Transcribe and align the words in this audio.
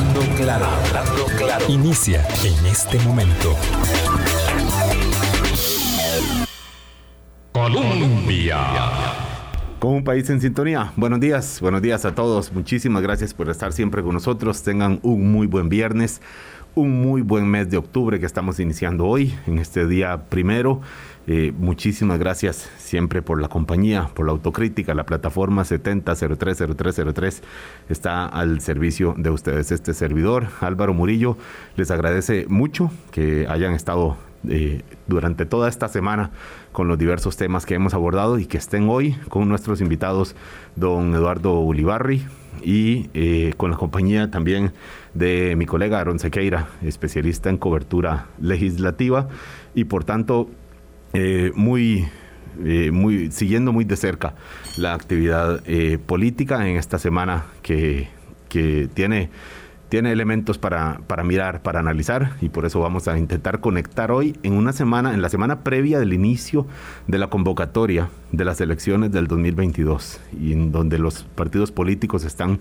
Hablando 0.00 0.20
claro, 0.34 0.66
claro. 1.36 1.64
Inicia 1.68 2.26
en 2.42 2.66
este 2.66 2.98
momento. 3.00 3.54
Colombia. 7.52 8.58
Con 9.78 9.92
un 9.92 10.04
país 10.04 10.30
en 10.30 10.40
sintonía. 10.40 10.94
Buenos 10.96 11.20
días, 11.20 11.60
buenos 11.60 11.82
días 11.82 12.06
a 12.06 12.14
todos. 12.14 12.50
Muchísimas 12.50 13.02
gracias 13.02 13.34
por 13.34 13.50
estar 13.50 13.74
siempre 13.74 14.02
con 14.02 14.14
nosotros. 14.14 14.62
Tengan 14.62 15.00
un 15.02 15.32
muy 15.32 15.46
buen 15.46 15.68
viernes, 15.68 16.22
un 16.74 17.00
muy 17.02 17.22
buen 17.22 17.46
mes 17.46 17.70
de 17.70 17.76
octubre 17.76 18.20
que 18.20 18.26
estamos 18.26 18.60
iniciando 18.60 19.06
hoy, 19.06 19.34
en 19.46 19.58
este 19.58 19.86
día 19.86 20.28
primero. 20.28 20.80
Eh, 21.26 21.52
muchísimas 21.56 22.18
gracias 22.18 22.70
siempre 22.78 23.22
por 23.22 23.40
la 23.40 23.48
compañía, 23.48 24.08
por 24.14 24.26
la 24.26 24.32
autocrítica. 24.32 24.94
La 24.94 25.04
plataforma 25.04 25.62
70030303 25.62 27.42
está 27.88 28.26
al 28.26 28.60
servicio 28.60 29.14
de 29.16 29.30
ustedes. 29.30 29.72
Este 29.72 29.94
servidor, 29.94 30.48
Álvaro 30.60 30.94
Murillo, 30.94 31.36
les 31.76 31.90
agradece 31.90 32.46
mucho 32.48 32.90
que 33.10 33.46
hayan 33.48 33.74
estado 33.74 34.16
eh, 34.48 34.82
durante 35.06 35.44
toda 35.44 35.68
esta 35.68 35.88
semana 35.88 36.30
con 36.72 36.88
los 36.88 36.98
diversos 36.98 37.36
temas 37.36 37.66
que 37.66 37.74
hemos 37.74 37.94
abordado 37.94 38.38
y 38.38 38.46
que 38.46 38.56
estén 38.56 38.88
hoy 38.88 39.16
con 39.28 39.48
nuestros 39.48 39.80
invitados, 39.80 40.34
don 40.76 41.14
Eduardo 41.14 41.60
Ulibarri, 41.60 42.24
y 42.62 43.10
eh, 43.14 43.54
con 43.56 43.70
la 43.70 43.76
compañía 43.76 44.30
también 44.30 44.72
de 45.14 45.54
mi 45.56 45.66
colega 45.66 46.00
Aaron 46.00 46.18
Sequeira, 46.18 46.68
especialista 46.82 47.50
en 47.50 47.56
cobertura 47.56 48.26
legislativa. 48.40 49.28
Y 49.74 49.84
por 49.84 50.04
tanto 50.04 50.48
eh, 51.12 51.52
muy, 51.54 52.08
muy, 52.92 53.30
siguiendo 53.30 53.72
muy 53.72 53.84
de 53.84 53.96
cerca 53.96 54.34
la 54.76 54.94
actividad 54.94 55.62
política 56.06 56.68
en 56.68 56.76
esta 56.76 56.98
semana 56.98 57.46
que, 57.62 58.08
que 58.48 58.88
tiene 58.92 59.30
tiene 59.90 60.12
elementos 60.12 60.56
para, 60.56 61.00
para, 61.08 61.24
mirar, 61.24 61.62
para 61.62 61.80
analizar, 61.80 62.36
y 62.40 62.48
por 62.48 62.64
eso 62.64 62.80
vamos 62.80 63.08
a 63.08 63.18
intentar 63.18 63.60
conectar 63.60 64.12
hoy 64.12 64.38
en 64.44 64.52
una 64.54 64.72
semana, 64.72 65.12
en 65.12 65.20
la 65.20 65.28
semana 65.28 65.64
previa 65.64 65.98
del 65.98 66.12
inicio 66.12 66.66
de 67.08 67.18
la 67.18 67.26
convocatoria 67.26 68.08
de 68.30 68.44
las 68.44 68.60
elecciones 68.60 69.10
del 69.10 69.26
2022, 69.26 70.20
y 70.40 70.52
en 70.52 70.70
donde 70.70 70.98
los 70.98 71.24
partidos 71.24 71.72
políticos 71.72 72.24
están 72.24 72.60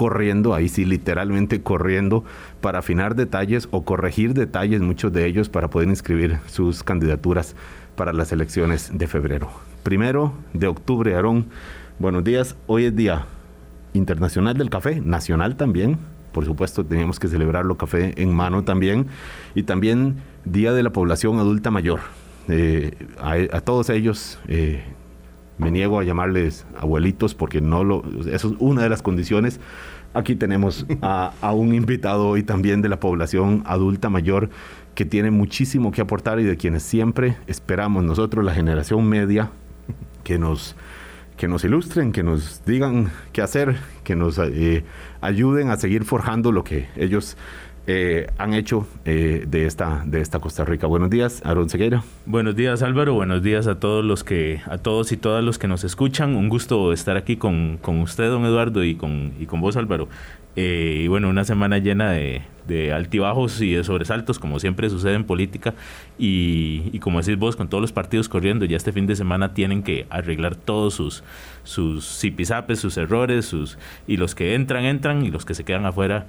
corriendo, 0.00 0.54
ahí 0.54 0.70
sí 0.70 0.86
literalmente 0.86 1.60
corriendo, 1.60 2.24
para 2.62 2.78
afinar 2.78 3.16
detalles 3.16 3.68
o 3.70 3.84
corregir 3.84 4.32
detalles, 4.32 4.80
muchos 4.80 5.12
de 5.12 5.26
ellos, 5.26 5.50
para 5.50 5.68
poder 5.68 5.90
inscribir 5.90 6.38
sus 6.46 6.82
candidaturas 6.82 7.54
para 7.96 8.14
las 8.14 8.32
elecciones 8.32 8.92
de 8.94 9.06
febrero. 9.06 9.50
Primero 9.82 10.32
de 10.54 10.68
octubre, 10.68 11.14
Aarón, 11.14 11.48
buenos 11.98 12.24
días, 12.24 12.56
hoy 12.66 12.86
es 12.86 12.96
Día 12.96 13.26
Internacional 13.92 14.56
del 14.56 14.70
Café, 14.70 15.02
nacional 15.02 15.56
también, 15.56 15.98
por 16.32 16.46
supuesto 16.46 16.82
teníamos 16.82 17.20
que 17.20 17.28
celebrarlo 17.28 17.76
café 17.76 18.14
en 18.16 18.32
mano 18.32 18.64
también, 18.64 19.06
y 19.54 19.64
también 19.64 20.16
Día 20.46 20.72
de 20.72 20.82
la 20.82 20.94
Población 20.94 21.38
Adulta 21.38 21.70
Mayor. 21.70 22.00
Eh, 22.48 22.94
a, 23.20 23.60
todos 23.60 23.90
ellos 23.90 24.40
eh, 24.48 24.82
me 25.60 25.70
niego 25.70 26.00
a 26.00 26.04
llamarles 26.04 26.66
abuelitos 26.78 27.34
porque 27.34 27.60
no 27.60 27.84
lo, 27.84 28.02
eso 28.32 28.48
es 28.48 28.54
una 28.58 28.82
de 28.82 28.88
las 28.88 29.02
condiciones. 29.02 29.60
Aquí 30.14 30.34
tenemos 30.34 30.86
a, 31.02 31.32
un 31.52 31.74
invitado 31.74 32.26
hoy 32.28 32.42
también 32.42 32.82
de 32.82 32.88
la 32.88 32.98
población 32.98 33.62
adulta 33.66 34.08
mayor 34.10 34.50
que 34.94 35.04
tiene 35.04 35.30
muchísimo 35.30 35.92
que 35.92 36.00
aportar 36.00 36.40
y 36.40 36.44
de 36.44 36.56
quienes 36.56 36.82
siempre 36.82 37.36
esperamos 37.46 38.02
nosotros, 38.02 38.44
la 38.44 38.54
generación 38.54 39.08
media, 39.08 39.50
que 40.24 40.38
nos 40.38 40.74
que 41.36 41.48
nos 41.48 41.64
ilustren, 41.64 42.12
que 42.12 42.22
nos 42.22 42.62
digan 42.66 43.10
qué 43.32 43.40
hacer, 43.40 43.78
que 44.04 44.14
nos 44.14 44.38
eh, 44.38 44.84
ayuden 45.22 45.70
a 45.70 45.78
seguir 45.78 46.04
forjando 46.04 46.52
lo 46.52 46.64
que 46.64 46.88
ellos 46.96 47.38
eh, 47.86 48.28
han 48.38 48.54
hecho 48.54 48.86
eh, 49.04 49.44
de, 49.48 49.66
esta, 49.66 50.02
de 50.06 50.20
esta 50.20 50.38
Costa 50.38 50.64
Rica. 50.64 50.86
Buenos 50.86 51.10
días, 51.10 51.42
Aaron 51.44 51.68
Segueira. 51.68 52.02
Buenos 52.26 52.54
días, 52.56 52.82
Álvaro. 52.82 53.14
Buenos 53.14 53.42
días 53.42 53.66
a 53.66 53.80
todos 53.80 54.04
los 54.04 54.24
que, 54.24 54.60
a 54.66 54.78
todos 54.78 55.12
y 55.12 55.16
todas 55.16 55.42
los 55.42 55.58
que 55.58 55.68
nos 55.68 55.84
escuchan. 55.84 56.36
Un 56.36 56.48
gusto 56.48 56.92
estar 56.92 57.16
aquí 57.16 57.36
con, 57.36 57.78
con 57.78 58.00
usted, 58.00 58.28
don 58.28 58.44
Eduardo, 58.44 58.84
y 58.84 58.94
con, 58.94 59.32
y 59.40 59.46
con 59.46 59.60
vos, 59.60 59.76
Álvaro. 59.76 60.08
Eh, 60.56 61.02
y 61.04 61.08
bueno, 61.08 61.28
una 61.28 61.44
semana 61.44 61.78
llena 61.78 62.10
de, 62.10 62.42
altibajos 62.92 63.60
y 63.60 63.72
de 63.72 63.82
sobresaltos, 63.82 64.38
como 64.38 64.60
siempre 64.60 64.88
sucede 64.90 65.14
en 65.14 65.24
política. 65.24 65.74
Y, 66.18 66.98
como 67.00 67.20
decís 67.20 67.36
vos, 67.38 67.56
con 67.56 67.68
todos 67.68 67.80
los 67.80 67.92
partidos 67.92 68.28
corriendo, 68.28 68.64
ya 68.64 68.76
este 68.76 68.92
fin 68.92 69.06
de 69.06 69.16
semana 69.16 69.54
tienen 69.54 69.82
que 69.82 70.06
arreglar 70.10 70.54
todos 70.54 70.94
sus, 70.94 71.24
sus 71.64 72.20
zipizapes, 72.20 72.78
sus 72.78 72.96
errores, 72.96 73.46
sus, 73.46 73.78
y 74.06 74.18
los 74.18 74.34
que 74.34 74.54
entran, 74.54 74.84
entran, 74.84 75.24
y 75.24 75.30
los 75.30 75.44
que 75.44 75.54
se 75.54 75.64
quedan 75.64 75.86
afuera, 75.86 76.26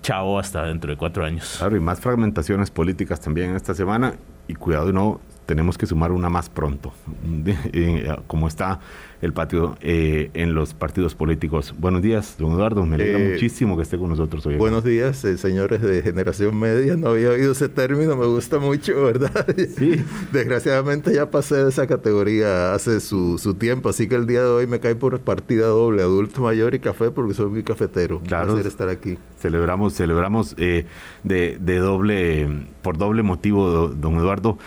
chao 0.00 0.38
hasta 0.38 0.64
dentro 0.64 0.90
de 0.90 0.96
cuatro 0.96 1.24
años. 1.24 1.56
Claro, 1.58 1.76
y 1.76 1.80
más 1.80 2.00
fragmentaciones 2.00 2.70
políticas 2.70 3.20
también 3.20 3.54
esta 3.54 3.74
semana. 3.74 4.14
Y 4.48 4.54
cuidado, 4.54 4.92
no 4.92 5.20
tenemos 5.46 5.78
que 5.78 5.86
sumar 5.86 6.12
una 6.12 6.28
más 6.28 6.48
pronto, 6.48 6.92
eh, 7.72 8.16
como 8.26 8.48
está 8.48 8.80
el 9.20 9.32
patio 9.32 9.76
eh, 9.80 10.30
en 10.34 10.54
los 10.54 10.74
partidos 10.74 11.14
políticos. 11.14 11.74
Buenos 11.78 12.02
días, 12.02 12.36
don 12.38 12.52
Eduardo, 12.52 12.84
me 12.84 12.96
alegra 12.96 13.20
eh, 13.20 13.30
muchísimo 13.32 13.76
que 13.76 13.82
esté 13.82 13.96
con 13.96 14.08
nosotros 14.08 14.44
hoy. 14.46 14.56
Buenos 14.56 14.82
días, 14.82 15.18
señores 15.36 15.80
de 15.80 16.02
Generación 16.02 16.58
Media, 16.58 16.96
no 16.96 17.10
había 17.10 17.30
oído 17.30 17.52
ese 17.52 17.68
término, 17.68 18.16
me 18.16 18.26
gusta 18.26 18.58
mucho, 18.58 19.04
¿verdad? 19.04 19.46
Sí. 19.78 20.04
Desgraciadamente 20.32 21.14
ya 21.14 21.30
pasé 21.30 21.56
de 21.56 21.68
esa 21.68 21.86
categoría 21.86 22.74
hace 22.74 23.00
su, 23.00 23.56
tiempo, 23.58 23.88
así 23.88 24.08
que 24.08 24.16
el 24.16 24.26
día 24.26 24.40
de 24.42 24.48
hoy 24.48 24.66
me 24.66 24.80
cae 24.80 24.96
por 24.96 25.18
partida 25.20 25.66
doble, 25.66 26.02
adulto 26.02 26.42
mayor 26.42 26.74
y 26.74 26.80
café, 26.80 27.10
porque 27.10 27.34
soy 27.34 27.48
muy 27.48 27.62
cafetero. 27.62 28.20
Claro. 28.26 28.54
Un 28.54 28.60
estar 28.60 28.88
aquí. 28.88 29.18
Celebramos, 29.38 29.94
celebramos 29.94 30.56
de, 30.56 30.86
de 31.22 31.76
doble, 31.76 32.66
por 32.82 32.98
doble 32.98 33.22
motivo, 33.22 33.88
don 33.88 34.16
Eduardo. 34.16 34.58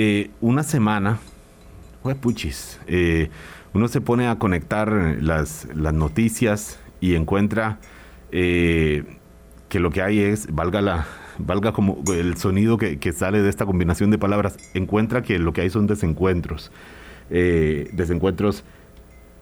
Eh, 0.00 0.30
una 0.40 0.62
semana, 0.62 1.18
puchis, 2.20 2.78
eh, 2.86 3.30
uno 3.74 3.88
se 3.88 4.00
pone 4.00 4.28
a 4.28 4.36
conectar 4.36 5.16
las, 5.20 5.66
las 5.74 5.92
noticias 5.92 6.78
y 7.00 7.16
encuentra 7.16 7.80
eh, 8.30 9.02
que 9.68 9.80
lo 9.80 9.90
que 9.90 10.00
hay 10.00 10.20
es, 10.20 10.54
valga 10.54 10.82
la 10.82 11.08
valga 11.38 11.72
como 11.72 12.04
el 12.14 12.36
sonido 12.36 12.78
que, 12.78 13.00
que, 13.00 13.10
sale 13.10 13.42
de 13.42 13.50
esta 13.50 13.66
combinación 13.66 14.12
de 14.12 14.18
palabras, 14.18 14.56
encuentra 14.72 15.22
que 15.22 15.40
lo 15.40 15.52
que 15.52 15.62
hay 15.62 15.70
son 15.70 15.88
desencuentros, 15.88 16.70
desencuentros 17.28 18.62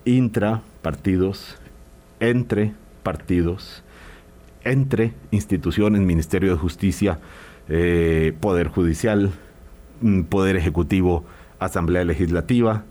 intra 0.07 0.63
partidos, 0.81 1.59
entre 2.19 2.73
partidos, 3.03 3.85
entre 4.65 5.13
instituciones, 5.33 6.01
Ministerio 6.01 6.53
de 6.53 6.57
Justicia, 6.57 7.19
Poder 8.41 8.69
Judicial, 8.69 9.33
Poder 10.29 10.57
Ejecutivo, 10.57 11.25
Asamblea 11.59 12.05
Legislativa. 12.05 12.85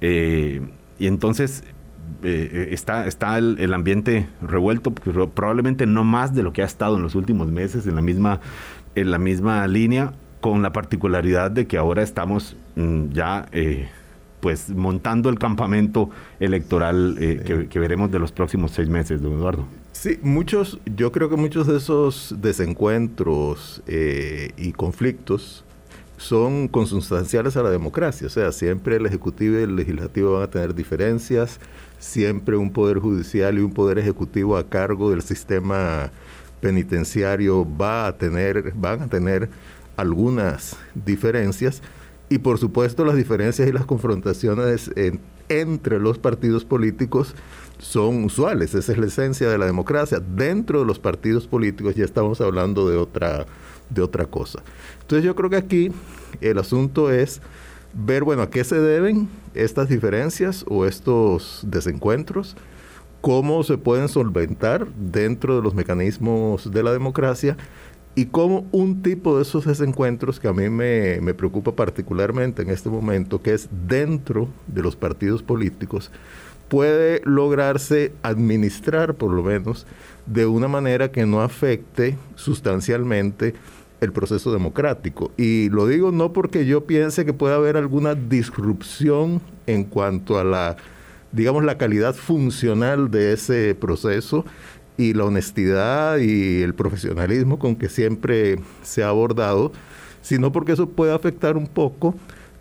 Eh, 0.00 0.60
y 0.98 1.06
entonces 1.06 1.64
eh, 2.22 2.68
está, 2.70 3.06
está 3.06 3.38
el, 3.38 3.74
ambiente 3.74 4.28
revuelto, 4.40 4.92
probablemente 4.92 5.86
no 5.86 6.04
más 6.04 6.34
de 6.34 6.42
lo 6.42 6.52
que 6.52 6.62
ha 6.62 6.66
estado 6.66 6.96
en 6.96 7.02
los 7.02 7.14
últimos 7.14 7.50
meses, 7.50 7.86
en 7.86 7.94
la 7.94 8.02
misma, 8.02 8.40
en 8.94 9.10
la 9.10 9.18
misma 9.18 9.66
línea, 9.66 10.12
con 10.40 10.62
la 10.62 10.72
particularidad 10.72 11.50
de 11.50 11.66
que 11.66 11.76
ahora 11.76 12.02
estamos 12.02 12.56
mm, 12.76 13.08
ya 13.10 13.46
eh, 13.52 13.88
pues 14.40 14.70
montando 14.70 15.28
el 15.28 15.38
campamento 15.38 16.10
electoral 16.38 17.16
que, 17.18 17.68
que, 17.68 17.78
veremos 17.80 18.10
de 18.12 18.18
los 18.18 18.32
próximos 18.32 18.70
seis 18.70 18.88
meses, 18.88 19.20
don 19.20 19.32
Eduardo. 19.32 19.66
Sí, 19.92 20.18
muchos, 20.22 20.78
yo 20.94 21.10
creo 21.10 21.30
que 21.30 21.36
muchos 21.36 21.66
de 21.66 21.78
esos 21.78 22.34
desencuentros 22.38 23.82
y 23.88 24.72
conflictos 24.72 25.65
son 26.16 26.68
consustanciales 26.68 27.56
a 27.56 27.62
la 27.62 27.70
democracia. 27.70 28.26
O 28.26 28.30
sea, 28.30 28.52
siempre 28.52 28.96
el 28.96 29.06
Ejecutivo 29.06 29.58
y 29.58 29.62
el 29.62 29.76
Legislativo 29.76 30.34
van 30.34 30.42
a 30.42 30.50
tener 30.50 30.74
diferencias, 30.74 31.60
siempre 31.98 32.56
un 32.56 32.72
Poder 32.72 32.98
Judicial 32.98 33.58
y 33.58 33.60
un 33.60 33.72
Poder 33.72 33.98
Ejecutivo 33.98 34.56
a 34.56 34.68
cargo 34.68 35.10
del 35.10 35.22
sistema 35.22 36.10
penitenciario 36.60 37.66
va 37.76 38.06
a 38.06 38.16
tener, 38.16 38.72
van 38.74 39.02
a 39.02 39.08
tener 39.08 39.48
algunas 39.96 40.76
diferencias 40.94 41.82
y 42.28 42.38
por 42.38 42.58
supuesto 42.58 43.04
las 43.04 43.16
diferencias 43.16 43.68
y 43.68 43.72
las 43.72 43.86
confrontaciones 43.86 44.90
entre 45.48 46.00
los 46.00 46.18
partidos 46.18 46.64
políticos 46.64 47.34
son 47.78 48.24
usuales, 48.24 48.74
esa 48.74 48.92
es 48.92 48.98
la 48.98 49.06
esencia 49.06 49.48
de 49.48 49.58
la 49.58 49.66
democracia. 49.66 50.18
Dentro 50.18 50.80
de 50.80 50.86
los 50.86 50.98
partidos 50.98 51.46
políticos 51.46 51.94
ya 51.94 52.04
estamos 52.04 52.40
hablando 52.40 52.88
de 52.88 52.96
otra, 52.96 53.46
de 53.90 54.02
otra 54.02 54.26
cosa. 54.26 54.62
Entonces 55.00 55.24
yo 55.24 55.34
creo 55.34 55.50
que 55.50 55.56
aquí 55.56 55.92
el 56.40 56.58
asunto 56.58 57.10
es 57.10 57.40
ver, 57.94 58.24
bueno, 58.24 58.42
a 58.42 58.50
qué 58.50 58.64
se 58.64 58.78
deben 58.78 59.28
estas 59.54 59.88
diferencias 59.88 60.64
o 60.68 60.86
estos 60.86 61.60
desencuentros, 61.66 62.56
cómo 63.20 63.62
se 63.62 63.78
pueden 63.78 64.08
solventar 64.08 64.86
dentro 64.94 65.56
de 65.56 65.62
los 65.62 65.74
mecanismos 65.74 66.70
de 66.70 66.82
la 66.82 66.92
democracia 66.92 67.56
y 68.14 68.26
cómo 68.26 68.66
un 68.72 69.02
tipo 69.02 69.36
de 69.36 69.42
esos 69.42 69.66
desencuentros 69.66 70.40
que 70.40 70.48
a 70.48 70.52
mí 70.52 70.70
me, 70.70 71.20
me 71.20 71.34
preocupa 71.34 71.72
particularmente 71.72 72.62
en 72.62 72.70
este 72.70 72.88
momento, 72.88 73.42
que 73.42 73.52
es 73.52 73.68
dentro 73.86 74.48
de 74.66 74.82
los 74.82 74.96
partidos 74.96 75.42
políticos, 75.42 76.10
puede 76.68 77.20
lograrse 77.24 78.12
administrar 78.22 79.14
por 79.14 79.32
lo 79.32 79.42
menos 79.42 79.86
de 80.26 80.46
una 80.46 80.68
manera 80.68 81.10
que 81.10 81.26
no 81.26 81.40
afecte 81.40 82.16
sustancialmente 82.34 83.54
el 84.00 84.12
proceso 84.12 84.52
democrático. 84.52 85.32
Y 85.36 85.70
lo 85.70 85.86
digo 85.86 86.12
no 86.12 86.32
porque 86.32 86.66
yo 86.66 86.86
piense 86.86 87.24
que 87.24 87.32
pueda 87.32 87.56
haber 87.56 87.76
alguna 87.76 88.14
disrupción 88.14 89.40
en 89.66 89.84
cuanto 89.84 90.38
a 90.38 90.44
la, 90.44 90.76
digamos, 91.32 91.64
la 91.64 91.78
calidad 91.78 92.14
funcional 92.14 93.10
de 93.10 93.32
ese 93.32 93.74
proceso 93.74 94.44
y 94.98 95.14
la 95.14 95.24
honestidad 95.24 96.18
y 96.18 96.62
el 96.62 96.74
profesionalismo 96.74 97.58
con 97.58 97.76
que 97.76 97.88
siempre 97.88 98.58
se 98.82 99.02
ha 99.02 99.08
abordado, 99.08 99.72
sino 100.22 100.52
porque 100.52 100.72
eso 100.72 100.88
puede 100.88 101.14
afectar 101.14 101.56
un 101.56 101.66
poco 101.66 102.14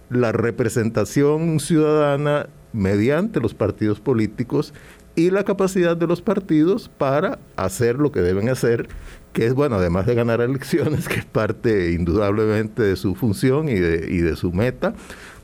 la 0.10 0.32
representación 0.32 1.60
ciudadana 1.60 2.48
mediante 2.74 3.40
los 3.40 3.54
partidos 3.54 4.00
políticos 4.00 4.74
y 5.16 5.32
la 5.32 5.44
capacidad 5.44 5.96
de 5.96 6.08
los 6.08 6.22
partidos 6.22 6.90
para 6.90 7.40
hacer 7.56 7.96
lo 7.96 8.12
que 8.12 8.22
deben 8.22 8.50
hacer, 8.50 8.88
que 9.34 9.46
es, 9.46 9.54
bueno, 9.54 9.76
además 9.78 10.06
de 10.06 10.16
ganar 10.16 10.42
elecciones, 10.42 11.08
que 11.10 11.20
es 11.20 11.26
parte 11.26 11.92
indudablemente 11.92 12.84
de 12.84 12.96
su 12.96 13.16
función 13.16 13.70
y 13.70 13.76
de, 13.76 14.08
y 14.10 14.18
de 14.18 14.36
su 14.36 14.52
meta, 14.52 14.94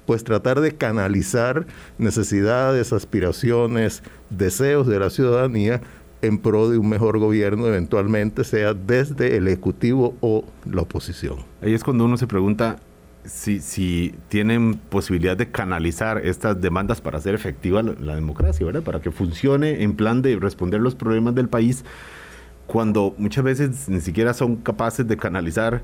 pues 0.06 0.24
tratar 0.24 0.60
de 0.62 0.76
canalizar 0.76 1.66
necesidades, 1.98 2.92
aspiraciones, 2.92 4.04
deseos 4.30 4.88
de 4.88 5.00
la 5.00 5.10
ciudadanía 5.10 5.82
en 6.22 6.38
pro 6.38 6.70
de 6.70 6.78
un 6.78 6.90
mejor 6.90 7.20
gobierno, 7.20 7.68
eventualmente 7.68 8.44
sea 8.44 8.74
desde 8.74 9.38
el 9.38 9.48
Ejecutivo 9.48 10.16
o 10.22 10.46
la 10.70 10.82
oposición. 10.82 11.38
Ahí 11.62 11.74
es 11.74 11.84
cuando 11.84 12.06
uno 12.06 12.18
se 12.18 12.28
pregunta, 12.28 12.78
si, 13.26 13.60
si 13.60 14.16
tienen 14.30 14.76
posibilidad 14.76 15.38
de 15.38 15.50
canalizar 15.52 16.26
estas 16.26 16.60
demandas 16.60 17.02
para 17.02 17.18
hacer 17.18 17.36
efectiva 17.36 17.82
la, 17.84 18.16
democracia. 18.16 18.68
Para 18.82 19.02
que 19.02 19.12
funcione 19.12 19.84
en 19.84 19.96
plan 19.96 20.22
de 20.22 20.36
responder 20.38 20.82
los 20.82 20.96
problemas 20.96 21.36
del 21.36 21.50
país, 21.50 21.86
cuando 22.68 23.14
muchas 23.18 23.44
veces 23.44 23.90
ni 23.90 24.02
siquiera 24.02 24.34
son 24.34 24.58
capaces 24.58 25.08
de 25.08 25.18
canalizar 25.18 25.82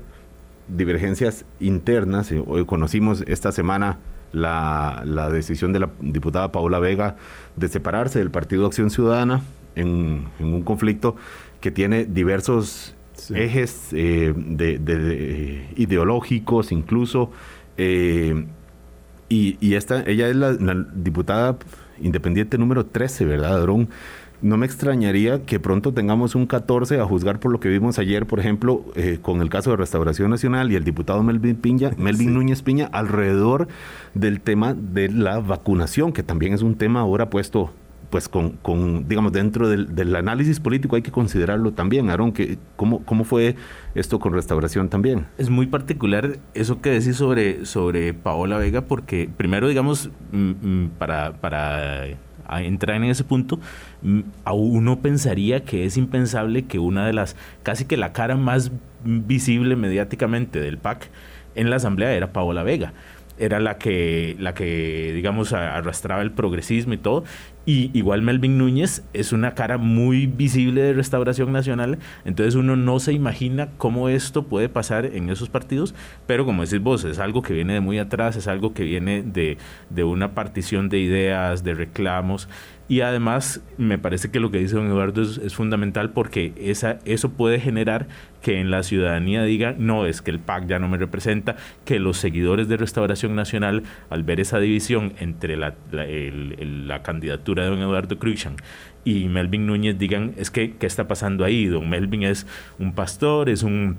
divergencias 0.68 1.44
internas. 1.60 2.32
Hoy 2.46 2.64
conocimos 2.66 3.22
esta 3.26 3.52
semana 3.52 3.98
la, 4.32 5.02
la 5.04 5.30
decisión 5.30 5.72
de 5.72 5.80
la 5.80 5.90
diputada 6.00 6.52
Paola 6.52 6.78
Vega 6.78 7.16
de 7.56 7.68
separarse 7.68 8.18
del 8.18 8.30
Partido 8.30 8.66
Acción 8.66 8.90
Ciudadana 8.90 9.42
en, 9.74 10.28
en 10.38 10.52
un 10.52 10.62
conflicto 10.62 11.16
que 11.60 11.70
tiene 11.70 12.04
diversos 12.04 12.94
ejes 13.30 13.88
eh, 13.92 14.32
de, 14.36 15.68
ideológicos 15.76 16.72
incluso. 16.72 17.30
Eh, 17.76 18.46
y, 19.28 19.74
esta, 19.74 20.02
ella 20.06 20.28
es 20.28 20.36
la, 20.36 20.54
diputada 20.94 21.58
independiente 22.00 22.56
número 22.56 22.86
13, 22.86 23.26
¿verdad, 23.26 23.60
Drón? 23.60 23.88
No 24.40 24.56
me 24.56 24.66
extrañaría 24.66 25.44
que 25.44 25.58
pronto 25.58 25.92
tengamos 25.92 26.36
un 26.36 26.46
14 26.46 27.00
a 27.00 27.04
juzgar 27.04 27.40
por 27.40 27.50
lo 27.50 27.58
que 27.58 27.68
vimos 27.68 27.98
ayer, 27.98 28.24
por 28.24 28.38
ejemplo, 28.38 28.84
eh, 28.94 29.18
con 29.20 29.42
el 29.42 29.50
caso 29.50 29.70
de 29.70 29.76
Restauración 29.76 30.30
Nacional 30.30 30.70
y 30.70 30.76
el 30.76 30.84
diputado 30.84 31.22
Melvin, 31.24 31.56
Piña, 31.56 31.90
Melvin 31.98 32.34
Núñez 32.34 32.62
Piña 32.62 32.88
alrededor 32.92 33.66
del 34.14 34.40
tema 34.40 34.74
de 34.74 35.10
la 35.10 35.40
vacunación, 35.40 36.12
que 36.12 36.22
también 36.22 36.54
es 36.54 36.62
un 36.62 36.76
tema 36.76 37.00
ahora 37.00 37.30
puesto 37.30 37.72
pues 38.10 38.28
con, 38.28 38.50
con, 38.50 39.06
digamos, 39.08 39.32
dentro 39.32 39.68
del, 39.68 40.16
análisis 40.16 40.60
político 40.60 40.96
hay 40.96 41.02
que 41.02 41.10
considerarlo 41.10 41.72
también, 41.72 42.10
Aaron, 42.10 42.32
que, 42.32 42.58
¿cómo, 42.76 43.04
¿cómo 43.04 43.24
fue 43.24 43.56
esto 43.94 44.18
con 44.18 44.32
restauración 44.32 44.88
también? 44.88 45.26
Es 45.36 45.50
muy 45.50 45.66
particular 45.66 46.38
eso 46.54 46.80
que 46.80 46.90
decís 46.90 47.16
sobre, 47.16 47.66
sobre 47.66 48.14
Paola 48.14 48.58
Vega, 48.58 48.82
porque 48.82 49.28
primero, 49.36 49.68
digamos, 49.68 50.10
mm, 50.32 50.50
mm, 50.50 50.90
para, 50.98 51.32
para 51.34 52.06
entrar 52.60 52.96
en 52.96 53.04
ese 53.04 53.24
punto, 53.24 53.60
mm, 54.02 54.20
a 54.44 54.52
uno 54.52 55.00
pensaría 55.00 55.64
que 55.64 55.84
es 55.84 55.96
impensable 55.96 56.64
que 56.64 56.78
una 56.78 57.06
de 57.06 57.12
las, 57.12 57.36
casi 57.62 57.84
que 57.84 57.96
la 57.96 58.12
cara 58.12 58.36
más 58.36 58.72
visible 59.04 59.76
mediáticamente 59.76 60.60
del 60.60 60.78
PAC 60.78 61.10
en 61.54 61.70
la 61.70 61.76
Asamblea 61.76 62.12
era 62.12 62.32
Paola 62.32 62.62
Vega 62.62 62.92
era 63.38 63.60
la 63.60 63.78
que, 63.78 64.36
la 64.38 64.54
que, 64.54 65.12
digamos, 65.14 65.52
arrastraba 65.52 66.22
el 66.22 66.32
progresismo 66.32 66.94
y 66.94 66.98
todo. 66.98 67.24
Y 67.68 67.90
igual 67.92 68.22
Melvin 68.22 68.56
Núñez 68.56 69.04
es 69.12 69.30
una 69.30 69.52
cara 69.52 69.76
muy 69.76 70.26
visible 70.26 70.80
de 70.80 70.94
Restauración 70.94 71.52
Nacional, 71.52 71.98
entonces 72.24 72.54
uno 72.54 72.76
no 72.76 72.98
se 72.98 73.12
imagina 73.12 73.68
cómo 73.76 74.08
esto 74.08 74.44
puede 74.44 74.70
pasar 74.70 75.04
en 75.04 75.28
esos 75.28 75.50
partidos, 75.50 75.94
pero 76.26 76.46
como 76.46 76.64
decís 76.64 76.80
vos, 76.80 77.04
es 77.04 77.18
algo 77.18 77.42
que 77.42 77.52
viene 77.52 77.74
de 77.74 77.80
muy 77.80 77.98
atrás, 77.98 78.36
es 78.36 78.48
algo 78.48 78.72
que 78.72 78.84
viene 78.84 79.22
de, 79.22 79.58
de 79.90 80.02
una 80.02 80.34
partición 80.34 80.88
de 80.88 81.00
ideas, 81.00 81.62
de 81.62 81.74
reclamos, 81.74 82.48
y 82.88 83.02
además 83.02 83.62
me 83.76 83.98
parece 83.98 84.30
que 84.30 84.40
lo 84.40 84.50
que 84.50 84.58
dice 84.58 84.76
don 84.76 84.86
Eduardo 84.86 85.20
es, 85.22 85.54
fundamental 85.54 86.10
porque 86.10 86.54
esa, 86.56 86.98
eso 87.04 87.30
puede 87.30 87.60
generar 87.60 88.08
que 88.40 88.60
en 88.60 88.70
la 88.70 88.82
ciudadanía 88.82 89.42
diga, 89.42 89.74
no, 89.76 90.06
es 90.06 90.22
que 90.22 90.30
el 90.30 90.38
PAC 90.38 90.66
ya 90.66 90.78
no 90.78 90.88
me 90.88 90.96
representa, 90.96 91.56
que 91.84 91.98
los 91.98 92.16
seguidores 92.16 92.66
de 92.68 92.78
Restauración 92.78 93.34
Nacional, 93.34 93.82
al 94.08 94.22
ver 94.22 94.40
esa 94.40 94.58
división 94.58 95.12
entre 95.20 95.56
la, 95.58 95.74
la, 95.90 97.02
candidatura 97.02 97.64
de 97.64 97.70
don 97.70 97.80
Eduardo 97.80 98.18
Cruixan 98.18 98.56
y 99.04 99.28
Melvin 99.28 99.66
Núñez, 99.66 99.98
digan, 99.98 100.32
es 100.38 100.50
que, 100.50 100.76
¿qué 100.76 100.86
está 100.86 101.06
pasando 101.06 101.44
ahí? 101.44 101.66
Don 101.66 101.88
Melvin 101.90 102.22
es 102.22 102.46
un 102.78 102.94
pastor, 102.94 103.50
es 103.50 103.62
un 103.62 103.96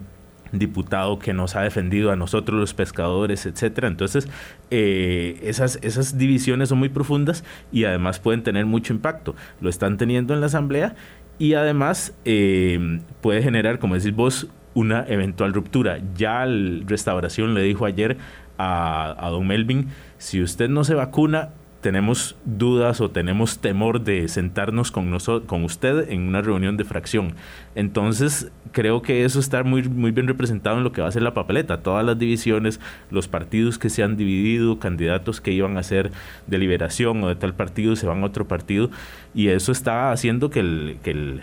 diputado 0.51 1.19
que 1.19 1.34
nos 1.34 1.56
ha 1.56 1.62
defendido 1.62 2.12
a 2.12 2.16
nosotros 2.16 2.60
los 2.60 2.74
pescadores, 2.74 3.46
etcétera. 3.46 3.88
Entonces, 3.88 4.28
eh, 4.72 5.40
esas, 5.44 5.80
esas 5.81 6.18
divisiones 6.18 6.69
son 6.69 6.80
muy 6.80 6.90
profundas 6.90 7.44
y 7.72 7.86
además 7.86 8.19
pueden 8.19 8.44
tener 8.44 8.66
mucho 8.66 8.94
impacto. 8.94 9.36
Lo 9.62 9.69
están 9.69 9.98
teniendo 9.98 10.34
en 10.34 10.42
la 10.42 10.48
Asamblea 10.48 10.96
y 11.38 11.54
además 11.54 12.13
eh, 12.25 13.00
puede 13.22 13.42
generar, 13.42 13.80
como 13.80 13.96
decís 13.96 14.16
vos, 14.16 14.48
una 14.74 15.06
eventual 15.07 15.54
ruptura. 15.54 16.00
Ya 16.16 16.46
la 16.46 16.84
restauración 16.86 17.54
le 17.54 17.62
dijo 17.62 17.86
ayer 17.86 18.18
a, 18.57 19.16
a 19.25 19.30
don 19.30 19.48
Melvin, 19.48 19.88
si 20.18 20.42
usted 20.42 20.69
no 20.69 20.84
se 20.84 20.94
vacuna, 20.94 21.50
tenemos 21.81 22.35
dudas 22.45 22.99
o 23.01 23.09
tenemos 23.09 23.59
temor 23.59 24.01
de 24.01 24.27
sentarnos 24.27 24.91
con, 24.91 25.17
con 25.45 25.63
usted 25.63 26.09
en 26.09 26.21
una 26.21 26.41
reunión 26.41 26.77
de 26.77 26.83
fracción. 26.83 27.35
Entonces, 27.75 28.51
creo 28.71 29.01
que 29.01 29.23
eso 29.23 29.39
está 29.39 29.63
muy, 29.63 29.83
muy 29.83 30.11
bien 30.11 30.27
representado 30.27 30.77
en 30.77 30.83
lo 30.83 30.91
que 30.91 31.01
va 31.01 31.07
a 31.07 31.11
ser 31.11 31.21
la 31.21 31.33
papeleta. 31.33 31.81
Todas 31.81 32.05
las 32.05 32.19
divisiones, 32.19 32.79
los 33.11 33.27
partidos 33.27 33.77
que 33.77 33.89
se 33.89 34.03
han 34.03 34.17
dividido, 34.17 34.79
candidatos 34.79 35.39
que 35.41 35.51
iban 35.51 35.77
a 35.77 35.83
ser 35.83 36.11
de 36.47 36.57
liberación 36.57 37.23
o 37.23 37.29
de 37.29 37.35
tal 37.35 37.53
partido 37.53 37.95
se 37.95 38.07
van 38.07 38.23
a 38.23 38.25
otro 38.25 38.47
partido, 38.47 38.89
y 39.33 39.47
eso 39.47 39.71
está 39.71 40.11
haciendo 40.11 40.49
que 40.49 40.59
el, 40.59 40.97
que 41.03 41.11
el, 41.11 41.41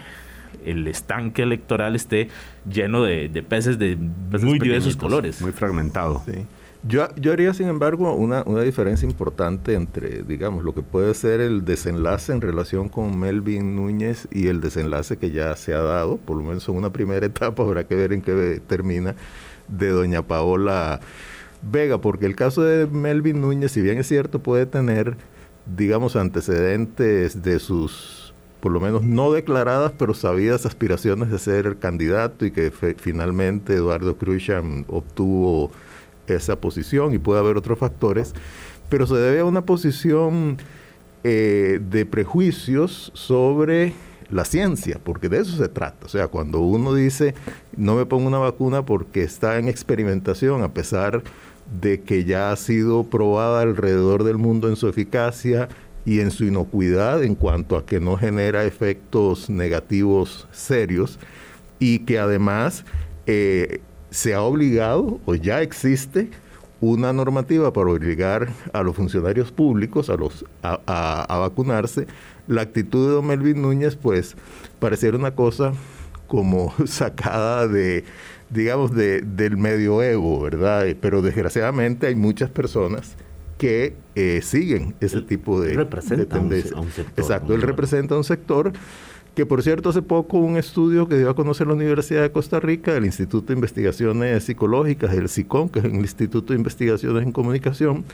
el 0.67 0.87
estanque 0.89 1.43
electoral 1.43 1.97
esté 1.97 2.29
lleno 2.71 3.03
de, 3.03 3.29
peces 3.49 3.79
de 3.79 3.97
muy 3.97 4.59
diversos 4.59 4.97
colores. 4.97 5.41
Muy 5.41 5.53
fragmentado. 5.53 6.23
Sí. 6.27 6.45
Yo, 6.89 7.09
yo 7.17 7.33
haría, 7.33 7.53
sin 7.53 7.69
embargo, 7.69 8.15
una, 8.15 8.45
diferencia 8.63 9.09
importante 9.09 9.75
entre, 9.75 10.23
digamos, 10.23 10.63
lo 10.63 10.73
que 10.75 10.83
puede 10.83 11.15
ser 11.15 11.41
el 11.41 11.65
desenlace 11.65 12.33
en 12.33 12.41
relación 12.41 12.89
con 12.89 13.19
Melvin 13.19 13.75
Núñez 13.75 14.29
y 14.31 14.47
el 14.47 14.61
desenlace 14.61 15.17
que 15.17 15.33
ya 15.33 15.57
se 15.57 15.75
ha 15.75 15.81
dado, 15.81 16.17
por 16.19 16.37
lo 16.37 16.45
menos 16.45 16.69
en 16.69 16.77
una 16.77 16.93
primera 16.93 17.27
etapa, 17.27 17.63
habrá 17.63 17.85
que 17.85 17.97
ver 17.97 18.13
en 18.13 18.23
qué 18.23 18.61
termina, 18.67 19.17
de 19.69 19.89
doña 19.89 20.23
Paola 20.23 21.01
Vega, 21.63 22.01
porque 22.01 22.27
el 22.27 22.37
caso 22.37 22.63
de 22.63 22.87
Melvin 22.87 23.41
Núñez, 23.41 23.73
si 23.73 23.81
bien 23.81 23.99
es 23.99 24.07
cierto, 24.07 24.39
puede 24.41 24.67
tener, 24.67 25.17
digamos, 25.77 26.15
antecedentes 26.15 27.43
de 27.43 27.59
sus, 27.59 28.33
por 28.61 28.71
lo 28.71 28.79
menos 28.79 29.03
no 29.03 29.33
declaradas, 29.33 29.93
pero 29.99 30.15
sabidas 30.15 30.67
aspiraciones 30.67 31.31
de 31.31 31.39
ser 31.41 31.79
candidato 31.79 32.47
y 32.47 32.53
que 32.53 32.71
finalmente 32.71 33.75
Eduardo 33.75 34.17
Cruzan 34.17 34.85
obtuvo 34.89 35.73
esa 36.35 36.57
posición 36.57 37.15
y 37.15 37.19
puede 37.19 37.41
haber 37.41 37.57
otros 37.57 37.79
factores, 37.79 38.35
pero 38.89 39.07
se 39.07 39.15
debe 39.15 39.41
a 39.41 39.45
una 39.45 39.63
posición 39.63 40.59
eh, 41.25 41.81
de 41.91 42.07
prejuicios 42.07 43.11
sobre 43.15 43.95
la 44.31 44.45
ciencia, 44.45 45.01
porque 45.03 45.29
de 45.29 45.39
eso 45.39 45.57
se 45.57 45.69
trata. 45.69 46.07
O 46.07 46.09
sea, 46.09 46.29
cuando 46.29 46.61
uno 46.61 46.95
dice, 46.95 47.35
no 47.77 47.95
me 47.95 48.07
pongo 48.07 48.27
una 48.27 48.39
vacuna 48.39 48.85
porque 48.85 49.23
está 49.23 49.59
en 49.59 49.69
experimentación, 49.69 50.63
a 50.63 50.73
pesar 50.73 51.23
de 51.81 52.01
que 52.03 52.25
ya 52.25 52.53
ha 52.53 52.57
sido 52.57 53.05
probada 53.05 53.63
alrededor 53.63 54.25
del 54.25 54.39
mundo 54.39 54.69
en 54.69 54.77
su 54.77 54.89
eficacia 54.89 55.69
y 56.05 56.21
en 56.21 56.31
su 56.31 56.45
inocuidad 56.45 57.25
en 57.25 57.35
cuanto 57.35 57.77
a 57.77 57.85
que 57.85 57.99
no 57.99 58.17
genera 58.17 58.65
efectos 58.65 59.51
negativos 59.51 60.47
serios 60.53 61.19
y 61.81 62.01
que 62.01 62.19
además 62.19 62.85
eh, 63.27 63.81
se 64.17 64.33
ha 64.33 64.41
obligado 64.41 65.21
o 65.27 65.35
ya 65.35 65.61
existe 65.61 66.31
una 66.81 67.13
normativa 67.13 67.71
para 67.75 67.91
obligar 67.91 68.49
a 68.73 68.83
los 68.83 68.97
funcionarios 68.97 69.53
públicos 69.53 70.09
a, 70.09 70.17
los, 70.17 70.47
a, 70.63 71.37
vacunarse, 71.39 72.07
la 72.47 72.63
actitud 72.63 73.07
de 73.07 73.13
don 73.13 73.27
Melvin 73.27 73.61
Núñez 73.61 73.95
pues 73.95 74.35
pareciera 74.79 75.19
una 75.19 75.35
cosa 75.35 75.75
como 76.29 76.73
sacada 76.87 77.69
de, 77.69 78.05
digamos, 78.49 78.95
de, 78.95 79.21
del 79.21 79.59
medioevo, 79.59 80.41
¿verdad? 80.41 80.87
Pero 80.99 81.21
desgraciadamente 81.21 82.07
hay 82.07 82.15
muchas 82.15 82.49
personas 82.49 83.17
que 83.59 83.97
eh, 84.15 84.41
siguen 84.43 84.95
ese 85.01 85.21
tipo 85.21 85.61
de, 85.61 85.77
tendencia. 86.25 86.75
Exacto, 87.19 87.55
él 87.55 87.61
representa 87.61 88.17
un 88.17 88.25
sector 88.25 88.73
que 89.37 89.45
por 89.45 89.63
cierto 89.63 89.91
hace 89.91 90.01
poco 90.01 90.39
un 90.39 90.57
estudio 90.57 91.07
que 91.09 91.19
dio 91.19 91.29
a 91.29 91.37
conocer 91.37 91.67
la 91.67 91.75
Universidad 91.75 92.23
de 92.23 92.33
Costa 92.33 92.59
Rica, 92.59 92.97
el 92.97 93.05
Instituto 93.05 93.49
de 93.49 93.53
Investigaciones 93.53 94.43
Psicológicas, 94.43 95.13
el 95.13 95.29
SICON, 95.29 95.69
que 95.69 95.81
es 95.81 95.85
el 95.85 95.95
Instituto 95.95 96.55
de 96.55 96.59
Investigaciones 96.59 97.23
en 97.23 97.33
Comunicación, 97.33 98.07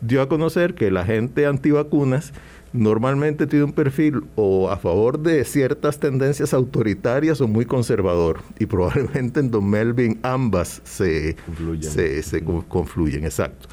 dio 0.00 0.22
a 0.22 0.30
conocer 0.30 0.74
que 0.74 0.90
la 0.90 1.04
gente 1.04 1.44
antivacunas 1.44 2.32
normalmente 2.72 3.46
tiene 3.46 3.66
un 3.66 3.74
perfil 3.74 4.24
o 4.34 4.70
a 4.70 4.78
favor 4.78 5.18
de 5.18 5.44
ciertas 5.44 5.98
tendencias 5.98 6.54
autoritarias 6.54 7.42
o 7.42 7.48
muy 7.48 7.66
conservador. 7.66 8.40
Y 8.58 8.64
probablemente 8.64 9.40
en 9.40 9.50
Don 9.50 9.68
Melvin 9.68 10.20
ambas 10.22 10.80
se 10.84 11.36
se, 11.80 12.22
se 12.22 12.42
confluyen, 12.42 13.26
exacto. 13.26 13.68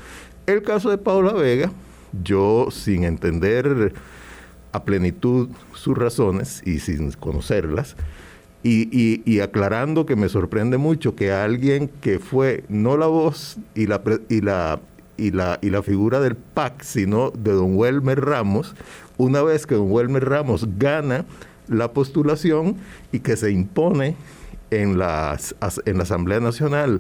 El 0.46 0.63
caso 0.63 0.89
de 0.89 0.98
Paula 0.98 1.32
Vega, 1.32 1.72
yo 2.24 2.68
sin 2.72 3.06
entender 3.06 3.94
a 4.72 4.84
plenitud 4.84 5.50
sus 5.74 5.98
razones 5.98 6.62
y 6.66 6.80
sin 6.80 7.12
conocerlas. 7.12 7.96
Y, 8.62 9.40
aclarando 9.40 10.06
que 10.06 10.18
me 10.18 10.28
sorprende 10.28 10.78
mucho 10.78 11.16
que 11.16 11.32
alguien 11.32 11.90
que 12.02 12.20
fue 12.20 12.66
no 12.68 12.98
la 12.98 13.08
voz 13.08 13.58
y 13.74 13.88
la, 13.88 14.02
y 14.28 14.42
la, 14.42 14.82
y 15.16 15.32
la, 15.32 15.60
y 15.62 15.70
la 15.70 15.82
figura 15.82 16.20
del 16.20 16.36
PAC, 16.36 16.84
sino 16.84 17.32
de 17.32 17.54
don 17.54 17.78
Welmer 17.78 18.20
Ramos, 18.20 18.76
una 19.18 19.42
vez 19.44 19.66
que 19.66 19.76
don 19.76 19.90
Welmer 19.90 20.28
Ramos 20.28 20.68
gana 20.78 21.26
la 21.70 21.94
postulación 21.94 22.76
y 23.14 23.20
que 23.20 23.38
se 23.38 23.50
impone 23.52 24.18
en, 24.72 24.98
las, 24.98 25.56
en 25.86 25.98
la 25.98 26.04
Asamblea 26.04 26.42
Nacional 26.42 27.00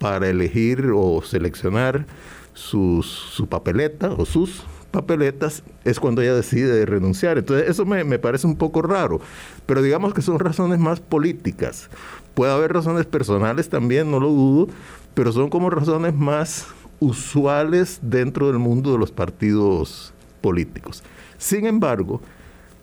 para 0.00 0.28
elegir 0.28 0.90
o 0.92 1.22
seleccionar 1.22 2.06
su 2.54 3.46
papeleta 3.48 4.10
o 4.10 4.26
sus 4.26 4.64
papeletas 4.90 5.62
es 5.84 6.00
cuando 6.00 6.22
ella 6.22 6.34
decide 6.34 6.84
renunciar. 6.86 7.38
Entonces 7.38 7.68
eso 7.68 7.84
me, 7.84 8.18
parece 8.18 8.46
un 8.46 8.56
poco 8.56 8.82
raro, 8.82 9.20
pero 9.66 9.82
digamos 9.82 10.14
que 10.14 10.22
son 10.22 10.38
razones 10.38 10.78
más 10.78 11.00
políticas. 11.00 11.88
Puede 12.34 12.52
haber 12.52 12.72
razones 12.72 13.06
personales 13.06 13.68
también, 13.68 14.10
no 14.10 14.20
lo 14.20 14.28
dudo, 14.28 14.68
pero 15.14 15.32
son 15.32 15.50
como 15.50 15.70
razones 15.70 16.14
más 16.14 16.66
usuales 17.00 18.00
dentro 18.02 18.48
del 18.48 18.58
mundo 18.58 18.92
de 18.92 18.98
los 18.98 19.12
partidos 19.12 20.12
políticos. 20.40 21.02
Sin 21.36 21.66
embargo, 21.66 22.20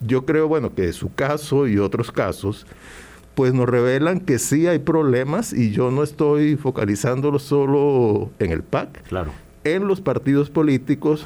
yo 0.01 0.25
creo, 0.25 0.47
bueno, 0.47 0.73
que 0.73 0.91
su 0.93 1.13
caso 1.13 1.67
y 1.67 1.77
otros 1.77 2.11
casos, 2.11 2.65
pues 3.33 3.53
nos 3.53 3.67
revelan 3.67 4.19
que 4.21 4.39
sí 4.39 4.67
hay 4.67 4.79
problemas 4.79 5.51
y 5.51 5.71
yo 5.71 5.91
no 5.91 6.03
estoy 6.03 6.55
focalizándolo 6.55 7.39
solo 7.39 8.31
en 8.39 8.51
el 8.51 8.63
PAC, 8.63 9.03
claro. 9.03 9.31
en 9.65 9.87
los 9.87 9.99
partidos 9.99 10.49
políticos 10.49 11.25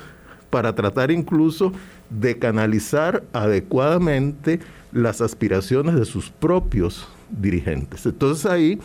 para 0.49 0.73
tratar 0.75 1.11
incluso 1.11 1.71
de 2.09 2.37
canalizar 2.37 3.23
adecuadamente 3.33 4.59
las 4.91 5.21
aspiraciones 5.21 5.95
de 5.95 6.05
sus 6.05 6.29
propios 6.29 7.07
dirigentes. 7.29 8.05
Entonces 8.05 8.45
ahí 8.45 8.79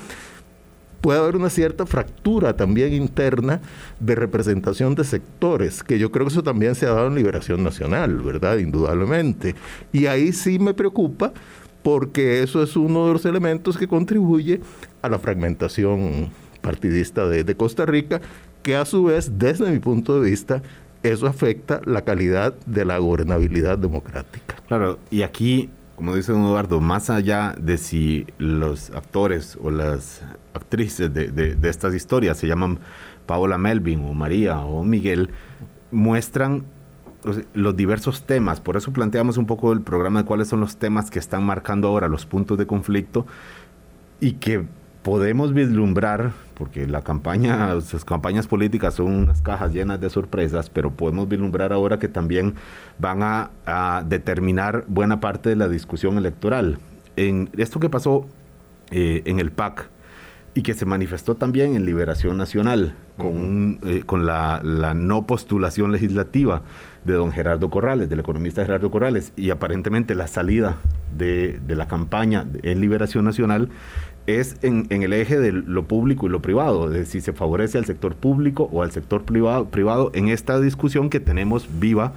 puede 1.00 1.18
haber 1.18 1.36
una 1.36 1.50
cierta 1.50 1.84
fractura 1.84 2.56
también 2.56 2.94
interna 2.94 3.60
de 4.00 4.14
representación 4.14 4.94
de 4.94 5.04
sectores, 5.04 5.82
que 5.82 5.98
yo 5.98 6.10
creo 6.10 6.26
que 6.26 6.32
eso 6.32 6.42
también 6.42 6.74
se 6.74 6.86
ha 6.86 6.94
dado 6.94 7.08
en 7.08 7.14
Liberación 7.14 7.62
Nacional, 7.62 8.16
¿verdad? 8.22 8.56
Indudablemente. 8.56 9.54
Y 9.92 10.06
ahí 10.06 10.32
sí 10.32 10.58
me 10.58 10.72
preocupa 10.72 11.32
porque 11.82 12.42
eso 12.42 12.62
es 12.62 12.74
uno 12.76 13.06
de 13.06 13.12
los 13.12 13.26
elementos 13.26 13.76
que 13.76 13.86
contribuye 13.86 14.60
a 15.02 15.10
la 15.10 15.18
fragmentación 15.18 16.30
partidista 16.62 17.28
de, 17.28 17.54
Costa 17.54 17.84
Rica, 17.84 18.22
que 18.62 18.74
a 18.74 18.86
su 18.86 19.04
vez, 19.04 19.32
desde 19.38 19.70
mi 19.70 19.80
punto 19.80 20.18
de 20.18 20.30
vista, 20.30 20.62
eso 21.04 21.26
afecta 21.26 21.80
la 21.84 22.02
calidad 22.02 22.54
de 22.66 22.84
la 22.84 22.98
gobernabilidad 22.98 23.78
democrática. 23.78 24.56
Claro, 24.66 24.98
y 25.10 25.22
aquí, 25.22 25.70
como 25.96 26.16
dice 26.16 26.32
don 26.32 26.44
Eduardo, 26.44 26.80
más 26.80 27.10
allá 27.10 27.54
de 27.60 27.76
si 27.76 28.26
los 28.38 28.90
actores 28.90 29.58
o 29.62 29.70
las 29.70 30.22
actrices 30.54 31.12
de, 31.12 31.56
estas 31.62 31.94
historias 31.94 32.38
se 32.38 32.46
llaman 32.46 32.78
Paola 33.26 33.58
Melvin 33.58 34.04
o 34.04 34.14
María 34.14 34.58
o 34.60 34.82
Miguel, 34.82 35.28
muestran 35.90 36.64
los 37.52 37.76
diversos 37.76 38.24
temas, 38.24 38.60
por 38.60 38.76
eso 38.76 38.92
planteamos 38.92 39.38
un 39.38 39.46
poco 39.46 39.72
el 39.72 39.80
programa 39.80 40.22
de 40.22 40.26
cuáles 40.26 40.48
son 40.48 40.60
los 40.60 40.76
temas 40.76 41.10
que 41.10 41.18
están 41.18 41.44
marcando 41.44 41.88
ahora 41.88 42.08
los 42.08 42.26
puntos 42.26 42.58
de 42.58 42.66
conflicto 42.66 43.26
y 44.20 44.32
que 44.32 44.66
podemos 45.04 45.52
vislumbrar, 45.52 46.32
porque 46.54 46.86
la 46.88 47.02
campaña, 47.02 47.74
las 47.74 48.04
campañas 48.06 48.46
políticas 48.46 48.94
son 48.94 49.12
unas 49.14 49.42
cajas 49.42 49.72
llenas 49.72 50.00
de 50.00 50.08
sorpresas, 50.08 50.70
pero 50.70 50.90
podemos 50.92 51.28
vislumbrar 51.28 51.74
ahora 51.74 51.98
que 51.98 52.08
también 52.08 52.54
van 52.98 53.22
a, 53.22 54.02
determinar 54.08 54.84
buena 54.88 55.20
parte 55.20 55.50
de 55.50 55.56
la 55.56 55.68
discusión 55.68 56.16
electoral. 56.16 56.78
En 57.16 57.50
esto 57.56 57.78
que 57.78 57.90
pasó 57.90 58.26
eh, 58.90 59.22
en 59.26 59.40
el 59.40 59.52
PAC 59.52 59.90
y 60.54 60.62
que 60.62 60.72
se 60.72 60.86
manifestó 60.86 61.34
también 61.34 61.76
en 61.76 61.84
Liberación 61.84 62.38
Nacional 62.38 62.94
con, 63.18 63.80
eh, 63.84 64.04
con 64.06 64.24
la, 64.24 64.62
no 64.96 65.26
postulación 65.26 65.92
legislativa 65.92 66.62
de 67.04 67.12
don 67.12 67.30
Gerardo 67.30 67.68
Corrales, 67.68 68.08
del 68.08 68.20
economista 68.20 68.64
Gerardo 68.64 68.90
Corrales, 68.90 69.34
y 69.36 69.50
aparentemente 69.50 70.14
la 70.14 70.28
salida 70.28 70.78
de, 71.14 71.60
de 71.66 71.74
la 71.74 71.88
campaña 71.88 72.46
en 72.62 72.80
Liberación 72.80 73.26
Nacional 73.26 73.68
es 74.26 74.56
en, 74.62 74.86
el 74.90 75.12
eje 75.12 75.38
de 75.38 75.52
lo 75.52 75.86
público 75.86 76.26
y 76.26 76.30
lo 76.30 76.40
privado, 76.40 76.88
de 76.88 77.04
si 77.04 77.20
se 77.20 77.32
favorece 77.32 77.78
al 77.78 77.84
sector 77.84 78.14
público 78.14 78.68
o 78.72 78.82
al 78.82 78.90
sector 78.90 79.24
privado, 79.24 79.66
privado 79.68 80.10
en 80.14 80.28
esta 80.28 80.60
discusión 80.60 81.10
que 81.10 81.20
tenemos 81.20 81.68
viva 81.78 82.12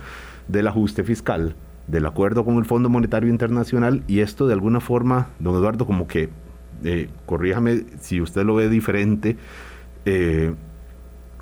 del 0.48 0.68
ajuste 0.68 1.04
fiscal, 1.04 1.56
del 1.88 2.06
acuerdo 2.06 2.46
con 2.46 2.58
el 2.58 2.66
Fondo 2.66 2.90
Monetario 2.90 3.30
Internacional 3.30 4.04
y 4.08 4.20
esto 4.20 4.48
de 4.48 4.54
alguna 4.54 4.80
forma, 4.80 5.30
don 5.40 5.56
Eduardo, 5.56 5.86
como 5.86 6.08
que, 6.08 6.30
eh, 6.84 7.10
corríjame 7.26 7.84
si 8.00 8.22
usted 8.22 8.46
lo 8.46 8.56
ve 8.56 8.70
diferente, 8.70 9.36
eh, 10.06 10.54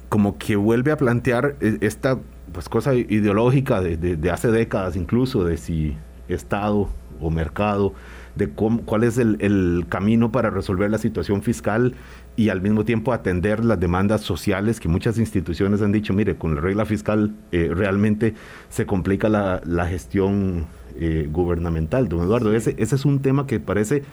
como 0.10 0.38
que 0.38 0.56
vuelve 0.56 0.92
a 0.92 0.98
plantear 0.98 1.56
e, 1.62 1.78
esta 1.82 2.18
pues, 2.52 2.70
cosa 2.70 2.96
ideológica 2.96 3.82
de, 3.82 3.98
de 3.98 4.32
hace 4.32 4.50
décadas 4.50 4.96
incluso, 4.96 5.44
de 5.44 5.58
si 5.58 5.96
Estado 6.28 6.90
o 7.20 7.30
mercado, 7.30 7.94
de 8.36 8.50
cuál 8.50 9.04
es 9.04 9.18
el, 9.18 9.86
camino 9.89 10.32
para 10.32 10.50
resolver 10.50 10.92
la 10.92 10.98
situación 10.98 11.42
fiscal 11.42 11.96
y 12.36 12.50
al 12.50 12.62
mismo 12.62 12.84
tiempo 12.84 13.13
atender 13.13 13.63
las 13.63 13.80
demandas 13.80 14.22
sociales 14.22 14.80
que 14.80 14.89
muchas 14.89 15.18
instituciones 15.18 15.82
han 15.82 15.92
dicho, 15.92 16.13
mire, 16.13 16.36
con 16.36 16.56
la 16.56 16.62
regla 16.62 16.86
fiscal 16.86 17.34
eh, 17.51 17.72
realmente 17.74 18.34
se 18.70 18.86
complica 18.86 19.30
la, 19.30 19.86
gestión 19.88 20.65
eh, 21.00 21.30
gubernamental. 21.32 22.10
Don 22.10 22.22
Eduardo, 22.22 22.54
ese, 22.54 22.75
ese 22.77 22.96
es 22.96 23.06
un 23.06 23.22
tema 23.22 23.48
que 23.48 23.60
parece 23.60 24.04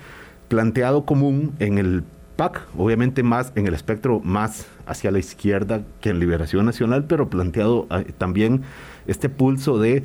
planteado 0.49 1.05
común 1.05 1.53
en 1.59 1.79
el 1.79 2.05
PAC, 2.37 2.67
obviamente 2.77 3.23
más 3.23 3.53
en 3.57 3.67
el 3.67 3.75
espectro 3.75 4.21
más 4.21 4.67
hacia 4.87 5.11
la 5.11 5.19
izquierda 5.19 5.83
que 6.01 6.11
en 6.11 6.19
Liberación 6.19 6.67
Nacional, 6.67 7.05
pero 7.05 7.29
planteado 7.29 7.87
eh, 7.91 8.13
también 8.17 8.63
este 9.07 9.29
pulso 9.29 9.79
de 9.79 10.05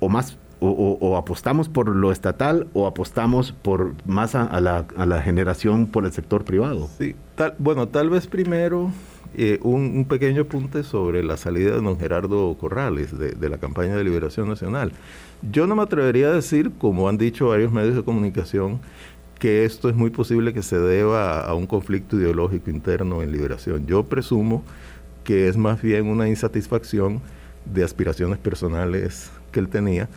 o 0.00 0.08
más 0.08 0.38
o, 0.60 1.16
apostamos 1.16 1.68
por 1.68 1.94
lo 1.94 2.12
estatal 2.12 2.66
o 2.72 2.86
apostamos 2.86 3.52
por 3.52 3.94
más 4.06 4.34
a, 4.34 4.60
la, 4.60 5.22
generación 5.22 5.86
por 5.86 6.04
el 6.04 6.12
sector 6.12 6.44
privado. 6.44 6.88
Sí, 6.98 7.14
tal, 7.34 7.54
bueno, 7.58 7.88
tal 7.88 8.10
vez 8.10 8.26
primero 8.26 8.90
eh, 9.34 9.58
un, 9.62 10.06
pequeño 10.06 10.42
apunte 10.42 10.82
sobre 10.82 11.22
la 11.22 11.36
salida 11.36 11.72
de 11.72 11.82
don 11.82 11.98
Gerardo 11.98 12.56
Corrales 12.58 13.16
de, 13.18 13.32
de, 13.32 13.48
la 13.48 13.58
campaña 13.58 13.96
de 13.96 14.04
liberación 14.04 14.48
nacional. 14.48 14.92
Yo 15.50 15.66
no 15.66 15.76
me 15.76 15.82
atrevería 15.82 16.28
a 16.28 16.32
decir, 16.32 16.72
como 16.78 17.08
han 17.08 17.18
dicho 17.18 17.48
varios 17.48 17.70
medios 17.70 17.94
de 17.94 18.02
comunicación, 18.02 18.80
que 19.38 19.66
esto 19.66 19.90
es 19.90 19.94
muy 19.94 20.10
posible 20.10 20.54
que 20.54 20.62
se 20.62 20.78
deba 20.78 21.40
a 21.40 21.54
un 21.54 21.66
conflicto 21.66 22.16
ideológico 22.16 22.70
interno 22.70 23.22
en 23.22 23.32
liberación. 23.32 23.86
Yo 23.86 24.04
presumo 24.04 24.64
que 25.24 25.48
es 25.48 25.56
más 25.56 25.82
bien 25.82 26.06
una 26.06 26.28
insatisfacción 26.28 27.20
de 27.66 27.84
aspiraciones 27.84 28.38
personales 28.38 29.30
que 29.52 29.60
él 29.60 29.68
tenía 29.68 30.08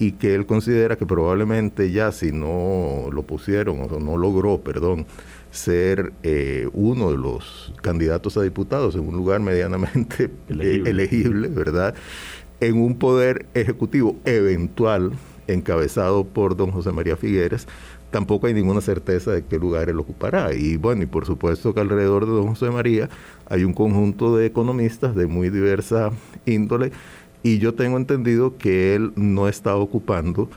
y 0.00 0.12
que 0.12 0.34
él 0.34 0.46
considera 0.46 0.96
que 0.96 1.04
probablemente 1.04 1.92
ya 1.92 2.10
si 2.10 2.32
no 2.32 3.10
lo 3.12 3.22
pusieron 3.22 3.82
o 3.82 4.00
no 4.00 4.16
logró, 4.16 4.62
perdón, 4.62 5.04
ser 5.50 6.14
eh, 6.22 6.70
uno 6.72 7.10
de 7.10 7.18
los 7.18 7.74
candidatos 7.82 8.38
a 8.38 8.42
diputados 8.42 8.94
en 8.94 9.06
un 9.06 9.14
lugar 9.14 9.40
medianamente 9.40 10.30
elegible. 10.48 11.48
¿verdad? 11.48 11.94
En 12.60 12.80
un 12.80 12.98
poder 12.98 13.44
ejecutivo 13.52 14.16
eventual 14.24 15.12
encabezado 15.48 16.24
por 16.24 16.56
don 16.56 16.70
José 16.70 16.92
María 16.92 17.18
Figueres, 17.18 17.68
tampoco 18.10 18.46
hay 18.46 18.54
ninguna 18.54 18.80
certeza 18.80 19.32
de 19.32 19.44
qué 19.44 19.58
lugar 19.58 19.90
él 19.90 19.98
ocupará. 19.98 20.54
Y 20.54 20.78
bueno, 20.78 21.02
y 21.02 21.06
por 21.06 21.26
supuesto 21.26 21.74
que 21.74 21.80
alrededor 21.80 22.24
de 22.24 22.32
don 22.32 22.48
José 22.48 22.70
María 22.70 23.10
hay 23.50 23.64
un 23.64 23.74
conjunto 23.74 24.34
de 24.34 24.46
economistas 24.46 25.14
de 25.14 25.26
muy 25.26 25.50
diversa 25.50 26.10
índole 26.46 26.90
y 27.42 27.58
yo 27.58 27.74
tengo 27.74 27.96
entendido 27.96 28.56
que 28.56 28.94
él 28.94 29.12
no 29.16 29.48
está 29.48 29.76
ocupando 29.76 30.48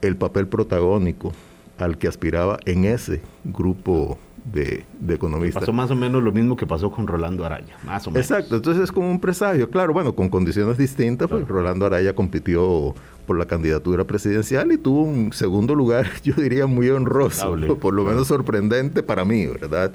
el 0.00 0.16
papel 0.16 0.48
protagónico 0.48 1.32
al 1.78 1.98
que 1.98 2.08
aspiraba 2.08 2.58
en 2.64 2.84
ese 2.84 3.20
grupo 3.44 4.18
de, 4.44 4.84
de 4.98 5.14
economista. 5.14 5.60
Pasó 5.60 5.72
más 5.72 5.90
o 5.90 5.94
menos 5.94 6.22
lo 6.22 6.32
mismo 6.32 6.56
que 6.56 6.66
pasó 6.66 6.90
con 6.90 7.06
Rolando 7.06 7.44
Araya, 7.44 7.76
más 7.84 8.06
o 8.06 8.10
menos. 8.10 8.28
Exacto, 8.28 8.56
entonces 8.56 8.84
es 8.84 8.92
como 8.92 9.10
un 9.10 9.20
presagio, 9.20 9.70
claro, 9.70 9.92
bueno, 9.92 10.14
con 10.14 10.28
condiciones 10.28 10.78
distintas, 10.78 11.28
pues 11.28 11.46
Rolando 11.46 11.86
Araya 11.86 12.14
compitió 12.14 12.94
por 13.26 13.38
la 13.38 13.46
candidatura 13.46 14.04
presidencial 14.04 14.72
y 14.72 14.78
tuvo 14.78 15.02
un 15.02 15.32
segundo 15.32 15.74
lugar, 15.74 16.06
yo 16.24 16.34
diría 16.34 16.66
muy 16.66 16.88
honroso, 16.90 17.56
por 17.80 17.94
lo 17.94 18.04
menos 18.04 18.28
sorprendente 18.28 19.02
para 19.02 19.24
mí, 19.24 19.46
¿verdad? 19.46 19.92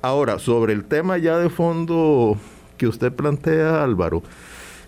Ahora, 0.00 0.38
sobre 0.38 0.72
el 0.72 0.84
tema 0.84 1.16
ya 1.18 1.38
de 1.38 1.48
fondo 1.48 2.36
que 2.76 2.86
usted 2.86 3.12
plantea, 3.12 3.82
Álvaro, 3.82 4.22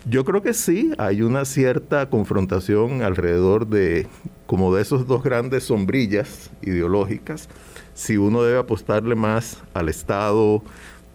yo 0.08 0.24
creo 0.24 0.40
que 0.40 0.54
sí, 0.54 0.92
hay 0.98 1.22
una 1.22 1.44
cierta 1.44 2.08
confrontación 2.08 3.02
alrededor 3.02 3.66
de 3.66 4.06
como 4.46 4.72
de 4.72 4.82
esos 4.82 5.08
dos 5.08 5.24
grandes 5.24 5.64
sombrillas 5.64 6.50
ideológicas, 6.62 7.48
si 7.92 8.16
uno 8.16 8.44
debe 8.44 8.60
apostarle 8.60 9.16
más 9.16 9.64
al 9.74 9.88
Estado 9.88 10.62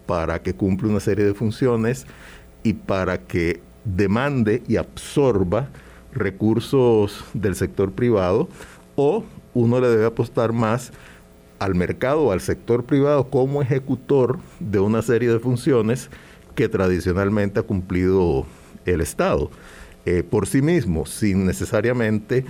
para 0.04 0.42
que 0.42 0.52
cumpla 0.52 0.88
una 0.88 1.00
serie 1.00 1.24
de 1.24 1.32
funciones 1.32 2.06
y 2.62 2.74
para 2.74 3.22
que 3.22 3.62
demande 3.86 4.62
y 4.68 4.76
absorba 4.76 5.70
recursos 6.12 7.24
del 7.32 7.54
sector 7.54 7.92
privado, 7.92 8.50
o 8.94 9.24
uno 9.54 9.80
le 9.80 9.88
debe 9.88 10.04
apostar 10.04 10.52
más 10.52 10.92
al 11.58 11.74
mercado 11.74 12.30
al 12.30 12.42
sector 12.42 12.84
privado 12.84 13.30
como 13.30 13.62
ejecutor 13.62 14.38
de 14.60 14.80
una 14.80 15.00
serie 15.00 15.30
de 15.30 15.38
funciones 15.38 16.10
que 16.54 16.68
tradicionalmente 16.68 17.60
ha 17.60 17.62
cumplido 17.62 18.44
el 18.86 19.00
Estado 19.00 19.50
eh, 20.04 20.22
por 20.28 20.46
sí 20.46 20.62
mismo, 20.62 21.06
sin 21.06 21.46
necesariamente, 21.46 22.44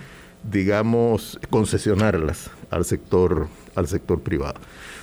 digamos, 0.51 1.39
concesionarlas 1.51 2.51
al 2.71 2.85
sector, 2.85 3.49
al 3.75 3.87
sector 3.89 4.21
privado. 4.21 4.61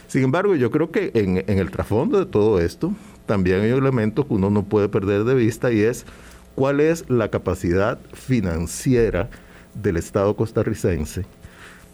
Sin 0.08 0.24
embargo, 0.24 0.56
yo 0.56 0.72
creo 0.72 0.92
que 0.92 1.12
en, 1.14 1.44
en 1.46 1.60
el 1.60 1.70
trasfondo 1.70 2.18
de 2.18 2.26
todo 2.26 2.60
esto 2.60 2.94
también 3.28 3.62
hay 3.62 3.72
un 3.72 3.84
elemento 3.84 4.28
que 4.28 4.34
uno 4.34 4.50
no 4.50 4.64
puede 4.64 4.90
perder 4.90 5.24
de 5.24 5.36
vista 5.36 5.72
y 5.72 5.82
es 5.82 6.06
cuál 6.56 6.80
es 6.80 7.08
la 7.10 7.30
capacidad 7.30 8.00
financiera 8.14 9.30
del 9.76 9.98
Estado 9.98 10.36
costarricense 10.36 11.26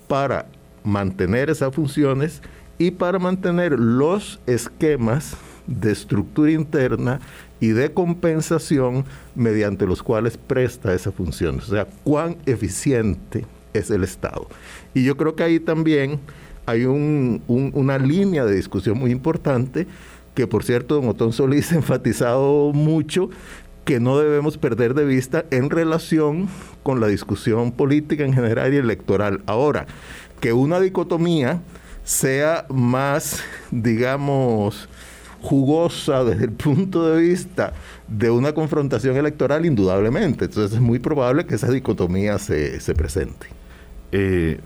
para 0.08 0.48
mantener 0.86 1.50
esas 1.50 1.75
funciones 1.75 2.42
y 2.77 2.92
para 2.92 3.20
mantener 3.20 3.77
los 3.80 4.39
esquemas 4.46 5.36
de 5.68 5.92
estructura 5.92 6.51
interna 6.51 7.20
y 7.59 7.69
de 7.69 7.91
compensación 7.93 9.05
mediante 9.35 9.85
los 9.85 10.03
cuales 10.03 10.38
presta 10.38 10.93
esa 10.93 11.12
función. 11.12 11.59
O 11.59 11.62
sea, 11.62 11.88
cuán 12.03 12.38
eficiente 12.45 13.45
es 13.74 13.89
el 13.91 14.03
Estado. 14.03 14.47
Y 14.93 15.03
yo 15.03 15.17
creo 15.17 15.35
que 15.35 15.43
ahí 15.43 15.59
también 15.59 16.19
hay 16.65 16.85
una 16.85 17.97
línea 17.97 18.45
de 18.45 18.55
discusión 18.55 18.97
muy 18.97 19.12
importante 19.12 19.88
que, 20.33 20.47
por 20.47 20.63
cierto, 20.63 20.95
don 20.95 21.07
Otón 21.07 21.33
Solís 21.33 21.71
ha 21.71 21.75
enfatizado 21.75 22.71
mucho, 22.74 23.29
que 23.85 24.00
no 24.00 24.17
debemos 24.17 24.57
perder 24.57 24.95
de 24.95 25.05
vista 25.05 25.45
en 25.51 25.69
relación 25.69 26.50
con 26.81 27.00
la 27.00 27.07
discusión 27.07 27.71
política 27.71 28.25
en 28.25 28.33
general 28.33 28.74
y 28.74 28.77
electoral. 28.77 29.41
Ahora, 29.45 29.85
que 30.39 30.53
una 30.53 30.79
dicotomía 30.79 31.62
sea 32.03 32.65
más, 32.69 33.43
digamos, 33.71 34.89
jugosa 35.46 36.24
desde 36.24 36.46
el 36.46 36.52
punto 36.52 37.08
de 37.08 37.22
vista 37.22 37.74
de 38.08 38.32
una 38.32 38.54
confrontación 38.54 39.16
electoral, 39.16 39.66
indudablemente. 39.66 40.46
Entonces 40.46 40.74
es 40.74 40.82
muy 40.82 41.00
probable 41.00 41.46
que 41.46 41.56
esa 41.56 41.72
dicotomía 41.72 42.40
se, 42.40 42.80
presente. 42.96 43.48
Eh, 44.12 44.60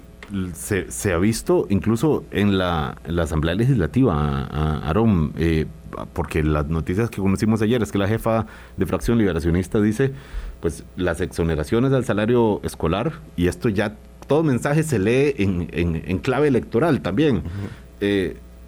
se, 0.54 1.14
ha 1.14 1.18
visto 1.18 1.68
incluso 1.70 2.24
en 2.32 2.58
la, 2.58 2.98
Asamblea 3.20 3.56
Legislativa, 3.56 4.46
Aarón, 4.46 5.34
eh, 5.38 5.66
porque 6.14 6.44
las 6.44 6.68
noticias 6.68 7.10
que 7.10 7.18
conocimos 7.18 7.62
ayer 7.62 7.82
es 7.82 7.92
que 7.92 7.98
la 7.98 8.08
jefa 8.08 8.46
de 8.78 8.86
fracción 8.86 9.18
liberacionista 9.18 9.82
dice, 9.82 10.14
pues 10.62 10.86
las 10.96 11.20
exoneraciones 11.20 11.92
al 11.92 12.06
salario 12.06 12.62
escolar, 12.64 13.14
y 13.36 13.48
esto 13.48 13.68
ya, 13.68 13.98
todo 14.28 14.44
mensaje 14.44 14.84
se 14.84 15.00
lee 15.00 15.34
en, 15.40 16.20
clave 16.20 16.48
electoral 16.48 17.02
también 17.02 17.42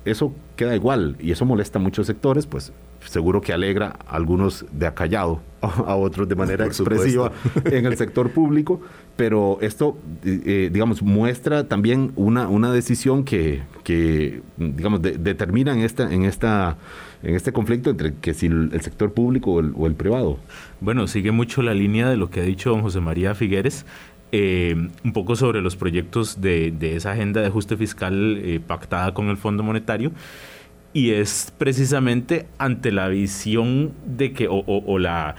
eso 0.05 0.33
queda 0.55 0.75
igual 0.75 1.15
y 1.19 1.31
eso 1.31 1.45
molesta 1.45 1.79
a 1.79 1.81
muchos 1.81 2.07
sectores, 2.07 2.45
pues 2.47 2.71
seguro 3.05 3.41
que 3.41 3.53
alegra 3.53 3.97
a 4.07 4.15
algunos 4.15 4.65
de 4.71 4.87
acallado, 4.87 5.41
a 5.61 5.95
otros 5.95 6.27
de 6.27 6.35
manera 6.35 6.65
expresiva 6.65 7.31
en 7.65 7.85
el 7.85 7.97
sector 7.97 8.31
público, 8.31 8.81
pero 9.15 9.59
esto, 9.61 9.97
eh, 10.23 10.69
digamos, 10.71 11.01
muestra 11.01 11.67
también 11.67 12.11
una, 12.15 12.47
una 12.47 12.71
decisión 12.71 13.23
que, 13.23 13.61
que 13.83 14.41
digamos, 14.57 15.01
determina 15.01 15.73
en, 15.73 15.79
esta, 15.79 16.11
en, 16.11 16.23
esta, 16.23 16.77
en 17.23 17.35
este 17.35 17.51
conflicto 17.51 17.89
entre 17.89 18.15
que 18.15 18.33
si 18.33 18.47
el, 18.47 18.81
sector 18.81 19.13
público 19.13 19.53
o 19.53 19.59
el, 19.59 19.73
o 19.75 19.87
el 19.87 19.95
privado. 19.95 20.37
Bueno, 20.79 21.07
sigue 21.07 21.31
mucho 21.31 21.61
la 21.61 21.73
línea 21.73 22.09
de 22.09 22.17
lo 22.17 22.29
que 22.29 22.41
ha 22.41 22.43
dicho 22.43 22.71
don 22.71 22.81
José 22.81 22.99
María 22.99 23.35
Figueres, 23.35 23.85
eh, 24.31 24.75
un 25.03 25.13
poco 25.13 25.35
sobre 25.35 25.61
los 25.61 25.75
proyectos 25.75 26.39
de, 26.39 26.73
esa 26.95 27.11
agenda 27.11 27.41
de 27.41 27.47
ajuste 27.47 27.75
fiscal 27.75 28.37
eh, 28.37 28.61
pactada 28.65 29.13
con 29.13 29.29
el 29.29 29.37
Fondo 29.37 29.63
Monetario. 29.63 30.11
Y 30.93 31.11
es 31.11 31.53
precisamente 31.57 32.47
ante 32.57 32.91
la 32.91 33.07
visión 33.07 33.93
de 34.05 34.33
que, 34.33 34.47
o, 34.49 34.99
la, 34.99 35.35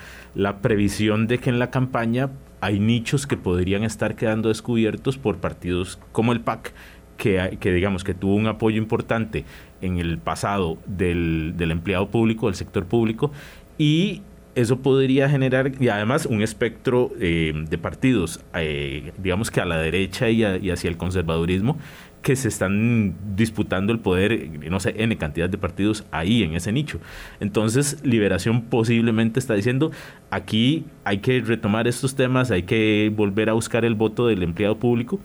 previsión 0.62 1.26
de 1.26 1.38
que 1.38 1.50
en 1.50 1.58
la 1.58 1.70
campaña 1.70 2.30
hay 2.60 2.80
nichos 2.80 3.26
que 3.26 3.36
podrían 3.36 3.82
estar 3.82 4.14
quedando 4.14 4.48
descubiertos 4.48 5.18
por 5.18 5.38
partidos 5.38 5.98
como 6.12 6.32
el 6.32 6.40
PAC, 6.40 6.72
que, 7.18 7.58
que, 7.60 7.72
digamos 7.72 8.04
que 8.04 8.14
tuvo 8.14 8.34
un 8.34 8.46
apoyo 8.46 8.78
importante 8.78 9.44
en 9.82 9.98
el 9.98 10.18
pasado 10.18 10.78
del, 10.86 11.54
del 11.56 11.70
empleado 11.70 12.08
público, 12.08 12.46
del 12.46 12.54
sector 12.54 12.86
público, 12.86 13.30
y 13.76 14.22
eso 14.54 14.80
podría 14.80 15.28
generar, 15.28 15.72
y 15.80 15.88
además, 15.88 16.26
un 16.26 16.42
espectro 16.42 17.10
eh, 17.20 17.52
de 17.68 17.78
partidos, 17.78 18.40
eh, 18.54 19.12
digamos 19.18 19.50
que 19.50 19.60
a 19.60 19.64
la 19.64 19.78
derecha 19.78 20.28
y, 20.28 20.44
hacia 20.44 20.88
el 20.88 20.96
conservadurismo, 20.96 21.78
que 22.20 22.36
se 22.36 22.48
están 22.48 23.14
disputando 23.34 23.92
el 23.92 23.98
poder, 23.98 24.48
no 24.70 24.78
sé, 24.78 24.94
N 24.96 25.16
cantidad 25.16 25.48
de 25.48 25.58
partidos 25.58 26.04
ahí 26.12 26.44
en 26.44 26.54
ese 26.54 26.70
nicho. 26.70 27.00
Entonces, 27.40 27.98
Liberación 28.04 28.62
posiblemente 28.62 29.40
está 29.40 29.54
diciendo, 29.54 29.90
aquí 30.30 30.84
hay 31.04 31.18
que 31.18 31.40
retomar 31.40 31.88
estos 31.88 32.14
temas, 32.14 32.50
hay 32.50 32.62
que 32.62 33.10
volver 33.14 33.50
a 33.50 33.54
buscar 33.54 33.84
el 33.84 33.94
voto 33.94 34.28
del 34.28 34.42
empleado 34.42 34.78
público 34.78 35.18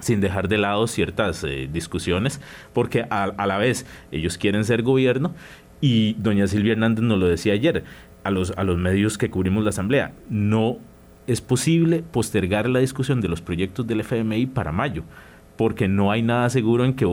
sin 0.00 0.20
dejar 0.20 0.48
de 0.48 0.58
lado 0.58 0.86
ciertas 0.86 1.44
eh, 1.44 1.68
discusiones, 1.72 2.40
porque 2.72 3.06
a, 3.10 3.24
a 3.24 3.46
la 3.46 3.56
vez 3.58 3.86
ellos 4.10 4.36
quieren 4.36 4.64
ser 4.64 4.82
gobierno 4.82 5.34
y 5.80 6.14
doña 6.14 6.46
Silvia 6.46 6.72
Hernández 6.72 7.04
nos 7.04 7.18
lo 7.18 7.28
decía 7.28 7.52
ayer, 7.52 7.84
a 8.24 8.30
los, 8.30 8.52
a 8.56 8.64
los 8.64 8.78
medios 8.78 9.18
que 9.18 9.30
cubrimos 9.30 9.62
la 9.62 9.70
Asamblea. 9.70 10.12
No 10.28 10.78
es 11.26 11.40
posible 11.40 12.02
postergar 12.02 12.68
la 12.68 12.80
discusión 12.80 13.20
de 13.20 13.28
los 13.28 13.40
proyectos 13.40 13.86
del 13.86 14.00
FMI 14.00 14.46
para 14.46 14.72
mayo, 14.72 15.04
porque 15.56 15.88
no 15.88 16.10
hay 16.10 16.22
nada 16.22 16.50
seguro 16.50 16.84
en 16.84 16.94
que, 16.94 17.06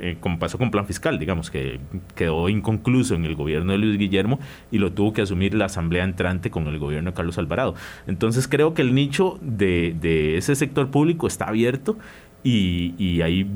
eh, 0.00 0.16
como 0.20 0.38
pasó 0.38 0.58
con 0.58 0.70
plan 0.70 0.86
fiscal, 0.86 1.18
digamos, 1.18 1.50
que 1.50 1.80
quedó 2.14 2.48
inconcluso 2.48 3.14
en 3.14 3.24
el 3.24 3.36
gobierno 3.36 3.72
de 3.72 3.78
Luis 3.78 3.98
Guillermo 3.98 4.40
y 4.70 4.78
lo 4.78 4.92
tuvo 4.92 5.12
que 5.12 5.22
asumir 5.22 5.54
la 5.54 5.66
Asamblea 5.66 6.04
entrante 6.04 6.50
con 6.50 6.66
el 6.66 6.78
gobierno 6.78 7.10
de 7.10 7.16
Carlos 7.16 7.38
Alvarado. 7.38 7.74
Entonces 8.06 8.48
creo 8.48 8.74
que 8.74 8.82
el 8.82 8.94
nicho 8.94 9.38
de, 9.40 9.94
de 10.00 10.36
ese 10.36 10.56
sector 10.56 10.90
público 10.90 11.26
está 11.26 11.46
abierto 11.46 11.96
y, 12.44 12.94
y, 12.98 13.22
hay 13.22 13.50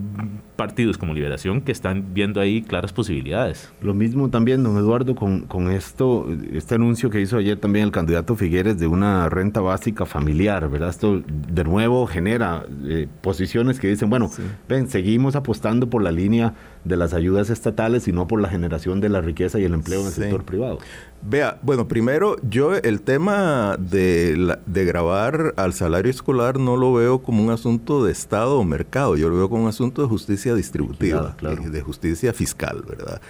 partidos 0.57 0.97
como 0.97 1.13
Liberación 1.13 1.61
que 1.61 1.71
están 1.71 2.15
viendo 2.15 2.41
ahí 2.41 2.63
claras 2.63 2.93
posibilidades. 2.93 3.71
Lo 3.83 3.93
mismo 3.93 4.31
también, 4.31 4.63
don 4.65 4.79
Eduardo, 4.79 5.15
con, 5.15 5.43
con 5.43 5.71
esto, 5.71 6.27
este 6.53 6.75
anuncio 6.75 7.11
que 7.11 7.21
hizo 7.21 7.37
ayer 7.37 7.59
también 7.59 7.85
el 7.85 7.93
candidato 7.93 8.35
Figueres 8.35 8.79
de 8.79 8.87
una 8.87 9.29
renta 9.29 9.61
básica 9.61 10.07
familiar, 10.07 10.69
¿verdad? 10.71 10.89
Esto 10.89 11.23
de 11.27 11.65
nuevo 11.65 12.07
genera 12.07 12.65
eh, 12.87 13.07
posiciones 13.21 13.79
que 13.79 13.89
dicen, 13.89 14.09
bueno, 14.09 14.31
ven, 14.69 14.89
seguimos 14.89 15.37
apostando 15.37 15.91
por 15.91 16.03
la 16.03 16.11
línea 16.11 16.55
de 16.85 16.97
las 16.97 17.15
ayudas 17.15 17.51
estatales 17.51 18.09
y 18.09 18.13
no 18.13 18.27
por 18.27 18.41
la 18.41 18.49
generación 18.49 19.01
de 19.01 19.09
la 19.09 19.21
riqueza 19.21 19.59
y 19.59 19.65
el 19.65 19.75
empleo 19.75 20.01
en 20.01 20.07
el 20.07 20.13
sector 20.13 20.45
privado. 20.45 20.79
Vea, 21.23 21.59
bueno, 21.63 21.89
primero 21.89 22.37
yo 22.49 22.77
el 22.77 23.01
tema 23.01 23.77
de, 23.79 24.57
de 24.67 24.85
grabar 24.85 25.55
al 25.57 25.73
salario 25.73 26.11
escolar 26.11 26.59
no 26.59 26.77
lo 26.77 26.93
veo 26.93 27.23
como 27.23 27.43
un 27.43 27.51
asunto 27.51 28.05
de 28.05 28.13
Estado 28.13 28.59
o 28.59 28.65
mercado, 28.65 29.17
yo 29.17 29.29
lo 29.29 29.37
veo 29.37 29.49
como 29.51 29.65
un 29.65 29.69
asunto 29.69 30.03
de 30.03 30.09
justicia 30.09 30.55
distributiva, 30.55 31.37
eh, 31.43 31.69
de 31.69 31.81
justicia 31.81 32.33
fiscal, 32.33 32.85
¿verdad? 32.89 33.21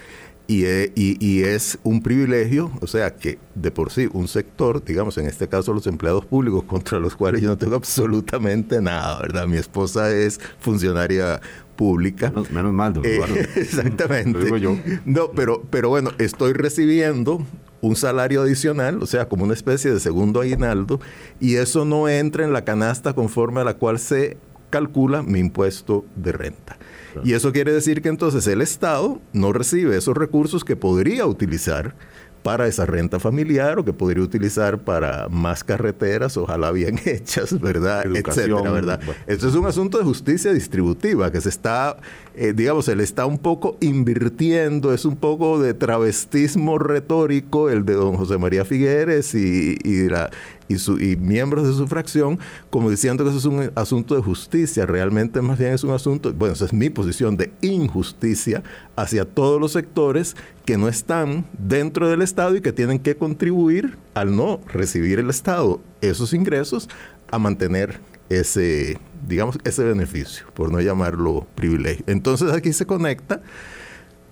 Eh, 0.50 0.92
y, 0.94 1.22
y, 1.24 1.42
es 1.42 1.78
un 1.82 2.02
privilegio, 2.02 2.70
o 2.80 2.86
sea 2.86 3.14
que 3.14 3.38
de 3.54 3.70
por 3.70 3.90
sí 3.90 4.08
un 4.14 4.28
sector, 4.28 4.82
digamos 4.82 5.18
en 5.18 5.26
este 5.26 5.46
caso 5.46 5.74
los 5.74 5.86
empleados 5.86 6.24
públicos, 6.24 6.64
contra 6.66 6.98
los 6.98 7.14
cuales 7.14 7.42
yo 7.42 7.48
no 7.50 7.58
tengo 7.58 7.76
absolutamente 7.76 8.80
nada, 8.80 9.20
¿verdad? 9.20 9.46
Mi 9.46 9.58
esposa 9.58 10.10
es 10.10 10.40
funcionaria 10.58 11.42
pública. 11.78 12.32
Menos, 12.50 12.72
mal, 12.72 13.00
eh, 13.04 13.48
Exactamente. 13.56 14.40
digo 14.40 14.56
yo. 14.56 14.76
No, 15.06 15.30
pero, 15.30 15.62
pero 15.70 15.88
bueno, 15.88 16.10
estoy 16.18 16.52
recibiendo 16.52 17.46
un 17.80 17.94
salario 17.94 18.42
adicional, 18.42 19.00
o 19.00 19.06
sea, 19.06 19.28
como 19.28 19.44
una 19.44 19.54
especie 19.54 19.92
de 19.92 20.00
segundo 20.00 20.40
aguinaldo, 20.40 21.00
y 21.38 21.54
eso 21.54 21.84
no 21.84 22.08
entra 22.08 22.44
en 22.44 22.52
la 22.52 22.64
canasta 22.64 23.14
conforme 23.14 23.60
a 23.60 23.64
la 23.64 23.74
cual 23.74 24.00
se 24.00 24.36
calcula 24.70 25.22
mi 25.22 25.38
impuesto 25.38 26.04
de 26.16 26.32
renta. 26.32 26.76
Y 27.24 27.32
eso 27.32 27.52
quiere 27.52 27.72
decir 27.72 28.02
que 28.02 28.08
entonces 28.08 28.46
el 28.48 28.60
Estado 28.60 29.20
no 29.32 29.52
recibe 29.52 29.96
esos 29.96 30.16
recursos 30.16 30.64
que 30.64 30.76
podría 30.76 31.26
utilizar 31.26 31.94
para 32.42 32.66
esa 32.66 32.86
renta 32.86 33.18
familiar 33.18 33.78
o 33.78 33.84
que 33.84 33.92
podría 33.92 34.22
utilizar 34.22 34.78
para 34.78 35.28
más 35.28 35.64
carreteras, 35.64 36.36
ojalá 36.36 36.70
bien 36.70 36.98
hechas, 37.04 37.58
¿verdad? 37.60 38.04
Etcétera, 38.06 38.70
¿verdad? 38.70 39.00
Esto 39.26 39.48
es 39.48 39.54
un 39.54 39.66
asunto 39.66 39.98
de 39.98 40.04
justicia 40.04 40.52
distributiva 40.52 41.30
que 41.30 41.40
se 41.40 41.48
está, 41.48 41.96
eh, 42.34 42.52
digamos, 42.54 42.86
se 42.86 42.96
le 42.96 43.04
está 43.04 43.26
un 43.26 43.38
poco 43.38 43.76
invirtiendo, 43.80 44.92
es 44.94 45.04
un 45.04 45.16
poco 45.16 45.60
de 45.60 45.74
travestismo 45.74 46.78
retórico 46.78 47.70
el 47.70 47.84
de 47.84 47.94
don 47.94 48.16
José 48.16 48.38
María 48.38 48.64
Figueres 48.64 49.34
y, 49.34 49.76
y 49.82 50.08
la, 50.08 50.30
y, 50.68 50.78
su, 50.78 51.00
y 51.00 51.16
miembros 51.16 51.66
de 51.66 51.72
su 51.72 51.86
fracción 51.86 52.38
como 52.70 52.90
diciendo 52.90 53.24
que 53.24 53.30
eso 53.30 53.38
es 53.38 53.44
un 53.44 53.72
asunto 53.74 54.14
de 54.14 54.22
justicia. 54.22 54.86
Realmente 54.86 55.42
más 55.42 55.58
bien 55.58 55.72
es 55.72 55.84
un 55.84 55.90
asunto, 55.90 56.32
bueno, 56.32 56.54
esa 56.54 56.66
es 56.66 56.72
mi 56.72 56.90
posición, 56.90 57.36
de 57.36 57.52
injusticia 57.60 58.62
hacia 58.96 59.24
todos 59.24 59.60
los 59.60 59.72
sectores 59.72 60.36
que 60.64 60.76
no 60.76 60.88
están 60.88 61.46
dentro 61.58 62.08
del 62.08 62.22
Estado 62.22 62.56
y 62.56 62.60
que 62.60 62.72
tienen 62.72 62.98
que 62.98 63.16
contribuir 63.16 63.96
al 64.14 64.36
no 64.36 64.60
recibir 64.72 65.18
el 65.18 65.30
Estado 65.30 65.80
esos 66.00 66.32
ingresos 66.34 66.88
a 67.30 67.38
mantener 67.38 68.00
ese, 68.28 68.98
digamos, 69.26 69.58
ese 69.64 69.84
beneficio, 69.84 70.46
por 70.54 70.70
no 70.70 70.80
llamarlo 70.80 71.46
privilegio. 71.54 72.04
Entonces 72.06 72.52
aquí 72.52 72.72
se 72.72 72.86
conecta 72.86 73.40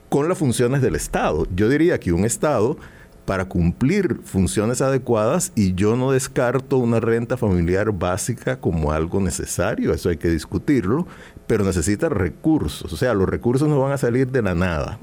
con 0.09 0.29
las 0.29 0.39
funciones 0.39 0.83
del 0.83 0.95
Estado. 0.95 1.47
Yo 1.55 1.69
diría 1.69 1.99
que 1.99 2.13
un 2.13 2.25
Estado 2.25 2.77
para 3.27 3.45
cumplir 3.45 4.21
funciones 4.25 4.81
adecuadas 4.81 5.53
y 5.55 5.75
yo 5.75 5.97
no 5.97 6.13
descarto 6.13 6.79
una 6.79 7.01
renta 7.01 7.37
familiar 7.37 7.93
básica 7.93 8.59
como 8.61 8.93
algo 8.93 9.21
necesario, 9.21 9.93
eso 9.93 10.09
hay 10.09 10.17
que 10.17 10.31
discutirlo, 10.31 11.07
pero 11.47 11.65
necesita 11.65 12.09
recursos, 12.09 12.93
o 12.93 12.97
sea, 12.97 13.13
los 13.13 13.29
recursos 13.29 13.69
no 13.69 13.81
van 13.81 13.93
a 13.93 13.99
salir 13.99 14.29
de 14.29 14.43
la 14.43 14.55
nada, 14.55 14.99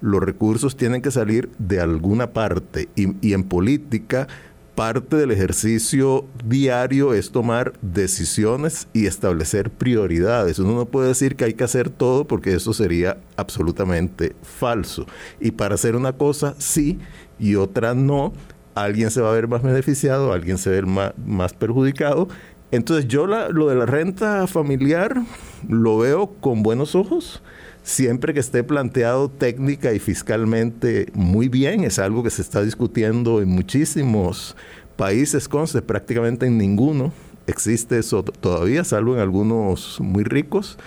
los 0.00 0.22
recursos 0.22 0.76
tienen 0.76 1.02
que 1.02 1.10
salir 1.10 1.50
de 1.58 1.80
alguna 1.80 2.32
parte 2.32 2.88
y, 2.96 3.14
y 3.20 3.34
en 3.34 3.44
política 3.44 4.26
parte 4.78 5.16
del 5.16 5.32
ejercicio 5.32 6.24
diario 6.44 7.12
es 7.12 7.32
tomar 7.32 7.72
decisiones 7.82 8.86
y 8.92 9.06
establecer 9.06 9.70
prioridades. 9.70 10.60
Uno 10.60 10.76
no 10.76 10.84
puede 10.84 11.08
decir 11.08 11.34
que 11.34 11.46
hay 11.46 11.54
que 11.54 11.64
hacer 11.64 11.90
todo 11.90 12.28
porque 12.28 12.54
eso 12.54 12.72
sería 12.72 13.18
absolutamente 13.34 14.36
falso. 14.40 15.04
Y 15.40 15.50
para 15.50 15.74
hacer 15.74 15.96
una 15.96 16.12
cosa 16.12 16.54
sí 16.58 17.00
y 17.38 17.54
otra 17.54 17.94
no, 17.94 18.32
alguien 18.74 19.10
se 19.10 19.20
va 19.20 19.30
a 19.30 19.34
ver 19.34 19.48
más 19.48 19.62
beneficiado, 19.62 20.32
alguien 20.32 20.58
se 20.58 20.70
va 20.70 20.76
a 20.76 20.80
ver 20.80 21.14
más, 21.26 21.52
perjudicado. 21.54 22.28
Entonces 22.70 23.08
yo 23.08 23.26
lo 23.26 23.68
de 23.68 23.74
la 23.74 23.86
renta 23.86 24.46
familiar 24.46 25.22
lo 25.68 25.98
veo 25.98 26.34
con 26.40 26.62
buenos 26.62 26.94
ojos, 26.94 27.42
siempre 27.82 28.34
que 28.34 28.40
esté 28.40 28.62
planteado 28.62 29.30
técnica 29.30 29.94
y 29.94 29.98
fiscalmente 29.98 31.06
muy 31.14 31.48
bien, 31.48 31.84
es 31.84 31.98
algo 31.98 32.22
que 32.22 32.30
se 32.30 32.42
está 32.42 32.62
discutiendo 32.62 33.40
en 33.40 33.48
muchísimos 33.48 34.54
países, 34.96 35.48
conste, 35.48 35.80
prácticamente 35.80 36.46
en 36.46 36.58
ninguno 36.58 37.12
existe 37.48 37.98
eso 37.98 38.22
todavía, 38.22 38.84
salvo 38.84 39.14
en 39.14 39.20
algunos 39.20 40.00
muy 40.00 40.22
ricos, 40.22 40.78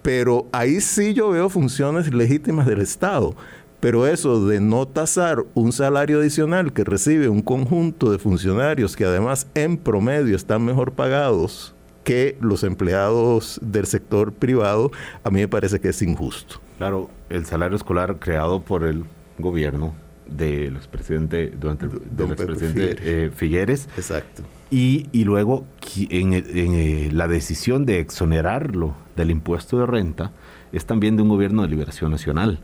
pero 0.00 0.48
ahí 0.52 0.80
sí 0.80 1.14
yo 1.14 1.30
veo 1.30 1.48
funciones 1.48 2.12
legítimas 2.12 2.66
del 2.66 2.80
Estado. 2.80 3.36
Pero 3.82 4.06
eso 4.06 4.46
de 4.46 4.60
no 4.60 4.86
tasar 4.86 5.44
un 5.54 5.72
salario 5.72 6.20
adicional 6.20 6.72
que 6.72 6.84
recibe 6.84 7.28
un 7.28 7.42
conjunto 7.42 8.12
de 8.12 8.20
funcionarios 8.20 8.94
que 8.94 9.04
además 9.04 9.48
en 9.56 9.76
promedio 9.76 10.36
están 10.36 10.64
mejor 10.64 10.92
pagados 10.92 11.74
que 12.04 12.38
los 12.40 12.62
empleados 12.62 13.58
del 13.60 13.86
sector 13.86 14.32
privado, 14.32 14.92
a 15.24 15.30
mí 15.30 15.40
me 15.40 15.48
parece 15.48 15.80
que 15.80 15.88
es 15.88 16.00
injusto. 16.00 16.60
Claro, 16.78 17.10
el 17.28 17.44
salario 17.44 17.74
escolar 17.74 18.20
creado 18.20 18.62
por 18.62 18.84
el 18.84 19.02
gobierno 19.38 19.96
del 20.28 20.76
expresidente, 20.76 21.50
durante 21.50 21.88
del 21.88 22.30
expresidente 22.30 22.96
eh, 23.00 23.30
Figueres. 23.34 23.88
Exacto. 23.96 24.44
Y, 24.70 25.08
y 25.10 25.24
luego 25.24 25.66
en, 25.96 26.34
en, 26.34 26.44
eh, 26.46 27.08
la 27.12 27.26
decisión 27.26 27.84
de 27.84 27.98
exonerarlo 27.98 28.94
del 29.16 29.32
impuesto 29.32 29.80
de 29.80 29.86
renta 29.86 30.30
es 30.70 30.86
también 30.86 31.16
de 31.16 31.22
un 31.22 31.28
gobierno 31.30 31.62
de 31.62 31.68
liberación 31.68 32.12
nacional. 32.12 32.60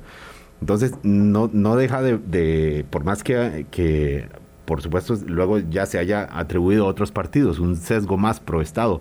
Entonces, 0.61 0.93
no, 1.03 1.51
no 1.53 1.77
deja 1.77 2.03
de, 2.03 2.85
por 2.91 3.05
más 3.05 3.23
que, 3.23 3.67
que, 3.71 4.29
por 4.65 4.83
supuesto, 4.83 5.17
luego 5.27 5.59
ya 5.59 5.87
se 5.87 5.99
haya 5.99 6.29
atribuido 6.31 6.87
a 6.87 6.89
otros 6.89 7.13
partidos, 7.13 7.59
un 7.59 7.77
sesgo 7.77 8.17
más 8.17 8.41
pro 8.41 8.61
Estado 8.61 9.01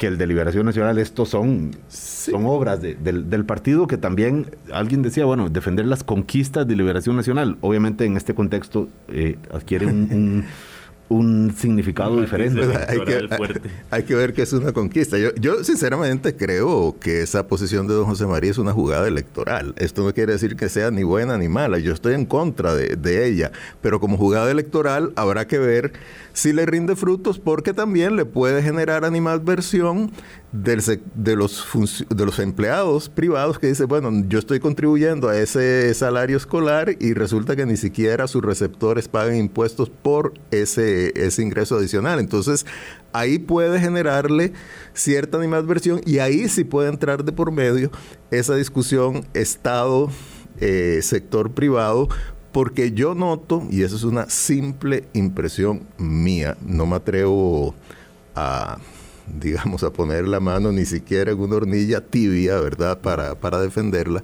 que 0.00 0.06
el 0.06 0.16
de 0.16 0.26
Liberación 0.26 0.64
Nacional, 0.64 0.98
estos 0.98 1.28
son, 1.28 1.72
son 1.88 2.46
obras 2.46 2.80
del, 2.80 3.44
partido 3.44 3.86
que 3.86 3.98
también 3.98 4.46
alguien 4.72 5.02
decía, 5.02 5.26
bueno, 5.26 5.50
defender 5.50 5.84
las 5.84 6.04
conquistas 6.04 6.66
de 6.66 6.74
Liberación 6.74 7.16
Nacional. 7.16 7.58
Obviamente 7.60 8.06
en 8.06 8.16
este 8.16 8.34
contexto 8.34 8.88
eh, 9.08 9.36
adquiere 9.52 9.84
un 9.84 10.08
un 10.10 10.44
significado 11.56 12.20
diferente. 12.20 12.60
Hay 12.88 13.00
que, 13.00 13.28
hay, 13.90 14.02
que, 14.04 14.14
ver 14.14 14.32
que 14.32 14.42
es 14.42 14.52
una 14.52 14.72
conquista. 14.72 15.18
Yo, 15.18 15.34
yo 15.34 15.64
sinceramente 15.64 16.36
creo 16.36 16.96
que 17.00 17.22
esa 17.22 17.48
posición 17.48 17.88
de 17.88 17.94
don 17.94 18.06
José 18.06 18.26
María 18.26 18.52
es 18.52 18.58
una 18.58 18.72
jugada 18.72 19.08
electoral. 19.08 19.74
Esto 19.76 20.04
no 20.04 20.14
quiere 20.14 20.32
decir 20.32 20.56
que 20.56 20.68
sea 20.68 20.90
ni 20.90 21.02
buena 21.02 21.36
ni 21.36 21.48
mala. 21.48 21.78
Yo 21.78 21.92
estoy 21.92 22.14
en 22.14 22.26
contra 22.26 22.74
de, 22.74 22.96
de 22.96 23.26
ella. 23.26 23.50
Pero 23.80 23.98
como 23.98 24.16
jugada 24.16 24.50
electoral 24.50 25.12
habrá 25.16 25.46
que 25.46 25.58
ver 25.58 25.92
si 26.32 26.52
le 26.52 26.66
rinde 26.66 26.96
frutos 26.96 27.38
porque 27.38 27.72
también 27.72 28.16
le 28.16 28.24
puede 28.24 28.62
generar 28.62 29.04
animadversión 29.04 30.12
del, 30.52 30.82
de, 31.14 31.36
los 31.36 31.66
de 32.08 32.26
los 32.26 32.38
empleados 32.38 33.08
privados 33.08 33.58
que 33.58 33.68
dicen, 33.68 33.86
bueno, 33.86 34.10
yo 34.28 34.38
estoy 34.38 34.60
contribuyendo 34.60 35.28
a 35.28 35.38
ese 35.38 35.92
salario 35.94 36.36
escolar 36.36 36.96
y 36.98 37.14
resulta 37.14 37.56
que 37.56 37.66
ni 37.66 37.76
siquiera 37.76 38.26
sus 38.26 38.42
receptores 38.42 39.08
pagan 39.08 39.36
impuestos 39.36 39.90
por 39.90 40.34
ese, 40.50 41.12
ese 41.14 41.42
ingreso 41.42 41.76
adicional. 41.76 42.18
Entonces, 42.18 42.66
ahí 43.12 43.38
puede 43.38 43.80
generarle 43.80 44.52
cierta 44.92 45.38
animadversión 45.38 46.00
y 46.04 46.18
ahí 46.18 46.48
sí 46.48 46.64
puede 46.64 46.88
entrar 46.88 47.24
de 47.24 47.32
por 47.32 47.52
medio 47.52 47.90
esa 48.30 48.54
discusión 48.54 49.26
Estado, 49.34 50.10
eh, 50.60 51.00
sector 51.02 51.52
privado, 51.52 52.08
porque 52.52 52.92
yo 52.92 53.14
noto, 53.14 53.66
y 53.70 53.82
eso 53.82 53.96
es 53.96 54.04
una 54.04 54.28
simple 54.28 55.04
impresión 55.12 55.82
mía, 55.98 56.56
no 56.66 56.86
me 56.86 56.96
atrevo 56.96 57.74
a 58.34 58.78
digamos, 59.38 59.82
a 59.84 59.92
poner 59.92 60.26
la 60.26 60.40
mano 60.40 60.72
ni 60.72 60.84
siquiera 60.84 61.30
en 61.32 61.40
una 61.40 61.56
hornilla 61.56 62.00
tibia, 62.00 62.58
¿verdad?, 62.60 63.00
para, 63.00 63.34
para 63.34 63.60
defenderla. 63.60 64.22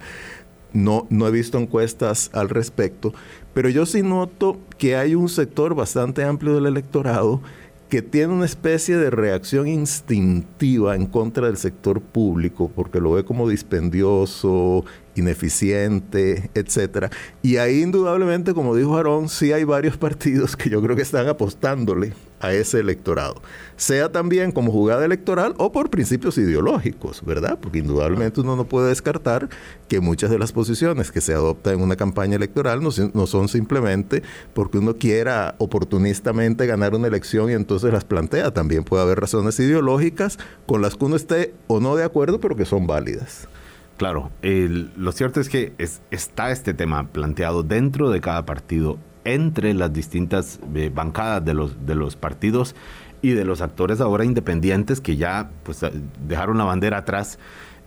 No, 0.72 1.06
no 1.10 1.26
he 1.26 1.30
visto 1.30 1.58
encuestas 1.58 2.30
al 2.32 2.48
respecto, 2.48 3.14
pero 3.54 3.68
yo 3.68 3.86
sí 3.86 4.02
noto 4.02 4.58
que 4.78 4.96
hay 4.96 5.14
un 5.14 5.28
sector 5.28 5.74
bastante 5.74 6.24
amplio 6.24 6.54
del 6.54 6.66
electorado 6.66 7.40
que 7.88 8.02
tiene 8.02 8.32
una 8.32 8.44
especie 8.44 8.96
de 8.96 9.10
reacción 9.10 9.68
instintiva 9.68 10.96
en 10.96 11.06
contra 11.06 11.46
del 11.46 11.56
sector 11.56 12.00
público, 12.00 12.70
porque 12.74 13.00
lo 13.00 13.12
ve 13.12 13.24
como 13.24 13.48
dispendioso, 13.48 14.84
ineficiente, 15.16 16.50
etcétera. 16.54 17.10
Y 17.42 17.56
ahí 17.56 17.82
indudablemente, 17.82 18.54
como 18.54 18.74
dijo 18.74 18.96
Aarón, 18.96 19.28
sí 19.28 19.52
hay 19.52 19.64
varios 19.64 19.96
partidos 19.96 20.56
que 20.56 20.70
yo 20.70 20.82
creo 20.82 20.96
que 20.96 21.02
están 21.02 21.28
apostándole 21.28 22.12
a 22.40 22.52
ese 22.52 22.80
electorado, 22.80 23.40
sea 23.76 24.12
también 24.12 24.52
como 24.52 24.70
jugada 24.70 25.04
electoral 25.04 25.54
o 25.58 25.72
por 25.72 25.90
principios 25.90 26.36
ideológicos, 26.38 27.24
¿verdad? 27.24 27.58
Porque 27.60 27.78
indudablemente 27.78 28.40
uno 28.40 28.56
no 28.56 28.64
puede 28.64 28.88
descartar 28.88 29.48
que 29.88 30.00
muchas 30.00 30.30
de 30.30 30.38
las 30.38 30.52
posiciones 30.52 31.10
que 31.10 31.20
se 31.20 31.32
adoptan 31.32 31.74
en 31.74 31.80
una 31.80 31.96
campaña 31.96 32.36
electoral 32.36 32.82
no, 32.82 32.90
son 33.26 33.48
simplemente 33.48 34.22
porque 34.54 34.78
uno 34.78 34.96
quiera 34.96 35.54
oportunistamente 35.58 36.66
ganar 36.66 36.94
una 36.94 37.08
elección 37.08 37.50
y 37.50 37.54
entonces 37.54 37.92
las 37.92 38.04
plantea, 38.04 38.52
también 38.52 38.84
puede 38.84 39.02
haber 39.02 39.20
razones 39.20 39.58
ideológicas 39.58 40.38
con 40.66 40.82
las 40.82 40.96
que 40.96 41.04
uno 41.04 41.16
esté 41.16 41.54
o 41.68 41.80
no 41.80 41.96
de 41.96 42.04
acuerdo, 42.04 42.40
pero 42.40 42.56
que 42.56 42.64
son 42.64 42.86
válidas. 42.86 43.48
Claro, 43.96 44.30
lo 44.42 45.12
cierto 45.12 45.40
es 45.40 45.48
que 45.48 45.72
está 46.10 46.50
este 46.50 46.74
tema 46.74 47.08
planteado 47.08 47.62
dentro 47.62 48.10
de 48.10 48.20
cada 48.20 48.44
partido, 48.44 48.98
entre 49.24 49.74
las 49.74 49.92
distintas 49.92 50.60
eh, 50.74 50.90
bancadas 50.94 51.44
de 51.44 51.54
los, 51.54 51.84
de 51.84 51.94
los 51.94 52.14
partidos 52.14 52.76
y 53.22 53.30
de 53.30 53.44
los 53.44 53.60
actores 53.60 54.00
ahora 54.00 54.24
independientes 54.24 55.00
que 55.00 55.16
ya 55.16 55.50
pues, 55.64 55.80
dejaron 56.28 56.58
la 56.58 56.64
bandera 56.64 56.98
atrás 56.98 57.38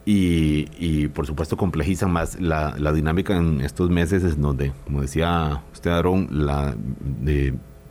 y, 0.06 1.08
por 1.10 1.28
supuesto 1.28 1.56
complejizan 1.56 2.12
más 2.12 2.40
la, 2.42 2.74
dinámica 2.92 3.38
en 3.38 3.62
estos 3.62 3.92
meses, 3.92 4.24
es 4.24 4.42
donde, 4.42 4.72
como 4.84 5.02
decía 5.02 5.62
usted, 5.72 5.92
Aarón, 5.92 6.28
la 6.32 6.76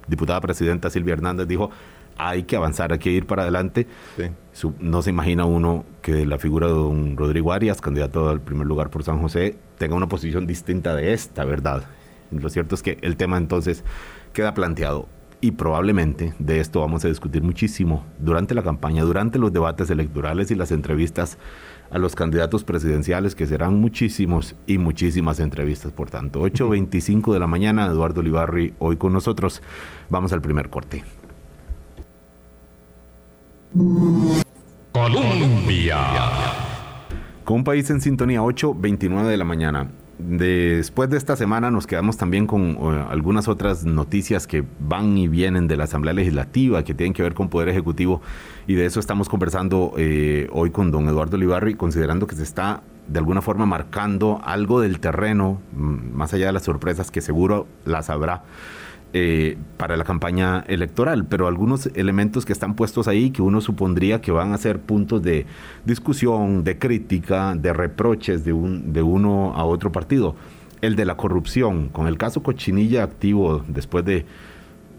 diputada 0.09 0.40
presidenta 0.40 0.90
Silvia 0.90 1.12
Hernández 1.12 1.46
dijo, 1.46 1.70
hay 2.18 2.42
que 2.42 2.57
avanzar, 2.57 2.92
hay 2.92 2.98
que 2.98 3.11
ir 3.11 3.26
para 3.26 3.42
adelante. 3.42 3.87
no 4.81 5.02
se 5.02 5.11
imagina 5.11 5.44
uno 5.44 5.85
que 6.02 6.26
la 6.26 6.38
figura 6.38 6.66
de 6.66 6.72
don 6.72 7.16
Rodrigo 7.16 7.52
Arias, 7.52 7.81
candidato 7.81 8.28
al 8.28 8.40
primer 8.40 8.66
lugar 8.66 8.90
por 8.90 9.04
San 9.04 9.20
José, 9.20 9.57
tenga 9.78 9.94
una 9.94 10.09
posición 10.09 10.46
distinta 10.46 10.94
de 10.94 11.12
esta, 11.12 11.44
¿verdad? 11.44 11.85
Lo 12.31 12.48
cierto 12.50 12.74
es 12.74 12.83
que 12.83 12.98
el 13.00 13.16
tema 13.16 13.38
entonces 13.38 13.85
queda 14.33 14.52
planteado. 14.54 15.09
y 15.40 15.52
probablemente 15.52 16.35
de 16.40 16.59
esto 16.59 16.81
vamos 16.81 17.04
a 17.04 17.09
discutir 17.09 17.42
muchísimo 17.44 18.04
durante 18.18 18.54
la 18.54 18.64
campaña, 18.64 19.04
durante 19.04 19.38
los 19.38 19.52
debates 19.52 19.88
electorales 19.88 20.50
y 20.50 20.57
las 20.57 20.72
entrevistas 20.72 21.38
a 21.90 21.98
los 21.98 22.14
candidatos 22.14 22.64
presidenciales, 22.64 23.37
que 23.37 23.46
serán 23.46 23.76
muchísimos 23.81 24.57
y 24.66 24.78
muchísimas 24.78 25.40
entrevistas, 25.40 25.92
por 25.92 26.11
tanto. 26.11 26.42
8.25 26.42 27.33
de 27.33 27.38
la 27.38 27.46
mañana, 27.46 27.87
Eduardo 27.87 28.20
Olivarri 28.20 28.74
hoy 28.78 28.96
con 28.96 29.12
nosotros. 29.12 29.62
Vamos 30.11 30.33
al 30.33 30.42
primer 30.42 30.70
corte. 30.70 31.04
Colombia. 34.92 35.98
Con 37.44 37.59
un 37.59 37.64
país 37.64 37.90
en 37.90 38.00
sintonía, 38.00 38.40
8.29 38.40 39.26
de 39.26 39.37
la 39.37 39.44
mañana. 39.44 39.90
Después 40.18 41.11
de 41.11 41.16
esta 41.16 41.37
semana 41.37 41.70
nos 41.70 41.87
quedamos 41.87 42.16
también 42.16 42.46
con 42.48 42.70
eh, 42.70 43.04
algunas 43.09 43.46
otras 43.46 43.85
noticias 43.85 44.48
que 44.48 44.64
van 44.81 45.16
y 45.16 45.28
vienen 45.28 45.68
de 45.68 45.76
la 45.76 45.85
Asamblea 45.85 46.12
Legislativa, 46.12 46.83
que 46.83 46.92
tienen 46.92 47.12
que 47.12 47.22
ver 47.22 47.35
con 47.35 47.48
Poder 47.48 47.68
Ejecutivo, 47.68 48.20
y 48.66 48.74
de 48.74 48.87
eso 48.87 48.98
estamos 48.98 49.28
conversando 49.28 49.92
eh, 49.96 50.48
hoy 50.50 50.70
con 50.70 50.90
don 50.90 51.07
Eduardo 51.07 51.37
Olivarri, 51.37 51.74
considerando 51.74 52.26
que 52.26 52.35
se 52.35 52.42
está 52.42 52.83
de 53.07 53.18
alguna 53.18 53.42
forma 53.42 53.64
marcando 53.64 54.40
algo 54.44 54.81
del 54.81 54.98
terreno, 54.98 55.61
mm, 55.72 56.16
más 56.16 56.35
allá 56.35 56.46
de 56.46 56.52
las 56.52 56.64
sorpresas 56.64 57.12
que 57.12 57.20
seguro 57.20 57.68
las 57.85 58.11
habrá 58.11 58.42
eh, 59.12 59.57
para 59.79 59.97
la 59.97 60.05
campaña 60.05 60.64
electoral, 60.68 61.25
pero 61.25 61.47
algunos 61.47 61.87
elementos 61.94 62.44
que 62.44 62.53
están 62.53 62.75
puestos 62.75 63.09
ahí 63.09 63.31
que 63.31 63.40
uno 63.40 63.61
supondría 63.61 64.21
que 64.21 64.33
van 64.33 64.53
a 64.53 64.59
ser 64.59 64.81
puntos 64.81 65.23
de 65.23 65.47
discusión, 65.85 66.62
de 66.62 66.79
crítica, 66.79 67.55
de 67.55 67.73
reproches 67.73 68.44
de, 68.44 68.53
un, 68.53 68.92
de 68.92 69.03
uno 69.03 69.55
a 69.55 69.64
otro 69.64 69.92
partido. 69.92 70.37
El 70.81 70.94
de 70.94 71.05
la 71.05 71.16
corrupción, 71.16 71.88
con 71.88 72.07
el 72.07 72.18
caso 72.18 72.42
Cochinilla 72.42 73.03
activo 73.03 73.64
después 73.66 74.05
de 74.05 74.27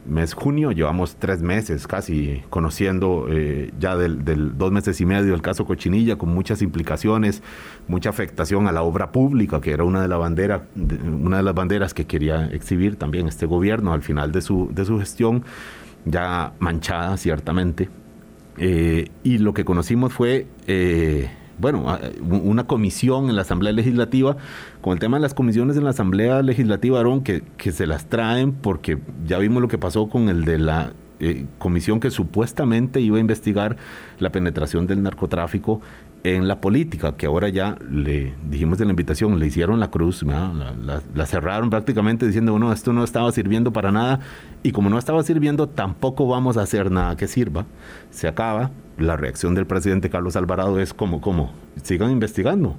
mes 0.09 0.33
junio, 0.33 0.71
llevamos 0.71 1.15
tres 1.17 1.41
meses 1.41 1.87
casi 1.87 2.43
conociendo 2.49 3.27
eh, 3.29 3.71
ya 3.79 3.95
del, 3.95 4.57
dos 4.57 4.71
meses 4.71 4.99
y 5.01 5.05
medio 5.05 5.33
el 5.33 5.41
caso 5.41 5.65
Cochinilla, 5.65 6.17
con 6.17 6.29
muchas 6.29 6.61
implicaciones, 6.61 7.43
mucha 7.87 8.09
afectación 8.09 8.67
a 8.67 8.71
la 8.71 8.83
obra 8.83 9.11
pública, 9.11 9.61
que 9.61 9.71
era 9.71 9.83
una 9.83 10.01
de, 10.01 10.07
la 10.07 10.17
bandera, 10.17 10.63
una 10.75 11.37
de 11.37 11.43
las 11.43 11.53
banderas 11.53 11.93
que 11.93 12.05
quería 12.05 12.47
exhibir 12.47 12.95
también 12.95 13.27
este 13.27 13.45
gobierno 13.45 13.93
al 13.93 14.01
final 14.01 14.31
de 14.31 14.41
su, 14.41 14.69
de 14.73 14.85
su 14.85 14.99
gestión, 14.99 15.43
ya 16.05 16.53
manchada 16.59 17.17
ciertamente. 17.17 17.89
Eh, 18.57 19.09
y 19.23 19.37
lo 19.37 19.53
que 19.53 19.63
conocimos 19.63 20.11
fue 20.11 20.47
eh, 20.67 21.29
bueno, 21.59 21.85
una 22.21 22.65
comisión 22.65 23.29
en 23.29 23.35
la 23.35 23.41
Asamblea 23.43 23.73
Legislativa, 23.73 24.37
con 24.81 24.93
el 24.93 24.99
tema 24.99 25.17
de 25.17 25.21
las 25.21 25.33
comisiones 25.33 25.77
en 25.77 25.83
la 25.83 25.91
Asamblea 25.91 26.41
Legislativa, 26.41 26.97
Aarón, 26.97 27.23
que, 27.23 27.43
que 27.57 27.71
se 27.71 27.85
las 27.85 28.05
traen 28.05 28.53
porque 28.53 28.97
ya 29.25 29.37
vimos 29.39 29.61
lo 29.61 29.67
que 29.67 29.77
pasó 29.77 30.09
con 30.09 30.29
el 30.29 30.45
de 30.45 30.57
la 30.57 30.93
eh, 31.21 31.45
comisión 31.57 31.99
que 31.99 32.11
supuestamente 32.11 33.01
iba 33.01 33.17
a 33.17 33.19
investigar 33.19 33.75
la 34.19 34.31
penetración 34.31 34.87
del 34.87 35.03
narcotráfico 35.03 35.81
en 36.23 36.47
la 36.47 36.59
política, 36.59 37.15
que 37.15 37.25
ahora 37.25 37.49
ya 37.49 37.77
le 37.89 38.33
dijimos 38.49 38.77
de 38.77 38.85
la 38.85 38.91
invitación, 38.91 39.39
le 39.39 39.47
hicieron 39.47 39.79
la 39.79 39.89
cruz, 39.89 40.23
la, 40.23 41.25
cerraron 41.25 41.69
prácticamente 41.69 42.25
diciendo, 42.25 42.51
bueno, 42.51 42.73
esto 42.73 42.91
no 42.93 43.03
estaba 43.03 43.31
sirviendo 43.31 43.71
para 43.71 43.91
nada 43.91 44.19
y 44.63 44.71
como 44.71 44.89
no 44.89 44.97
estaba 44.97 45.23
sirviendo, 45.23 45.67
tampoco 45.67 46.27
vamos 46.27 46.57
a 46.57 46.63
hacer 46.63 46.91
nada 46.91 47.15
que 47.15 47.27
sirva. 47.27 47.65
Se 48.11 48.27
acaba. 48.27 48.71
La 48.97 49.15
reacción 49.15 49.55
del 49.55 49.65
presidente 49.65 50.09
Carlos 50.09 50.35
Alvarado 50.35 50.77
es 50.77 50.93
como, 50.93 51.21
como, 51.21 51.53
sigan 51.83 52.11
investigando, 52.11 52.75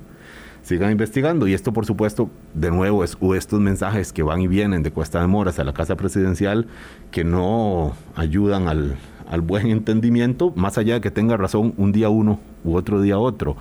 sigan 0.61 0.91
investigando. 0.91 1.49
Y 1.49 1.55
esto, 1.55 1.73
por 1.73 1.87
supuesto, 1.87 2.29
de 2.53 2.71
nuevo, 2.71 3.05
es 3.05 3.17
estos 3.35 3.59
mensajes 3.59 4.13
que 4.13 4.23
van 4.23 4.43
y 4.43 4.47
vienen 4.47 4.83
de 4.83 4.91
Cuesta 4.91 5.23
de 5.23 5.29
Moras 5.29 5.59
a 5.59 5.65
la 5.65 5.73
Casa 5.73 5.97
Presidencial 5.97 6.67
que 7.11 7.25
no 7.25 7.95
ayudan 8.17 8.69
al, 8.69 8.99
al 9.31 9.41
buen 9.41 9.69
entendimiento, 9.69 10.53
más 10.57 10.77
allá 10.77 10.95
de 10.95 11.01
que 11.01 11.11
tenga 11.11 11.37
razón 11.37 11.73
un 11.77 11.93
día 11.93 12.09
uno 12.09 12.41
u 12.65 12.77
otro 12.77 13.01
día 13.01 13.19
otro. 13.19 13.57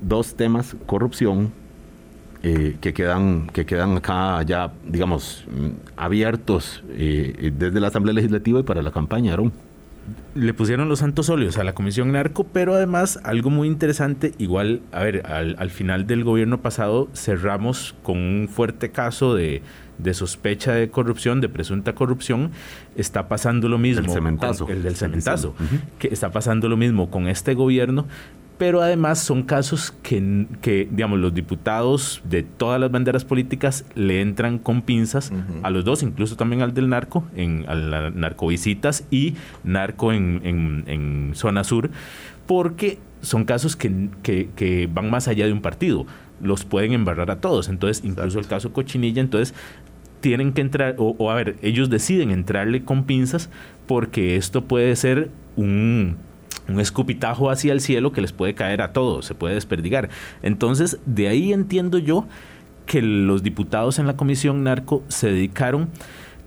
Dos 0.00 0.36
temas, 0.36 0.76
corrupción, 0.86 1.52
eh, 2.42 2.76
que, 2.80 2.92
quedan, 2.92 3.48
que 3.48 3.64
quedan 3.64 3.96
acá 3.96 4.42
ya, 4.42 4.72
digamos, 4.86 5.44
mm, 5.50 5.68
abiertos 5.96 6.84
eh, 6.90 7.50
desde 7.56 7.80
la 7.80 7.88
Asamblea 7.88 8.14
Legislativa 8.14 8.60
y 8.60 8.62
para 8.62 8.82
la 8.82 8.92
campaña, 8.92 9.32
Aaron 9.32 9.52
le 10.34 10.54
pusieron 10.54 10.88
los 10.88 11.00
santos 11.00 11.30
óleos 11.30 11.58
a 11.58 11.64
la 11.64 11.72
Comisión 11.72 12.12
Narco, 12.12 12.44
pero 12.44 12.74
además 12.74 13.18
algo 13.24 13.50
muy 13.50 13.68
interesante, 13.68 14.32
igual, 14.38 14.82
a 14.92 15.02
ver, 15.02 15.26
al, 15.26 15.70
final 15.70 16.06
del 16.06 16.24
gobierno 16.24 16.60
pasado 16.60 17.08
cerramos 17.14 17.94
con 18.02 18.18
un 18.18 18.48
fuerte 18.48 18.90
caso 18.90 19.34
de, 19.34 19.62
sospecha 20.14 20.72
de 20.72 20.90
corrupción, 20.90 21.40
de 21.40 21.48
presunta 21.48 21.94
corrupción, 21.94 22.50
está 22.96 23.28
pasando 23.28 23.68
lo 23.68 23.78
mismo. 23.78 24.04
El 24.04 24.10
cementazo. 24.10 24.68
el 24.68 24.82
del 24.82 24.96
cementazo. 24.96 25.54
Que 25.98 26.08
está 26.08 26.30
pasando 26.30 26.68
lo 26.68 26.76
mismo 26.76 27.10
con 27.10 27.28
este 27.28 27.54
gobierno, 27.54 28.06
pero 28.58 28.80
además 28.82 29.18
son 29.18 29.42
casos 29.42 29.92
que, 30.02 30.46
que, 30.62 30.88
digamos, 30.90 31.18
los 31.18 31.34
diputados 31.34 32.22
de 32.24 32.42
todas 32.42 32.80
las 32.80 32.90
banderas 32.90 33.24
políticas 33.24 33.84
le 33.94 34.20
entran 34.22 34.58
con 34.58 34.82
pinzas 34.82 35.32
a 35.62 35.70
los 35.70 35.84
dos, 35.84 36.02
incluso 36.02 36.36
también 36.36 36.62
al 36.62 36.72
del 36.72 36.88
narco, 36.88 37.24
en 37.34 37.64
a 37.68 37.74
la 37.74 38.10
narcovisitas 38.10 39.04
y 39.10 39.34
narco 39.64 40.12
en, 40.12 40.40
en, 40.86 41.32
zona 41.34 41.64
sur, 41.64 41.90
porque 42.46 42.98
son 43.20 43.44
casos 43.44 43.76
que, 43.76 44.08
que, 44.22 44.88
van 44.92 45.10
más 45.10 45.28
allá 45.28 45.46
de 45.46 45.52
un 45.52 45.60
partido, 45.60 46.06
los 46.40 46.64
pueden 46.64 46.92
embarrar 46.92 47.30
a 47.30 47.40
todos, 47.40 47.68
entonces 47.68 48.04
incluso 48.04 48.38
el 48.38 48.46
caso 48.46 48.72
Cochinilla, 48.72 49.20
entonces 49.20 49.54
tienen 50.20 50.52
que 50.52 50.60
entrar, 50.60 50.96
o, 50.98 51.14
o 51.18 51.30
a 51.30 51.34
ver, 51.34 51.56
ellos 51.62 51.90
deciden 51.90 52.30
entrarle 52.30 52.84
con 52.84 53.04
pinzas 53.04 53.50
porque 53.86 54.36
esto 54.36 54.64
puede 54.64 54.96
ser 54.96 55.30
un 55.56 56.16
un 56.68 56.80
escupitajo 56.80 57.50
hacia 57.50 57.72
el 57.72 57.80
cielo 57.80 58.12
que 58.12 58.20
les 58.20 58.32
puede 58.32 58.54
caer 58.54 58.82
a 58.82 58.92
todos, 58.92 59.26
se 59.26 59.34
puede 59.34 59.54
desperdigar. 59.54 60.08
Entonces, 60.42 60.98
de 61.06 61.28
ahí 61.28 61.52
entiendo 61.52 61.98
yo 61.98 62.26
que 62.86 63.02
los 63.02 63.42
diputados 63.42 63.98
en 63.98 64.06
la 64.06 64.16
comisión 64.16 64.64
narco 64.64 65.02
se 65.08 65.30
dedicaron 65.30 65.88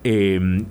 em, 0.03 0.65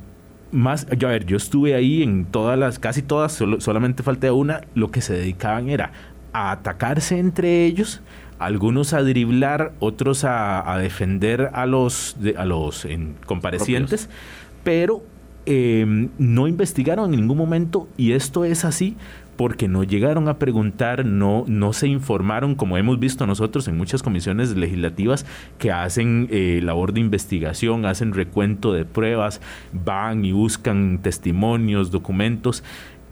más, 0.50 0.86
yo, 0.96 1.08
a 1.08 1.12
ver, 1.12 1.26
yo 1.26 1.36
estuve 1.36 1.74
ahí 1.74 2.02
en 2.02 2.24
todas 2.24 2.58
las, 2.58 2.78
casi 2.78 3.02
todas, 3.02 3.32
solamente 3.58 4.02
falta 4.02 4.32
una, 4.32 4.62
lo 4.74 4.90
que 4.90 5.02
se 5.02 5.12
dedicaban 5.12 5.68
era 5.68 5.92
a 6.32 6.52
atacarse 6.52 7.18
entre 7.18 7.66
ellos, 7.66 8.00
algunos 8.38 8.92
a 8.92 9.02
driblar, 9.02 9.72
otros 9.80 10.24
a, 10.24 10.76
defender 10.78 11.50
a 11.52 11.66
los, 11.66 12.16
a 12.36 12.44
los 12.44 12.86
comparecientes, 13.26 14.08
pero 14.64 15.02
em, 15.46 16.08
no 16.18 16.48
investigaron 16.48 17.12
en 17.12 17.20
ningún 17.20 17.38
momento 17.38 17.88
y 17.96 18.12
esto 18.12 18.44
es 18.44 18.64
así 18.64 18.96
porque 19.38 19.68
no 19.68 19.84
llegaron 19.84 20.28
a 20.28 20.40
preguntar, 20.40 21.06
no, 21.06 21.44
no 21.46 21.72
se 21.72 21.86
informaron, 21.86 22.56
como 22.56 22.76
hemos 22.76 22.98
visto 22.98 23.24
nosotros 23.24 23.68
en 23.68 23.76
muchas 23.76 24.02
comisiones 24.02 24.56
legislativas 24.56 25.26
que 25.58 25.70
hacen 25.70 26.26
eh, 26.32 26.58
labor 26.60 26.92
de 26.92 26.98
investigación, 26.98 27.86
hacen 27.86 28.14
recuento 28.14 28.72
de 28.72 28.84
pruebas, 28.84 29.40
van 29.72 30.24
y 30.24 30.32
buscan 30.32 30.98
testimonios, 31.02 31.92
documentos. 31.92 32.64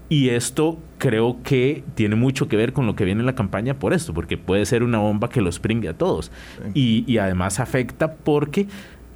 Y 0.09 0.29
esto 0.29 0.77
creo 0.97 1.37
que 1.43 1.83
tiene 1.95 2.15
mucho 2.15 2.47
que 2.47 2.55
ver 2.55 2.73
con 2.73 2.85
lo 2.85 2.95
que 2.95 3.03
viene 3.03 3.19
en 3.21 3.25
la 3.25 3.35
campaña 3.35 3.77
por 3.77 3.93
esto, 3.93 4.13
porque 4.13 4.37
puede 4.37 4.65
ser 4.65 4.83
una 4.83 4.99
bomba 4.99 5.29
que 5.29 5.41
los 5.41 5.59
pringue 5.59 5.89
a 5.89 5.93
todos. 5.93 6.31
Y, 6.73 7.17
además 7.17 7.59
afecta 7.59 8.13
porque 8.13 8.67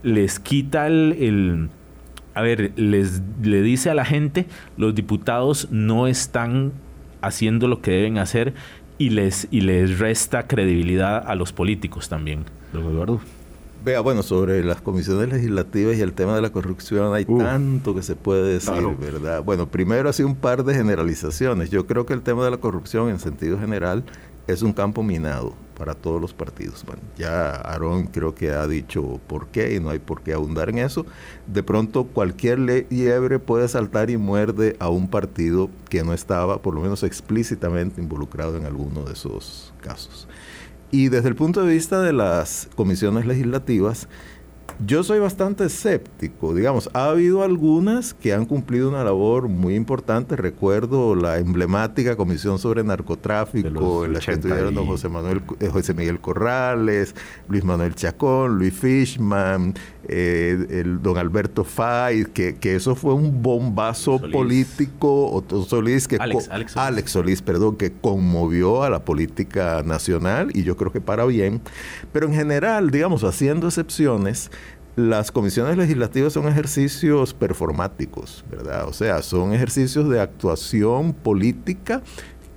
les 0.04 0.39
quita 0.39 0.88
el, 0.88 1.69
a 2.34 2.41
ver, 2.41 2.73
les 2.75 3.21
le 3.41 3.62
dice 3.62 3.89
a 3.89 3.93
la 3.93 4.06
gente, 4.06 4.47
los 4.77 4.93
diputados 4.93 5.69
no 5.71 6.08
están 6.08 6.73
haciendo 7.21 7.67
lo 7.67 7.82
que 7.82 7.91
deben 7.91 8.17
hacer 8.17 8.54
y 8.97 9.12
les, 9.12 9.47
y 9.49 9.62
les 9.62 9.99
resta 9.99 10.47
credibilidad 10.47 11.23
a 11.25 11.36
los 11.36 11.54
políticos 11.54 12.10
también. 12.10 12.45
Don 12.73 12.86
Eduardo. 12.86 13.21
Vea, 13.84 14.00
bueno, 14.02 14.22
sobre 14.22 14.63
las 14.63 14.80
comisiones 14.80 15.30
legislativas 15.30 15.98
y 15.98 16.02
el 16.02 16.13
tema 16.13 16.36
de 16.36 16.41
la 16.41 16.52
corrupción 16.52 17.15
hay 17.15 17.26
tanto 17.26 17.96
que 17.96 18.04
se 18.04 18.15
puede 18.15 18.54
decir, 18.54 18.96
¿verdad? 19.00 19.44
Bueno, 19.44 19.67
primero 19.67 20.08
así 20.08 20.22
un 20.22 20.36
par 20.36 20.63
de 20.63 20.76
generalizaciones. 20.76 21.72
Yo 21.72 21.88
creo 21.88 22.06
que 22.06 22.13
el 22.13 22.22
tema 22.22 22.46
de 22.46 22.52
la 22.52 22.58
corrupción 22.58 23.10
en 23.10 23.20
sentido 23.20 23.58
general 23.58 24.04
es 24.46 24.62
un 24.62 24.74
campo 24.74 25.02
minado 25.02 25.56
para 25.80 25.96
todos 25.96 26.22
los 26.22 26.32
partidos. 26.32 26.84
Bueno, 26.86 27.02
ya 27.17 27.56
Aarón 27.56 28.06
creo 28.06 28.36
que 28.36 28.52
ha 28.52 28.67
dicho 28.67 29.20
por 29.26 29.48
qué 29.48 29.74
y 29.74 29.80
no 29.80 29.89
hay 29.89 29.98
por 29.98 30.22
qué 30.22 30.34
ahondar 30.34 30.70
en 30.70 30.78
eso. 30.78 31.08
De 31.48 31.63
pronto 31.63 32.04
cualquier 32.04 32.60
liebre 32.60 33.39
puede 33.39 33.67
saltar 33.67 34.12
y 34.12 34.17
muerde 34.17 34.76
a 34.78 34.89
un 34.89 35.08
partido 35.08 35.72
que 35.89 36.04
no 36.04 36.13
estaba, 36.13 36.62
por 36.62 36.76
lo 36.76 36.82
menos 36.82 37.02
explícitamente, 37.02 38.00
involucrado 38.00 38.58
en 38.58 38.65
alguno 38.65 39.06
de 39.06 39.13
esos 39.13 39.74
casos. 39.82 40.28
Y 40.91 41.08
desde 41.08 41.30
el 41.30 41.36
punto 41.36 41.63
de 41.63 41.73
vista 41.73 42.01
de 42.01 42.12
las 42.12 42.67
comisiones 42.75 43.25
legislativas, 43.25 44.10
Yo 44.88 45.04
soy 45.04 45.20
bastante 45.20 45.65
escéptico, 45.65 46.56
digamos, 46.56 46.89
ha 46.94 47.10
habido 47.10 47.44
algunas 47.44 48.15
que 48.15 48.34
han 48.34 48.46
cumplido 48.48 48.89
una 48.89 49.04
labor 49.04 49.48
muy 49.48 49.76
importante, 49.76 50.36
recuerdo 50.36 51.13
la 51.13 51.38
emblemática 51.38 52.15
Comisión 52.15 52.58
sobre 52.58 52.84
Narcotráfico, 52.84 54.06
en 54.06 54.13
la 54.13 54.20
que 54.20 54.32
estuvieron 54.32 54.74
don 54.74 54.88
José, 54.88 55.08
Manuel, 55.08 55.44
eh, 55.60 55.67
José 55.67 55.94
Miguel 55.94 56.20
Corrales, 56.20 57.13
Luis 57.48 57.63
Manuel 57.63 57.94
Chacón, 57.94 58.58
Luis 58.58 58.74
Fishman, 58.74 59.76
eh, 60.08 60.65
el 60.72 61.02
don 61.02 61.17
Alberto 61.20 61.63
Fay, 61.63 62.26
que, 62.26 62.58
eso 62.63 62.96
fue 62.96 63.13
un 63.13 63.44
bombazo 63.44 64.20
político, 64.32 65.44
Solís, 65.67 66.08
que 66.08 66.15
Alex, 66.15 66.50
Alex 66.76 67.12
Solís, 67.12 67.44
perdón, 67.44 67.76
que 67.76 67.91
conmovió 67.91 68.82
a 68.82 68.89
la 68.89 69.06
política 69.06 69.84
nacional 69.86 70.50
y 70.56 70.63
yo 70.63 70.76
creo 70.76 70.91
que 70.91 71.02
para 71.02 71.24
bien, 71.26 71.62
pero 72.12 72.26
en 72.26 72.34
general, 72.34 72.89
digamos, 72.89 73.24
haciendo 73.24 73.67
excepciones, 73.67 74.50
las 74.95 75.32
comisiones 75.32 75.77
legislativas 75.77 76.34
son 76.34 76.47
ejercicios 76.47 77.34
performáticos, 77.34 78.43
¿verdad? 78.49 78.88
O 78.88 78.93
sea, 78.93 79.21
son 79.21 79.54
ejercicios 79.54 80.10
de 80.10 80.19
actuación 80.19 81.13
política 81.13 82.01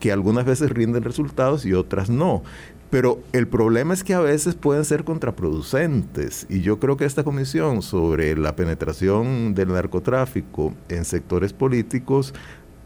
que 0.01 0.13
algunas 0.13 0.45
veces 0.45 0.71
rinden 0.71 1.05
resultados 1.05 1.65
y 1.65 1.73
otras 1.73 2.11
no. 2.11 2.43
Pero 2.91 3.21
el 3.33 3.49
problema 3.49 3.95
es 3.95 4.05
que 4.05 4.15
a 4.15 4.21
veces 4.21 4.55
pueden 4.55 4.85
ser 4.85 5.05
contraproducentes 5.05 6.47
y 6.49 6.61
yo 6.61 6.79
creo 6.79 6.97
que 6.97 7.05
esta 7.05 7.25
comisión 7.25 7.83
sobre 7.83 8.37
la 8.37 8.55
penetración 8.55 9.55
del 9.55 9.73
narcotráfico 9.73 10.75
en 10.89 11.05
sectores 11.05 11.53
políticos 11.53 12.35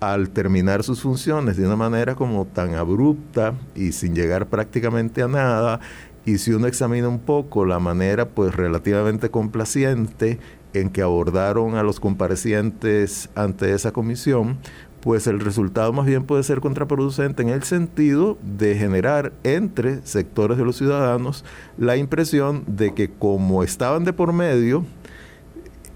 al 0.01 0.31
terminar 0.31 0.85
sus 0.85 1.03
funciones 1.03 1.57
de 1.57 1.67
una 1.67 1.77
manera 1.77 2.15
como 2.15 2.47
tan 2.47 2.75
abrupta 2.75 3.55
y 3.75 3.93
sin 3.93 4.15
llegar 4.15 4.47
prácticamente 4.47 5.23
a 5.23 5.29
nada, 5.29 5.81
y 6.29 6.37
si 6.37 6.53
uno 6.53 6.67
examina 6.67 7.09
un 7.09 7.21
poco 7.21 7.65
la 7.65 7.79
manera 7.79 8.29
pues 8.29 8.55
relativamente 8.55 9.31
complaciente 9.31 10.39
en 10.75 10.91
que 10.91 11.01
abordaron 11.01 11.75
a 11.75 11.83
los 11.83 12.01
comparecientes 12.01 13.31
ante 13.35 13.73
esa 13.73 13.93
comisión, 13.93 14.59
pues 15.01 15.27
el 15.27 15.41
resultado 15.41 15.91
más 15.95 16.05
bien 16.05 16.25
puede 16.25 16.43
ser 16.43 16.61
contraproducente 16.61 17.43
en 17.43 17.49
el 17.49 17.63
sentido 17.63 18.37
de 18.43 18.75
generar 18.75 19.33
entre 19.43 20.05
sectores 20.05 20.59
de 20.59 20.67
los 20.67 20.77
ciudadanos 20.77 21.47
la 21.79 21.97
impresión 21.97 22.63
de 22.67 22.93
que 22.93 23.09
como 23.09 23.63
estaban 23.63 24.05
de 24.05 24.13
por 24.13 24.35
medio, 24.35 24.85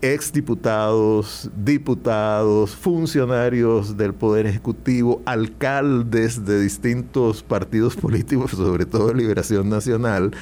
exdiputados, 0.02 1.48
diputados, 1.56 2.74
funcionarios 2.74 3.96
del 3.96 4.12
Poder 4.12 4.46
Ejecutivo, 4.46 5.22
alcaldes 5.24 6.44
de 6.44 6.60
distintos 6.60 7.44
partidos 7.44 7.94
políticos, 7.94 8.50
sobre 8.56 8.84
todo 8.84 9.14
Liberación 9.14 9.68
Nacional, 9.70 10.32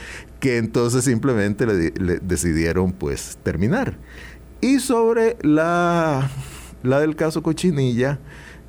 que 0.40 0.56
entonces 0.56 1.04
simplemente 1.04 1.66
le, 1.66 2.18
decidieron 2.20 2.92
pues 2.92 3.38
terminar. 3.42 3.98
Y 4.62 4.80
sobre 4.80 5.36
la, 5.42 6.30
la 6.82 7.00
del 7.00 7.14
caso 7.14 7.42
Cochinilla, 7.42 8.18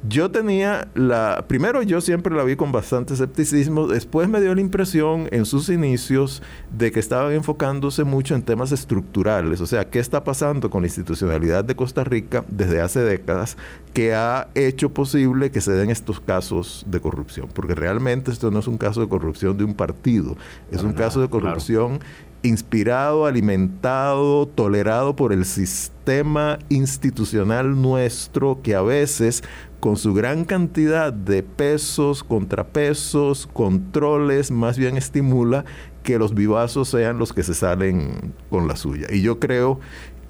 yo 0.07 0.31
tenía 0.31 0.87
la, 0.95 1.45
primero 1.47 1.83
yo 1.83 2.01
siempre 2.01 2.35
la 2.35 2.43
vi 2.43 2.55
con 2.55 2.71
bastante 2.71 3.13
escepticismo, 3.13 3.87
después 3.87 4.27
me 4.27 4.41
dio 4.41 4.55
la 4.55 4.61
impresión 4.61 5.27
en 5.31 5.45
sus 5.45 5.69
inicios 5.69 6.41
de 6.75 6.91
que 6.91 6.99
estaban 6.99 7.33
enfocándose 7.33 8.03
mucho 8.03 8.33
en 8.33 8.41
temas 8.41 8.71
estructurales, 8.71 9.61
o 9.61 9.67
sea, 9.67 9.89
qué 9.89 9.99
está 9.99 10.23
pasando 10.23 10.69
con 10.69 10.81
la 10.81 10.87
institucionalidad 10.87 11.63
de 11.63 11.75
Costa 11.75 12.03
Rica 12.03 12.43
desde 12.47 12.81
hace 12.81 13.01
décadas 13.01 13.57
que 13.93 14.15
ha 14.15 14.47
hecho 14.55 14.89
posible 14.89 15.51
que 15.51 15.61
se 15.61 15.71
den 15.71 15.91
estos 15.91 16.19
casos 16.19 16.83
de 16.87 16.99
corrupción, 16.99 17.47
porque 17.53 17.75
realmente 17.75 18.31
esto 18.31 18.49
no 18.49 18.59
es 18.59 18.67
un 18.67 18.77
caso 18.77 19.01
de 19.01 19.09
corrupción 19.09 19.57
de 19.57 19.65
un 19.65 19.75
partido, 19.75 20.35
es 20.71 20.81
un 20.81 20.93
caso 20.93 21.21
de 21.21 21.29
corrupción 21.29 21.99
inspirado, 22.43 23.25
alimentado, 23.25 24.47
tolerado 24.47 25.15
por 25.15 25.31
el 25.31 25.45
sistema 25.45 26.57
institucional 26.69 27.79
nuestro 27.79 28.61
que 28.63 28.73
a 28.75 28.81
veces 28.81 29.43
con 29.81 29.97
su 29.97 30.13
gran 30.13 30.45
cantidad 30.45 31.11
de 31.11 31.41
pesos, 31.41 32.23
contrapesos, 32.23 33.49
controles, 33.51 34.51
más 34.51 34.77
bien 34.77 34.95
estimula 34.95 35.65
que 36.03 36.19
los 36.19 36.35
vivazos 36.35 36.87
sean 36.87 37.17
los 37.17 37.33
que 37.33 37.43
se 37.43 37.55
salen 37.55 38.33
con 38.49 38.67
la 38.67 38.75
suya. 38.75 39.07
Y 39.11 39.23
yo 39.23 39.39
creo 39.39 39.79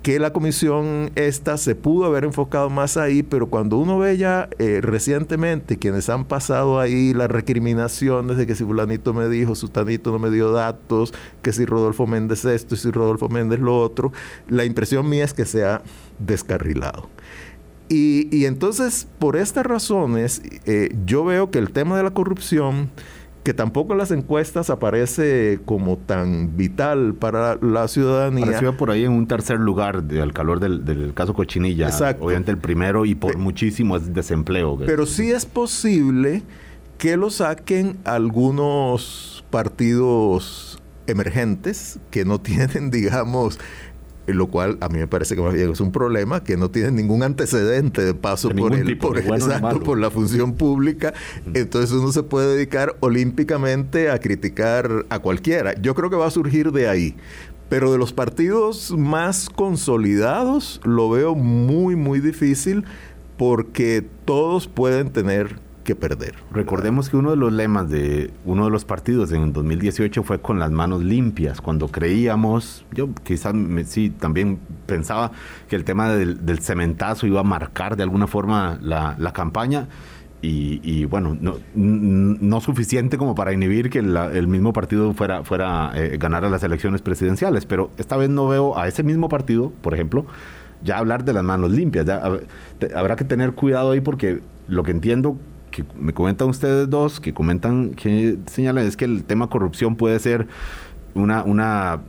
que 0.03 0.19
la 0.19 0.31
comisión 0.31 1.11
esta 1.15 1.57
se 1.57 1.75
pudo 1.75 2.05
haber 2.05 2.23
enfocado 2.23 2.69
más 2.69 2.95
ahí, 2.95 3.23
pero 3.23 3.47
cuando 3.49 3.77
uno 3.77 3.99
ve 3.99 4.17
ya 4.17 4.49
eh, 4.57 4.79
recientemente 4.81 5.77
quienes 5.77 6.09
han 6.09 6.25
pasado 6.25 6.79
ahí 6.79 7.13
las 7.13 7.29
recriminaciones 7.29 8.37
de 8.37 8.47
que 8.47 8.55
si 8.55 8.63
fulanito 8.63 9.13
me 9.13 9.27
dijo, 9.27 9.53
sutanito 9.53 10.11
no 10.11 10.17
me 10.17 10.31
dio 10.31 10.51
datos, 10.51 11.13
que 11.41 11.51
si 11.51 11.65
Rodolfo 11.65 12.07
Méndez 12.07 12.45
esto 12.45 12.75
y 12.75 12.77
si 12.77 12.89
Rodolfo 12.89 13.27
Méndez 13.27 13.59
lo 13.59 13.77
otro, 13.79 14.13
la 14.47 14.63
impresión 14.63 15.07
mía 15.09 15.25
es 15.25 15.33
que 15.33 15.45
se 15.45 15.65
ha 15.65 15.81
descarrilado. 16.19 17.09
Y, 17.93 18.45
entonces, 18.45 19.05
por 19.19 19.35
estas 19.35 19.65
razones, 19.65 20.41
eh, 20.65 20.95
yo 21.05 21.25
veo 21.25 21.51
que 21.51 21.59
el 21.59 21.71
tema 21.71 21.97
de 21.97 22.03
la 22.03 22.11
corrupción, 22.11 22.89
que 23.43 23.53
tampoco 23.53 23.91
en 23.91 23.97
las 23.97 24.11
encuestas 24.11 24.69
aparece 24.69 25.59
como 25.65 25.97
tan 25.97 26.55
vital 26.55 27.15
para 27.15 27.57
la 27.61 27.89
ciudadanía. 27.89 28.45
Apareció 28.45 28.77
por 28.77 28.91
ahí 28.91 29.03
en 29.03 29.11
un 29.11 29.27
tercer 29.27 29.59
lugar 29.59 30.05
al 30.09 30.31
calor 30.31 30.61
del, 30.61 31.13
caso 31.13 31.33
Cochinilla. 31.33 31.87
Exacto. 31.87 32.23
Obviamente 32.23 32.51
el 32.51 32.59
primero 32.59 33.05
y 33.05 33.13
por 33.13 33.37
muchísimo 33.37 33.97
es 33.97 34.13
desempleo. 34.13 34.77
Pero 34.85 35.05
sí 35.05 35.29
es 35.31 35.45
posible 35.45 36.43
que 36.97 37.17
lo 37.17 37.29
saquen 37.29 37.97
algunos 38.05 39.43
partidos 39.49 40.81
emergentes 41.07 41.99
que 42.09 42.23
no 42.23 42.39
tienen, 42.41 42.89
digamos, 42.89 43.59
lo 44.27 44.47
cual 44.47 44.77
a 44.81 44.89
mí 44.89 44.99
me 44.99 45.07
parece 45.07 45.35
que 45.35 45.41
más 45.41 45.53
bien 45.53 45.71
es 45.71 45.79
un 45.79 45.91
problema 45.91 46.43
que 46.43 46.57
no 46.57 46.69
tiene 46.69 46.91
ningún 46.91 47.23
antecedente 47.23 48.03
de 48.03 48.13
paso 48.13 48.49
por 48.49 48.73
el 48.73 48.97
por, 48.97 49.83
por 49.83 49.97
la 49.97 50.11
función 50.11 50.53
pública. 50.53 51.13
Entonces 51.53 51.91
uno 51.91 52.11
se 52.11 52.23
puede 52.23 52.55
dedicar 52.55 52.95
olímpicamente 52.99 54.09
a 54.09 54.19
criticar 54.19 55.05
a 55.09 55.19
cualquiera. 55.19 55.73
Yo 55.81 55.95
creo 55.95 56.09
que 56.09 56.15
va 56.15 56.27
a 56.27 56.31
surgir 56.31 56.71
de 56.71 56.87
ahí. 56.87 57.15
Pero 57.69 57.91
de 57.91 57.97
los 57.97 58.11
partidos 58.11 58.91
más 58.91 59.49
consolidados 59.49 60.81
lo 60.83 61.09
veo 61.09 61.35
muy 61.35 61.95
muy 61.95 62.19
difícil 62.19 62.83
porque 63.37 64.05
todos 64.25 64.67
pueden 64.67 65.11
tener 65.11 65.55
que 65.83 65.95
perder. 65.95 66.35
Recordemos 66.51 67.09
que 67.09 67.17
uno 67.17 67.31
de 67.31 67.37
los 67.37 67.51
lemas 67.51 67.89
de 67.89 68.31
uno 68.45 68.65
de 68.65 68.71
los 68.71 68.85
partidos 68.85 69.31
en 69.31 69.53
2018 69.53 70.23
fue 70.23 70.39
con 70.39 70.59
las 70.59 70.71
manos 70.71 71.03
limpias, 71.03 71.61
cuando 71.61 71.87
creíamos, 71.87 72.85
yo 72.93 73.09
quizás 73.23 73.53
sí 73.85 74.09
también 74.09 74.59
pensaba 74.85 75.31
que 75.67 75.75
el 75.75 75.83
tema 75.83 76.09
del, 76.09 76.59
cementazo 76.59 77.25
iba 77.27 77.39
a 77.39 77.43
marcar 77.43 77.95
de 77.95 78.03
alguna 78.03 78.27
forma 78.27 78.77
la, 78.81 79.33
campaña. 79.33 79.87
Y, 80.43 81.05
bueno, 81.05 81.37
no, 81.39 81.57
no, 81.75 82.61
suficiente 82.61 83.19
como 83.19 83.35
para 83.35 83.53
inhibir 83.53 83.91
que 83.91 83.99
el 83.99 84.47
mismo 84.47 84.73
partido 84.73 85.13
fuera, 85.13 85.43
fuera 85.43 85.91
eh, 85.93 86.17
ganar 86.19 86.43
las 86.43 86.63
elecciones 86.63 87.03
presidenciales, 87.03 87.67
pero 87.67 87.91
esta 87.97 88.17
vez 88.17 88.29
no 88.29 88.47
veo 88.47 88.75
a 88.75 88.87
ese 88.87 89.03
mismo 89.03 89.29
partido, 89.29 89.71
por 89.83 89.93
ejemplo, 89.93 90.25
ya 90.83 90.97
hablar 90.97 91.23
de 91.25 91.33
las 91.33 91.43
manos 91.43 91.71
limpias. 91.71 92.07
Habrá 92.09 93.15
que 93.15 93.23
tener 93.23 93.53
cuidado 93.53 93.91
ahí 93.91 94.01
porque 94.01 94.41
lo 94.67 94.83
que 94.83 94.91
entiendo 94.91 95.37
que 95.71 95.83
me 95.99 96.13
comentan 96.13 96.49
ustedes 96.49 96.89
dos, 96.89 97.19
que 97.19 97.33
comentan, 97.33 97.91
que 97.91 98.37
señalan, 98.45 98.85
es 98.85 98.97
que 98.97 99.05
el 99.05 99.23
tema 99.23 99.47
corrupción 99.47 99.95
puede 99.95 100.19
ser 100.19 100.47
una, 101.15 101.43
una, 101.43 102.01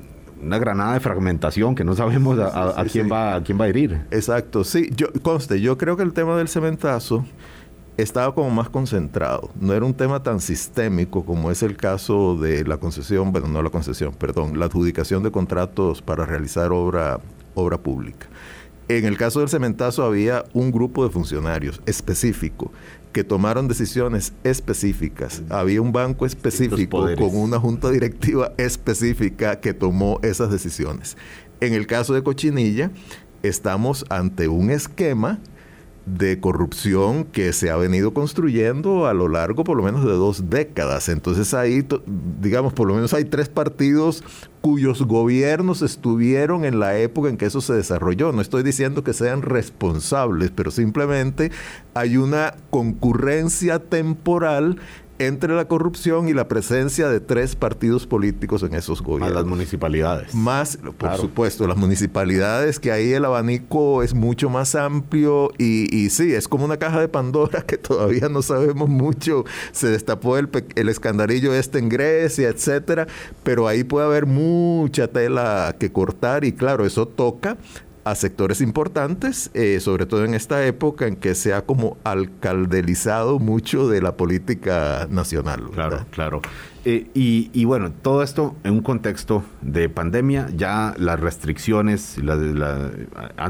una 0.42 0.58
granada 0.58 0.94
de 0.94 1.00
fragmentación 1.00 1.74
que 1.74 1.84
no 1.84 1.94
sabemos 1.94 2.38
a, 2.38 2.84
quién 2.90 3.10
va 3.10 3.36
a 3.36 3.42
quién 3.42 3.58
va 3.58 3.64
a 3.64 3.68
herir. 3.68 4.02
Exacto, 4.10 4.64
sí, 4.64 4.90
yo 4.94 5.08
conste, 5.22 5.60
yo 5.60 5.78
creo 5.78 5.96
que 5.96 6.02
el 6.02 6.12
tema 6.12 6.36
del 6.36 6.48
cementazo 6.48 7.24
estaba 7.96 8.34
como 8.34 8.50
más 8.50 8.68
concentrado, 8.68 9.50
no 9.60 9.72
era 9.72 9.84
un 9.84 9.94
tema 9.94 10.22
tan 10.22 10.40
sistémico 10.40 11.24
como 11.24 11.50
es 11.50 11.62
el 11.62 11.76
caso 11.76 12.36
de 12.36 12.64
la 12.64 12.78
concesión, 12.78 13.32
bueno, 13.32 13.48
no 13.48 13.62
la 13.62 13.70
concesión, 13.70 14.12
perdón, 14.12 14.58
la 14.58 14.66
adjudicación 14.66 15.22
de 15.22 15.30
contratos 15.30 16.02
para 16.02 16.26
realizar 16.26 16.72
obra 16.72 17.20
obra 17.54 17.78
pública. 17.78 18.26
En 18.88 19.04
el 19.04 19.16
caso 19.16 19.40
del 19.40 19.48
cementazo 19.48 20.04
había 20.04 20.44
un 20.52 20.70
grupo 20.70 21.04
de 21.04 21.10
funcionarios 21.10 21.80
específico 21.86 22.72
que 23.12 23.24
tomaron 23.24 23.68
decisiones 23.68 24.32
específicas. 24.42 25.42
Había 25.50 25.82
un 25.82 25.92
banco 25.92 26.26
específico 26.26 27.06
con 27.16 27.36
una 27.36 27.60
junta 27.60 27.90
directiva 27.90 28.52
específica 28.56 29.60
que 29.60 29.74
tomó 29.74 30.18
esas 30.22 30.50
decisiones. 30.50 31.16
En 31.60 31.74
el 31.74 31.86
caso 31.86 32.14
de 32.14 32.22
Cochinilla, 32.22 32.90
estamos 33.42 34.04
ante 34.08 34.48
un 34.48 34.70
esquema 34.70 35.38
de 36.06 36.40
corrupción 36.40 37.24
que 37.24 37.52
se 37.52 37.70
ha 37.70 37.76
venido 37.76 38.12
construyendo 38.12 39.06
a 39.06 39.14
lo 39.14 39.28
largo 39.28 39.62
por 39.62 39.76
lo 39.76 39.82
menos 39.82 40.04
de 40.04 40.12
dos 40.12 40.50
décadas. 40.50 41.08
Entonces 41.08 41.54
ahí, 41.54 41.86
digamos, 42.40 42.72
por 42.72 42.88
lo 42.88 42.94
menos 42.94 43.14
hay 43.14 43.24
tres 43.24 43.48
partidos 43.48 44.24
cuyos 44.60 45.02
gobiernos 45.02 45.82
estuvieron 45.82 46.64
en 46.64 46.80
la 46.80 46.98
época 46.98 47.28
en 47.28 47.36
que 47.36 47.46
eso 47.46 47.60
se 47.60 47.74
desarrolló. 47.74 48.32
No 48.32 48.40
estoy 48.40 48.62
diciendo 48.62 49.04
que 49.04 49.12
sean 49.12 49.42
responsables, 49.42 50.50
pero 50.50 50.70
simplemente 50.70 51.50
hay 51.94 52.16
una 52.16 52.54
concurrencia 52.70 53.78
temporal 53.78 54.78
entre 55.26 55.54
la 55.54 55.66
corrupción 55.66 56.28
y 56.28 56.32
la 56.32 56.48
presencia 56.48 57.08
de 57.08 57.20
tres 57.20 57.56
partidos 57.56 58.06
políticos 58.06 58.62
en 58.62 58.74
esos 58.74 59.02
gobiernos. 59.02 59.36
A 59.36 59.40
las 59.40 59.46
municipalidades. 59.46 60.34
Más, 60.34 60.78
por 60.98 61.16
supuesto, 61.16 61.66
las 61.66 61.76
municipalidades, 61.76 62.78
que 62.78 62.92
ahí 62.92 63.12
el 63.12 63.24
abanico 63.24 64.02
es 64.02 64.14
mucho 64.14 64.50
más 64.50 64.74
amplio 64.74 65.50
y, 65.58 65.94
y, 65.94 66.10
sí, 66.10 66.32
es 66.34 66.48
como 66.48 66.64
una 66.64 66.76
caja 66.76 67.00
de 67.00 67.08
Pandora 67.08 67.62
que 67.66 67.78
todavía 67.78 68.28
no 68.28 68.42
sabemos 68.42 68.88
mucho. 68.88 69.44
Se 69.72 69.88
destapó 69.88 70.38
el, 70.38 70.48
el 70.74 70.88
escandalillo 70.88 71.54
este 71.54 71.78
en 71.78 71.88
Grecia, 71.88 72.48
etcétera, 72.48 73.06
pero 73.42 73.68
ahí 73.68 73.84
puede 73.84 74.06
haber 74.06 74.26
mucha 74.26 75.08
tela 75.08 75.76
que 75.78 75.92
cortar 75.92 76.44
y 76.44 76.52
claro, 76.52 76.86
eso 76.86 77.06
toca 77.06 77.56
a 78.04 78.14
sectores 78.14 78.60
importantes, 78.60 79.50
eh, 79.54 79.80
sobre 79.80 80.06
todo 80.06 80.24
en 80.24 80.34
esta 80.34 80.64
época 80.66 81.06
en 81.06 81.16
que 81.16 81.34
se 81.34 81.54
ha 81.54 81.62
como 81.62 81.96
alcaldelizado 82.04 83.38
mucho 83.38 83.88
de 83.88 84.02
la 84.02 84.16
política 84.16 85.06
nacional. 85.10 85.70
Claro, 85.72 86.06
claro. 86.10 86.42
Eh, 86.84 87.06
y, 87.14 87.64
bueno, 87.64 87.92
todo 87.92 88.24
esto 88.24 88.56
en 88.64 88.72
un 88.72 88.82
contexto 88.82 89.44
de 89.60 89.88
pandemia, 89.88 90.48
ya 90.56 90.94
las 90.98 91.20
restricciones 91.20 92.18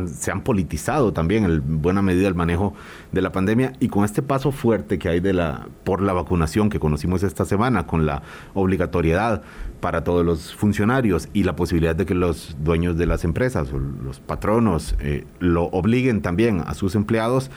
se 0.07 0.31
han 0.31 0.43
politizado 0.43 1.15
también 1.15 1.45
en 1.45 1.81
buena 1.81 2.03
medida 2.03 2.29
el 2.29 2.35
manejo 2.35 2.75
de 3.11 3.23
la 3.23 3.33
pandemia 3.33 3.73
y 3.81 3.89
con 3.89 4.05
este 4.05 4.21
paso 4.21 4.53
fuerte 4.53 4.99
que 4.99 5.09
hay 5.09 5.21
de 5.21 5.33
la, 5.33 5.67
por 5.83 6.03
la 6.03 6.13
vacunación 6.13 6.69
que 6.69 6.79
conocimos 6.79 7.23
esta 7.23 7.47
semana, 7.47 7.87
con 7.87 8.05
la 8.05 8.23
obligatoriedad 8.53 9.43
para 9.81 10.05
todos 10.05 10.27
los 10.27 10.55
funcionarios 10.55 11.31
y 11.33 11.45
la 11.45 11.57
posibilidad 11.57 11.97
de 11.97 12.05
que 12.05 12.15
los 12.15 12.55
dueños 12.63 12.99
de 12.99 13.07
las 13.07 13.25
empresas 13.25 13.73
o 13.73 13.79
los 13.79 14.21
patronos 14.21 14.95
eh, 15.01 15.25
lo 15.41 15.65
obliguen 15.65 16.21
también 16.21 16.63
a 16.67 16.75
sus 16.75 16.95
empleados. 16.95 17.51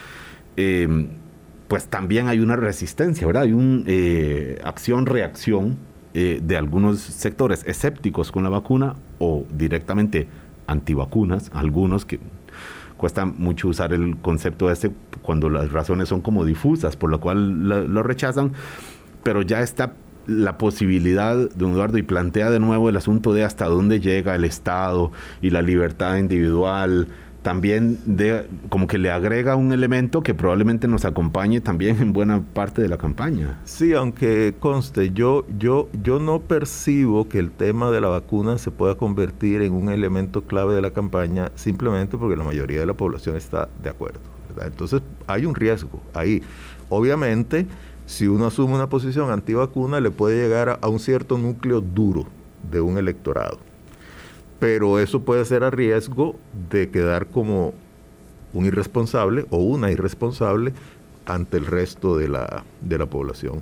Eh, 0.55 1.09
pues 1.67 1.87
también 1.87 2.27
hay 2.27 2.39
una 2.39 2.55
resistencia, 2.55 3.25
¿verdad? 3.25 3.43
Hay 3.43 3.53
una 3.53 3.83
eh, 3.87 4.59
acción-reacción 4.63 5.77
eh, 6.13 6.39
de 6.41 6.57
algunos 6.57 6.99
sectores 6.99 7.63
escépticos 7.65 8.31
con 8.31 8.43
la 8.43 8.49
vacuna 8.49 8.95
o 9.19 9.45
directamente 9.51 10.27
antivacunas, 10.67 11.51
algunos 11.53 12.05
que 12.05 12.19
cuesta 12.97 13.25
mucho 13.25 13.67
usar 13.67 13.93
el 13.93 14.17
concepto 14.17 14.71
ese 14.71 14.91
cuando 15.21 15.49
las 15.49 15.71
razones 15.71 16.09
son 16.09 16.21
como 16.21 16.45
difusas, 16.45 16.95
por 16.95 17.09
lo 17.09 17.19
cual 17.19 17.67
lo, 17.67 18.03
rechazan, 18.03 18.53
pero 19.23 19.41
ya 19.41 19.61
está 19.61 19.93
la 20.27 20.57
posibilidad, 20.57 21.35
don 21.55 21.71
Eduardo, 21.71 21.97
y 21.97 22.03
plantea 22.03 22.49
de 22.49 22.59
nuevo 22.59 22.89
el 22.89 22.97
asunto 22.97 23.33
de 23.33 23.43
hasta 23.43 23.65
dónde 23.65 23.99
llega 23.99 24.35
el 24.35 24.45
Estado 24.45 25.11
y 25.41 25.49
la 25.49 25.61
libertad 25.61 26.17
individual, 26.17 27.07
también 27.45 27.99
de, 28.07 28.47
como 28.69 28.87
que 28.87 28.97
le 28.97 29.11
agrega 29.11 29.55
un 29.55 29.71
elemento 29.71 30.23
que 30.23 30.33
probablemente 30.33 30.87
nos 30.87 31.05
acompañe 31.05 31.61
también 31.61 32.01
en 32.01 32.11
buena 32.11 32.41
parte 32.41 32.81
de 32.81 32.89
la 32.89 32.97
campaña. 32.97 33.61
Sí, 33.65 33.93
aunque 33.93 34.55
conste, 34.59 35.11
yo, 35.11 35.45
yo, 35.59 35.87
yo 36.01 36.17
no 36.17 36.39
percibo 36.39 37.29
que 37.29 37.37
el 37.37 37.51
tema 37.51 37.91
de 37.91 38.01
la 38.01 38.07
vacuna 38.07 38.57
se 38.57 38.71
pueda 38.71 38.95
convertir 38.95 39.61
en 39.61 39.73
un 39.73 39.89
elemento 39.89 40.41
clave 40.41 40.73
de 40.73 40.81
la 40.81 40.89
campaña 40.89 41.51
simplemente 41.53 42.17
porque 42.17 42.35
la 42.35 42.43
mayoría 42.43 42.79
de 42.79 42.87
la 42.87 42.95
población 42.95 43.35
está 43.35 43.69
de 43.83 43.91
acuerdo. 43.91 44.21
Entonces 44.65 45.03
hay 45.27 45.45
un 45.45 45.53
riesgo 45.53 46.01
ahí. 46.15 46.41
Obviamente, 46.89 47.67
si 48.07 48.25
uno 48.25 48.47
asume 48.47 48.73
una 48.73 48.89
posición 48.89 49.29
antivacuna, 49.29 49.99
le 49.99 50.09
puede 50.09 50.41
llegar 50.41 50.79
a 50.81 50.87
un 50.87 50.97
cierto 50.97 51.37
núcleo 51.37 51.79
duro 51.79 52.25
de 52.71 52.81
un 52.81 52.97
electorado 52.97 53.59
pero 54.65 54.97
eso 54.97 55.21
puede 55.21 55.45
ser 55.45 55.63
a 55.63 55.69
riesgo 55.69 56.35
de 56.71 56.89
quedar 56.89 57.27
como 57.27 57.75
un 58.51 58.65
irresponsable 58.65 59.45
o 59.51 59.57
una 59.57 59.91
irresponsable 59.91 60.73
ante 61.27 61.57
el 61.57 61.67
resto 61.67 62.17
de 62.17 62.29
la, 62.29 62.63
de 62.81 62.97
la 62.97 63.05
población. 63.05 63.61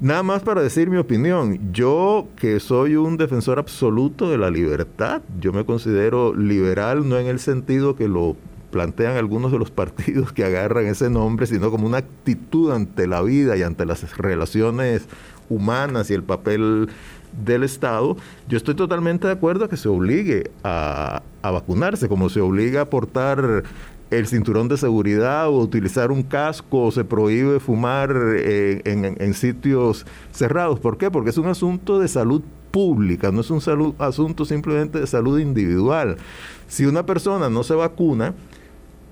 Nada 0.00 0.22
más 0.22 0.42
para 0.42 0.62
decir 0.62 0.88
mi 0.88 0.96
opinión, 0.96 1.74
yo 1.74 2.26
que 2.36 2.58
soy 2.58 2.96
un 2.96 3.18
defensor 3.18 3.58
absoluto 3.58 4.30
de 4.30 4.38
la 4.38 4.50
libertad, 4.50 5.20
yo 5.38 5.52
me 5.52 5.66
considero 5.66 6.34
liberal 6.34 7.06
no 7.06 7.18
en 7.18 7.26
el 7.26 7.38
sentido 7.38 7.94
que 7.94 8.08
lo 8.08 8.34
plantean 8.70 9.18
algunos 9.18 9.52
de 9.52 9.58
los 9.58 9.70
partidos 9.82 10.32
que 10.32 10.42
agarran 10.42 10.86
ese 10.86 11.10
nombre, 11.10 11.46
sino 11.46 11.70
como 11.70 11.86
una 11.86 11.98
actitud 11.98 12.72
ante 12.72 13.06
la 13.06 13.20
vida 13.20 13.58
y 13.58 13.62
ante 13.62 13.84
las 13.84 14.16
relaciones 14.16 15.06
humanas 15.50 16.10
y 16.10 16.14
el 16.14 16.22
papel 16.22 16.88
del 17.44 17.62
Estado, 17.62 18.16
yo 18.48 18.56
estoy 18.56 18.74
totalmente 18.74 19.26
de 19.26 19.32
acuerdo 19.32 19.64
a 19.64 19.68
que 19.68 19.76
se 19.76 19.88
obligue 19.88 20.50
a, 20.64 21.22
vacunarse, 21.42 22.08
como 22.08 22.28
se 22.28 22.40
obliga 22.40 22.82
a 22.82 22.90
portar 22.90 23.64
el 24.10 24.26
cinturón 24.26 24.68
de 24.68 24.76
seguridad 24.76 25.48
o 25.48 25.58
utilizar 25.58 26.10
un 26.10 26.22
casco 26.22 26.84
o 26.84 26.90
se 26.90 27.04
prohíbe 27.04 27.60
fumar 27.60 28.14
eh, 28.36 28.82
en, 28.84 29.34
sitios 29.34 30.06
cerrados. 30.32 30.80
¿Por 30.80 30.98
qué? 30.98 31.10
Porque 31.10 31.30
es 31.30 31.38
un 31.38 31.46
asunto 31.46 31.98
de 31.98 32.08
salud 32.08 32.42
pública, 32.70 33.30
no 33.30 33.40
es 33.40 33.50
un 33.50 33.60
salud, 33.60 33.94
asunto 33.98 34.44
simplemente 34.44 35.00
de 35.00 35.06
salud 35.06 35.38
individual. 35.38 36.16
Si 36.68 36.86
una 36.86 37.06
persona 37.06 37.48
no 37.48 37.62
se 37.62 37.74
vacuna 37.74 38.34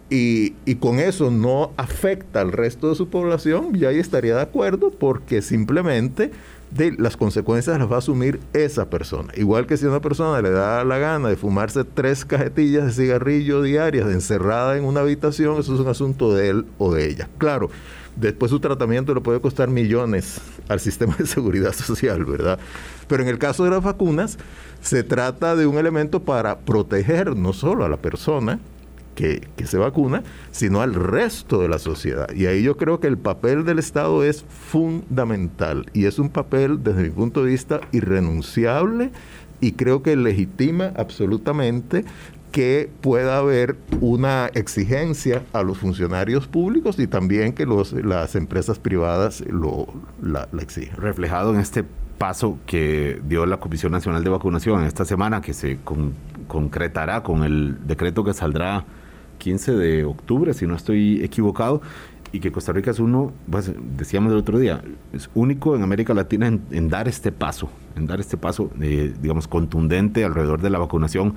y, 0.08 0.54
y 0.64 0.76
con 0.76 0.98
eso 0.98 1.30
no 1.30 1.72
afecta 1.76 2.40
al 2.40 2.52
resto 2.52 2.88
de 2.88 2.94
su 2.94 3.08
población, 3.08 3.74
ya 3.74 3.88
ahí 3.88 3.98
estaría 3.98 4.36
de 4.36 4.42
acuerdo 4.42 4.90
porque 4.90 5.42
simplemente 5.42 6.32
de 6.70 6.92
las 6.98 7.16
consecuencias 7.16 7.78
las 7.78 7.90
va 7.90 7.96
a 7.96 7.98
asumir 7.98 8.40
esa 8.52 8.90
persona. 8.90 9.32
Igual 9.36 9.66
que 9.66 9.76
si 9.76 9.86
a 9.86 9.88
una 9.88 10.00
persona 10.00 10.42
le 10.42 10.50
da 10.50 10.84
la 10.84 10.98
gana 10.98 11.28
de 11.28 11.36
fumarse 11.36 11.84
tres 11.84 12.24
cajetillas 12.24 12.84
de 12.86 12.92
cigarrillo 12.92 13.62
diarias 13.62 14.10
encerrada 14.10 14.76
en 14.76 14.84
una 14.84 15.00
habitación, 15.00 15.58
eso 15.58 15.74
es 15.74 15.80
un 15.80 15.88
asunto 15.88 16.34
de 16.34 16.50
él 16.50 16.66
o 16.78 16.92
de 16.92 17.08
ella. 17.08 17.28
Claro, 17.38 17.70
después 18.16 18.50
su 18.50 18.60
tratamiento 18.60 19.14
le 19.14 19.20
puede 19.20 19.40
costar 19.40 19.68
millones 19.68 20.40
al 20.68 20.80
sistema 20.80 21.16
de 21.16 21.26
seguridad 21.26 21.72
social, 21.74 22.24
¿verdad? 22.24 22.58
Pero 23.08 23.22
en 23.22 23.28
el 23.28 23.38
caso 23.38 23.64
de 23.64 23.70
las 23.70 23.82
vacunas, 23.82 24.38
se 24.80 25.02
trata 25.02 25.56
de 25.56 25.66
un 25.66 25.78
elemento 25.78 26.22
para 26.22 26.58
proteger 26.58 27.36
no 27.36 27.52
solo 27.52 27.84
a 27.84 27.88
la 27.88 27.96
persona, 27.96 28.58
que, 29.16 29.48
se 29.64 29.78
vacuna, 29.78 30.22
sino 30.52 30.82
al 30.82 30.94
resto 30.94 31.60
de 31.60 31.68
la 31.68 31.80
sociedad. 31.80 32.30
Y 32.32 32.46
ahí 32.46 32.62
yo 32.62 32.76
creo 32.76 33.00
que 33.00 33.08
el 33.08 33.18
papel 33.18 33.64
del 33.64 33.80
Estado 33.80 34.22
es 34.22 34.44
fundamental 34.48 35.86
y 35.92 36.04
es 36.04 36.20
un 36.20 36.28
papel, 36.28 36.84
desde 36.84 37.02
mi 37.02 37.10
punto 37.10 37.42
de 37.42 37.50
vista, 37.50 37.80
irrenunciable 37.90 39.10
y 39.60 39.72
creo 39.72 40.02
que 40.02 40.14
legitima 40.14 40.92
absolutamente 40.96 42.04
que 42.52 42.88
pueda 43.00 43.38
haber 43.38 43.76
una 44.00 44.46
exigencia 44.54 45.42
a 45.52 45.62
los 45.62 45.78
funcionarios 45.78 46.46
públicos 46.46 46.98
y 46.98 47.06
también 47.06 47.52
que 47.52 47.66
los, 47.66 47.92
las 47.92 48.34
empresas 48.34 48.78
privadas 48.78 49.42
lo, 49.48 49.88
la, 50.22 50.48
exigen. 50.60 50.96
Reflejado 50.96 51.52
en 51.52 51.60
este 51.60 51.84
paso 52.18 52.58
que 52.66 53.20
dio 53.28 53.44
la 53.46 53.58
Comisión 53.58 53.92
Nacional 53.92 54.24
de 54.24 54.30
Vacunación 54.30 54.84
esta 54.84 55.04
semana, 55.04 55.40
que 55.40 55.52
se 55.52 55.78
concretará 56.48 57.22
con 57.22 57.44
el 57.44 57.86
decreto 57.86 58.24
que 58.24 58.32
saldrá 58.32 58.84
15 59.46 59.76
de 59.76 60.04
octubre, 60.04 60.52
si 60.54 60.66
no 60.66 60.74
estoy 60.74 61.22
equivocado, 61.22 61.80
y 62.32 62.40
que 62.40 62.50
Costa 62.50 62.72
Rica 62.72 62.90
es 62.90 62.98
uno, 62.98 63.32
pues 63.48 63.72
decíamos 63.96 64.32
el 64.32 64.38
otro 64.38 64.58
día, 64.58 64.82
es 65.12 65.30
único 65.36 65.76
en 65.76 65.84
América 65.84 66.14
Latina 66.14 66.48
en, 66.48 66.88
dar 66.88 67.06
este 67.06 67.30
paso, 67.30 67.70
en 67.94 68.08
dar 68.08 68.18
este 68.18 68.36
paso, 68.36 68.72
eh, 68.80 69.14
digamos, 69.22 69.46
contundente 69.46 70.24
alrededor 70.24 70.62
de 70.62 70.70
la 70.70 70.80
vacunación 70.80 71.36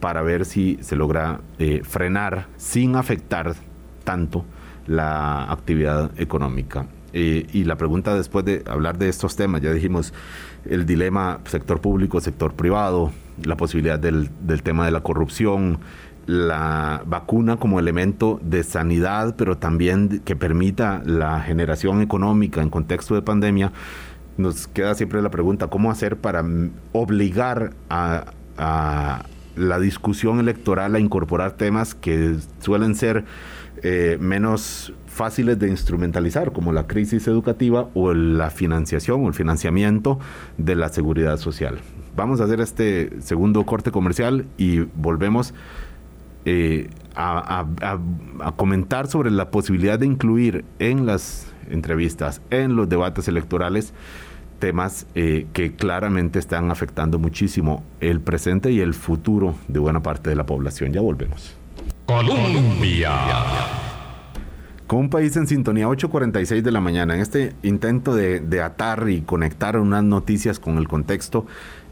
para 0.00 0.22
ver 0.22 0.46
si 0.46 0.78
se 0.80 0.96
logra 0.96 1.42
eh, 1.58 1.82
frenar 1.84 2.46
sin 2.56 2.96
afectar 2.96 3.54
tanto 4.02 4.46
la 4.86 5.52
actividad 5.52 6.10
económica. 6.18 6.86
Eh, 7.12 7.46
y 7.52 7.64
la 7.64 7.76
pregunta 7.76 8.14
después 8.14 8.46
de 8.46 8.64
hablar 8.66 8.96
de 8.96 9.10
estos 9.10 9.36
temas, 9.36 9.60
ya 9.60 9.74
dijimos 9.74 10.14
el 10.64 10.86
dilema 10.86 11.40
sector 11.44 11.82
público, 11.82 12.18
sector 12.22 12.54
privado, 12.54 13.12
la 13.44 13.58
posibilidad 13.58 13.98
del, 13.98 14.30
del 14.40 14.62
tema 14.62 14.86
de 14.86 14.92
la 14.92 15.02
corrupción, 15.02 15.80
la 16.26 17.02
vacuna 17.06 17.56
como 17.56 17.80
elemento 17.80 18.40
de 18.42 18.62
sanidad, 18.62 19.34
pero 19.36 19.58
también 19.58 20.20
que 20.24 20.36
permita 20.36 21.02
la 21.04 21.40
generación 21.40 22.00
económica 22.00 22.62
en 22.62 22.70
contexto 22.70 23.14
de 23.14 23.22
pandemia, 23.22 23.72
nos 24.36 24.66
queda 24.66 24.94
siempre 24.94 25.20
la 25.20 25.30
pregunta, 25.30 25.68
¿cómo 25.68 25.90
hacer 25.90 26.16
para 26.16 26.44
obligar 26.92 27.72
a, 27.90 28.24
la 29.56 29.78
discusión 29.78 30.40
electoral 30.40 30.94
a 30.94 30.98
incorporar 30.98 31.52
temas 31.52 31.94
que 31.94 32.36
suelen 32.60 32.94
ser 32.94 33.24
eh, 33.82 34.16
menos 34.20 34.94
fáciles 35.06 35.58
de 35.58 35.68
instrumentalizar, 35.68 36.52
como 36.52 36.72
la 36.72 36.86
crisis 36.86 37.26
educativa 37.26 37.88
o 37.92 38.14
la 38.14 38.50
financiación 38.50 39.24
o 39.24 39.28
el 39.28 39.34
financiamiento 39.34 40.18
de 40.56 40.76
la 40.76 40.88
seguridad 40.88 41.36
social? 41.36 41.80
Vamos 42.16 42.40
a 42.40 42.44
hacer 42.44 42.60
este 42.60 43.10
segundo 43.20 43.64
corte 43.64 43.90
comercial 43.90 44.46
y 44.58 44.80
volvemos 44.94 45.54
eh, 46.44 46.90
a, 47.14 47.66
comentar 48.56 49.06
sobre 49.06 49.30
la 49.30 49.50
posibilidad 49.50 49.98
de 49.98 50.06
incluir 50.06 50.64
en 50.78 51.06
las 51.06 51.46
entrevistas, 51.70 52.40
en 52.50 52.74
los 52.74 52.88
debates 52.88 53.28
electorales, 53.28 53.92
temas 54.58 55.06
eh, 55.14 55.46
que 55.52 55.74
claramente 55.74 56.38
están 56.38 56.70
afectando 56.70 57.18
muchísimo 57.18 57.84
el 58.00 58.20
presente 58.20 58.70
y 58.70 58.80
el 58.80 58.94
futuro 58.94 59.54
de 59.68 59.78
buena 59.78 60.02
parte 60.02 60.30
de 60.30 60.36
la 60.36 60.46
población. 60.46 60.92
Ya 60.92 61.00
volvemos. 61.00 61.54
Colombia. 62.06 63.12
Con 64.86 65.00
un 65.00 65.10
país 65.10 65.36
en 65.36 65.46
sintonía, 65.46 65.86
8.46 65.86 66.62
de 66.62 66.70
la 66.70 66.80
mañana, 66.80 67.14
en 67.14 67.20
este 67.20 67.54
intento 67.62 68.14
de, 68.14 68.62
atar 68.62 69.08
y 69.08 69.22
conectar 69.22 69.78
unas 69.78 70.04
noticias 70.04 70.58
con 70.58 70.76
el 70.76 70.86
contexto, 70.86 71.46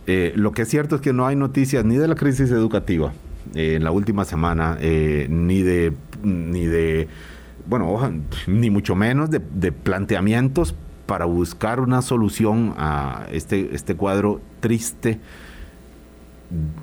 eh, 0.07 0.33
lo 0.37 0.53
que 0.53 0.63
es 0.63 0.69
cierto 0.69 0.97
es 0.97 1.01
que 1.01 1.13
no 1.13 1.27
hay 1.27 1.37
noticias 1.37 1.85
ni 1.85 1.97
de 1.97 2.09
la 2.09 2.15
crisis 2.15 2.51
educativa 2.51 3.13
eh, 3.55 3.75
en 3.77 3.85
la 3.85 3.91
última 3.91 4.25
semana, 4.25 4.77
eh, 4.81 5.27
ni 5.31 5.63
de, 5.63 5.93
ni 6.23 6.67
de, 6.67 7.09
bueno, 7.67 7.99
ni 8.47 8.71
mucho 8.71 8.95
menos 8.95 9.31
de, 9.31 9.41
de 9.55 9.73
planteamientos 9.73 10.75
para 11.07 11.25
buscar 11.25 11.81
una 11.81 12.03
solución 12.03 12.75
a 12.77 13.27
este, 13.33 13.75
este 13.75 13.97
cuadro 13.97 14.41
triste 14.61 15.21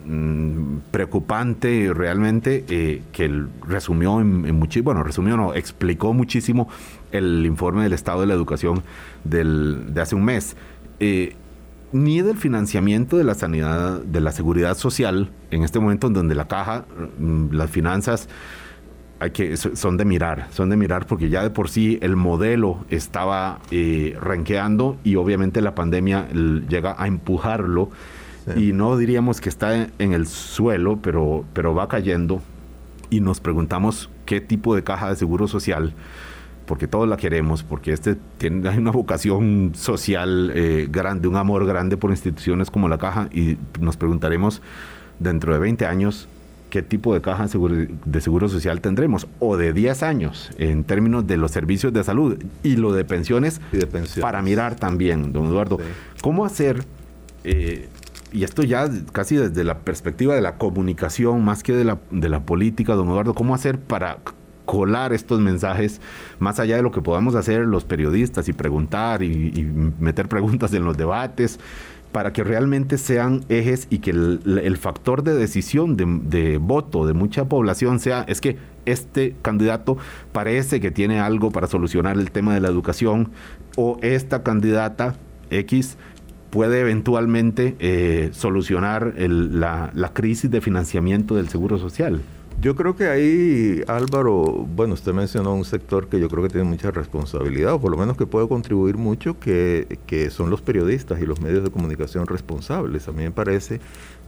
Mm, 0.06 0.78
preocupante 0.92 1.92
realmente 1.94 2.64
eh, 2.70 3.02
que 3.12 3.30
resumió 3.68 4.22
en, 4.22 4.44
bueno, 4.82 5.04
resumió 5.04 5.36
no, 5.36 5.54
explicó 5.56 6.14
muchísimo 6.14 6.70
el 7.12 7.46
informe 7.46 7.84
del 7.84 7.92
estado 7.92 8.22
de 8.22 8.28
la 8.28 8.34
educación 8.34 8.84
del, 9.26 9.94
de 9.94 10.02
hace 10.02 10.16
un 10.16 10.24
mes. 10.24 10.56
Eh, 11.02 11.36
ni 11.92 12.22
del 12.22 12.38
financiamiento 12.38 13.18
de 13.18 13.24
la 13.24 13.34
sanidad, 13.34 14.02
de 14.02 14.22
la 14.22 14.32
seguridad 14.32 14.78
social, 14.78 15.32
en 15.52 15.64
este 15.64 15.80
momento 15.80 16.08
en 16.08 16.14
donde 16.14 16.36
la 16.36 16.48
caja, 16.48 16.86
mm, 17.20 17.54
las 17.54 17.70
finanzas, 17.70 18.28
hay 19.20 19.32
que, 19.32 19.58
son 19.58 19.98
de 19.98 20.06
mirar, 20.06 20.48
son 20.52 20.70
de 20.70 20.78
mirar 20.78 21.08
porque 21.08 21.30
ya 21.30 21.42
de 21.42 21.50
por 21.50 21.70
sí 21.70 21.98
el 22.02 22.16
modelo 22.16 22.86
estaba 22.90 23.60
eh, 23.72 24.16
ranqueando 24.22 24.98
y 25.04 25.16
obviamente 25.16 25.62
la 25.62 25.74
pandemia 25.74 26.28
llega 26.30 26.96
a 26.98 27.08
empujarlo 27.08 27.90
y 28.56 28.72
no 28.72 28.96
diríamos 28.96 29.42
que 29.42 29.50
está 29.50 29.90
en 30.00 30.14
el 30.14 30.26
suelo, 30.26 31.00
pero, 31.02 31.44
pero 31.54 31.76
va 31.76 31.90
cayendo 31.90 32.42
y 33.10 33.20
nos 33.20 33.42
preguntamos 33.42 34.10
qué 34.26 34.40
tipo 34.40 34.76
de 34.76 34.84
caja 34.84 35.10
de 35.10 35.16
seguro 35.16 35.48
social, 35.48 35.94
porque 36.68 36.88
todos 36.88 37.08
la 37.08 37.18
queremos, 37.18 37.64
porque 37.64 37.94
este 37.94 38.16
tiene 38.38 38.70
una 38.78 38.92
vocación 38.92 39.72
social 39.74 40.52
eh, 40.54 40.88
grande, 40.92 41.28
un 41.28 41.38
amor 41.38 41.66
grande 41.66 41.98
por 41.98 42.12
instituciones 42.12 42.70
como 42.70 42.88
la 42.88 43.00
caja 43.00 43.30
y 43.34 43.58
nos 43.80 43.98
preguntaremos 43.98 44.62
dentro 45.20 45.54
de 45.54 45.60
20 45.60 45.86
años 45.88 46.28
qué 46.70 46.82
tipo 46.84 47.14
de 47.14 47.22
caja 47.22 47.46
de 47.46 48.22
seguro, 48.22 48.50
social 48.50 48.82
tendremos, 48.82 49.26
o 49.40 49.56
de 49.58 49.72
10 49.74 50.04
años 50.04 50.52
en 50.58 50.84
términos 50.84 51.26
de 51.26 51.38
los 51.38 51.52
servicios 51.52 51.94
de 51.94 52.04
salud 52.04 52.38
y 52.62 52.76
lo 52.76 52.92
de 52.92 53.06
pensiones, 53.06 53.62
para 54.20 54.42
mirar 54.42 54.76
también, 54.76 55.32
don 55.32 55.46
Eduardo, 55.46 55.80
cómo 56.22 56.46
hacer 56.46 56.84
eh, 57.46 57.88
y 58.34 58.44
esto 58.44 58.64
ya 58.64 58.90
casi 59.14 59.38
desde 59.38 59.64
la 59.64 59.80
perspectiva 59.80 60.36
de 60.36 60.42
la 60.42 60.58
comunicación 60.58 61.46
más 61.46 61.64
que 61.64 61.74
de 61.74 61.86
la, 61.86 62.00
de 62.12 62.28
la 62.28 62.42
política, 62.42 62.94
don 62.94 63.08
Eduardo, 63.08 63.34
¿cómo 63.34 63.56
hacer 63.56 63.80
para 63.80 64.18
colar 64.68 65.14
estos 65.14 65.40
mensajes 65.40 66.00
más 66.38 66.60
allá 66.60 66.76
de 66.76 66.84
lo 66.84 66.92
que 66.92 67.02
podamos 67.02 67.34
hacer 67.34 67.62
los 67.66 67.86
periodistas 67.86 68.48
y 68.48 68.54
preguntar 68.54 69.24
y, 69.24 69.68
meter 70.00 70.28
preguntas 70.28 70.72
en 70.74 70.86
los 70.86 70.96
debates? 70.96 71.60
para 72.12 72.32
que 72.34 72.44
realmente 72.44 72.98
sean 72.98 73.44
ejes 73.50 73.86
y 73.92 74.00
que 74.00 74.12
el, 74.12 74.78
factor 74.78 75.24
de 75.24 75.36
decisión 75.36 75.98
de, 75.98 76.58
voto 76.58 77.06
de 77.06 77.14
mucha 77.14 77.46
población 77.46 78.00
sea, 78.00 78.24
es 78.28 78.40
que 78.42 78.58
este 78.86 79.36
candidato 79.42 79.98
parece 80.32 80.80
que 80.80 80.90
tiene 80.90 81.20
algo 81.20 81.52
para 81.52 81.68
solucionar 81.68 82.18
el 82.18 82.32
tema 82.32 82.54
de 82.54 82.62
la 82.62 82.70
educación 82.70 83.32
o 83.76 84.00
esta 84.02 84.42
candidata 84.42 85.16
X 85.52 85.98
puede 86.50 86.80
eventualmente 86.80 87.76
eh, 87.80 88.30
solucionar 88.32 89.14
la, 89.18 90.12
crisis 90.14 90.50
de 90.50 90.62
financiamiento 90.62 91.36
del 91.36 91.50
Seguro 91.50 91.78
Social. 91.78 92.22
Yo 92.68 92.76
creo 92.76 92.98
que 92.98 93.08
ahí, 93.08 93.82
Álvaro, 93.88 94.44
bueno, 94.44 94.96
usted 94.96 95.14
mencionó 95.14 95.54
un 95.54 95.64
sector 95.64 96.10
que 96.10 96.20
yo 96.20 96.28
creo 96.28 96.44
que 96.44 96.50
tiene 96.50 96.68
mucha 96.68 96.92
responsabilidad, 96.92 97.76
o 97.76 97.80
por 97.80 97.92
lo 97.92 97.96
menos 97.96 98.18
que 98.18 98.26
puede 98.26 98.46
contribuir 98.50 98.98
mucho, 98.98 99.40
que, 99.40 100.00
que 100.06 100.30
son 100.30 100.50
los 100.50 100.60
periodistas 100.60 101.22
y 101.22 101.26
los 101.26 101.40
medios 101.40 101.64
de 101.64 101.72
comunicación 101.72 102.28
responsables. 102.28 103.08
A 103.08 103.14
mí 103.14 103.24
me 103.24 103.32
parece 103.32 103.80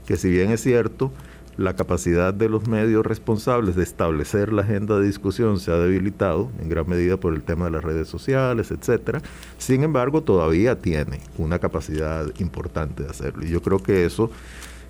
que 0.08 0.16
si 0.16 0.30
bien 0.30 0.52
es 0.52 0.62
cierto, 0.62 1.12
la 1.58 1.76
capacidad 1.76 2.34
de 2.34 2.48
los 2.48 2.66
medios 2.66 3.06
responsables 3.06 3.76
de 3.76 3.84
establecer 3.84 4.54
la 4.54 4.62
agenda 4.62 4.98
de 4.98 5.06
discusión 5.06 5.60
se 5.60 5.72
ha 5.72 5.78
debilitado 5.78 6.50
en 6.62 6.70
gran 6.70 6.88
medida 6.88 7.18
por 7.18 7.34
el 7.34 7.42
tema 7.42 7.66
de 7.66 7.72
las 7.72 7.84
redes 7.84 8.08
sociales, 8.08 8.72
etcétera. 8.72 9.22
Sin 9.58 9.84
embargo, 9.84 10.24
todavía 10.24 10.80
tiene 10.80 11.20
una 11.38 11.60
capacidad 11.60 12.26
importante 12.40 13.04
de 13.04 13.10
hacerlo. 13.10 13.46
Y 13.46 13.50
yo 13.50 13.62
creo 13.62 13.80
que 13.80 14.06
eso 14.06 14.32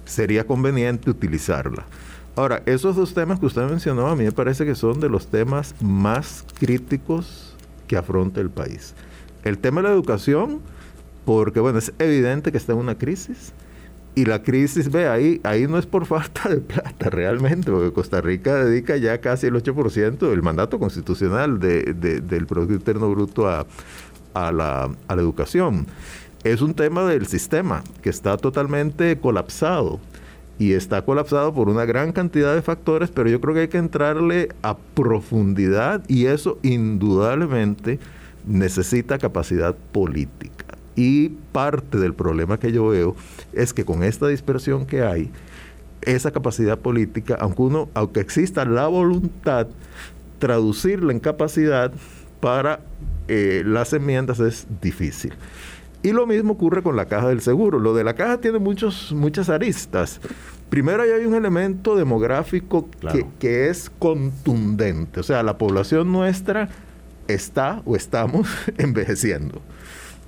sería 0.05 0.45
conveniente 0.45 1.09
utilizarla. 1.09 1.87
Ahora, 2.39 2.63
esos 2.65 2.95
dos 2.95 3.13
temas 3.13 3.37
que 3.37 3.47
usted 3.47 3.63
mencionó 3.63 4.07
a 4.07 4.15
mí 4.15 4.23
me 4.23 4.31
parece 4.31 4.65
que 4.65 4.73
son 4.73 5.01
de 5.01 5.09
los 5.09 5.27
temas 5.27 5.75
más 5.81 6.45
críticos 6.57 7.53
que 7.85 7.97
afronta 7.97 8.39
el 8.39 8.49
país. 8.49 8.95
El 9.43 9.57
tema 9.57 9.81
de 9.81 9.89
la 9.89 9.93
educación, 9.93 10.61
porque 11.25 11.59
bueno, 11.59 11.79
es 11.79 11.91
evidente 11.99 12.53
que 12.53 12.57
está 12.57 12.71
en 12.71 12.79
una 12.79 12.97
crisis 12.97 13.51
y 14.15 14.23
la 14.23 14.41
crisis, 14.41 14.89
ve, 14.89 15.09
ahí, 15.09 15.41
ahí 15.43 15.67
no 15.67 15.77
es 15.77 15.85
por 15.85 16.05
falta 16.05 16.47
de 16.47 16.61
plata 16.61 17.09
realmente, 17.09 17.71
porque 17.71 17.91
Costa 17.91 18.21
Rica 18.21 18.55
dedica 18.63 18.95
ya 18.95 19.19
casi 19.19 19.47
el 19.47 19.55
8% 19.55 20.29
del 20.29 20.41
mandato 20.41 20.79
constitucional 20.79 21.59
de, 21.59 21.93
del 21.93 22.47
Producto 22.47 22.73
Interno 22.73 23.11
Bruto 23.11 23.49
a, 23.49 23.67
a, 24.33 24.51
la, 24.53 24.89
a 25.09 25.15
la 25.17 25.21
educación. 25.21 25.87
Es 26.45 26.61
un 26.61 26.73
tema 26.73 27.03
del 27.03 27.27
sistema 27.27 27.83
que 28.01 28.09
está 28.09 28.37
totalmente 28.37 29.19
colapsado 29.19 29.99
y 30.59 30.73
está 30.73 31.01
colapsado 31.03 31.53
por 31.53 31.69
una 31.69 31.85
gran 31.85 32.11
cantidad 32.11 32.53
de 32.53 32.61
factores, 32.61 33.09
pero 33.09 33.29
yo 33.29 33.39
creo 33.39 33.53
que 33.55 33.61
hay 33.61 33.67
que 33.69 33.77
entrarle 33.77 34.49
a 34.61 34.77
profundidad 34.77 36.03
y 36.09 36.25
eso 36.25 36.59
indudablemente 36.61 37.97
necesita 38.45 39.17
capacidad 39.17 39.73
política. 39.93 40.65
Y 40.97 41.29
parte 41.53 41.97
del 41.97 42.13
problema 42.13 42.59
que 42.59 42.73
yo 42.73 42.89
veo 42.89 43.15
es 43.53 43.73
que 43.73 43.85
con 43.85 44.03
esta 44.03 44.27
dispersión 44.27 44.85
que 44.85 45.01
hay, 45.01 45.31
esa 46.01 46.31
capacidad 46.31 46.77
política, 46.77 47.37
aunque 47.39 47.61
uno, 47.61 47.89
aunque 47.93 48.19
exista 48.19 48.65
la 48.65 48.87
voluntad, 48.87 49.67
traducirla 50.39 51.13
en 51.13 51.21
capacidad 51.21 51.93
para 52.41 52.81
eh, 53.29 53.63
las 53.65 53.93
enmiendas 53.93 54.39
es 54.39 54.67
difícil. 54.81 55.33
Y 56.01 56.11
lo 56.11 56.25
mismo 56.25 56.53
ocurre 56.53 56.81
con 56.81 56.95
la 56.95 57.05
caja 57.05 57.27
del 57.27 57.41
seguro. 57.41 57.79
Lo 57.79 57.93
de 57.93 58.03
la 58.03 58.15
caja 58.15 58.39
tiene 58.39 58.59
muchos, 58.59 59.11
muchas 59.11 59.49
aristas. 59.49 60.21
Primero 60.69 61.03
hay 61.03 61.25
un 61.25 61.35
elemento 61.35 61.95
demográfico 61.95 62.89
que, 63.11 63.25
que, 63.39 63.69
es 63.69 63.91
contundente. 63.99 65.19
O 65.19 65.23
sea, 65.23 65.43
la 65.43 65.57
población 65.57 66.11
nuestra 66.11 66.69
está 67.27 67.81
o 67.85 67.95
estamos 67.95 68.47
envejeciendo. 68.77 69.61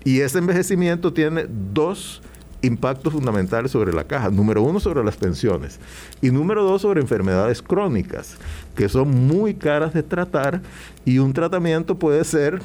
Y 0.03 0.21
ese 0.21 0.39
envejecimiento 0.39 1.13
tiene 1.13 1.45
dos 1.47 2.21
impactos 2.61 3.13
fundamentales 3.13 3.71
sobre 3.71 3.93
la 3.93 4.03
caja. 4.03 4.29
Número 4.29 4.61
uno, 4.61 4.79
sobre 4.79 5.03
las 5.03 5.17
pensiones. 5.17 5.79
Y 6.21 6.31
número 6.31 6.63
dos, 6.63 6.81
sobre 6.81 7.01
enfermedades 7.01 7.61
crónicas, 7.61 8.37
que 8.75 8.89
son 8.89 9.27
muy 9.27 9.53
caras 9.53 9.93
de 9.93 10.03
tratar 10.03 10.61
y 11.05 11.19
un 11.19 11.33
tratamiento 11.33 11.97
puede 11.97 12.23
ser 12.23 12.61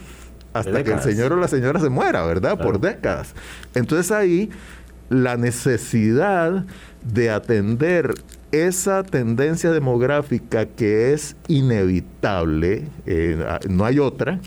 hasta 0.58 0.84
que 0.84 0.92
el 0.92 1.00
señor 1.00 1.32
o 1.32 1.36
la 1.36 1.48
señora 1.48 1.80
se 1.80 1.88
muera, 1.88 2.24
¿verdad? 2.24 2.58
Por 2.58 2.80
décadas. 2.80 3.34
Entonces 3.74 4.10
ahí 4.12 4.50
la 5.08 5.36
necesidad 5.36 6.64
de 7.04 7.30
atender 7.30 8.14
esa 8.52 9.02
tendencia 9.02 9.70
demográfica 9.70 10.66
que 10.66 11.12
es 11.12 11.36
inevitable, 11.48 12.88
eh, 13.06 13.44
no 13.68 13.84
hay 13.84 13.98
otra, 13.98 14.40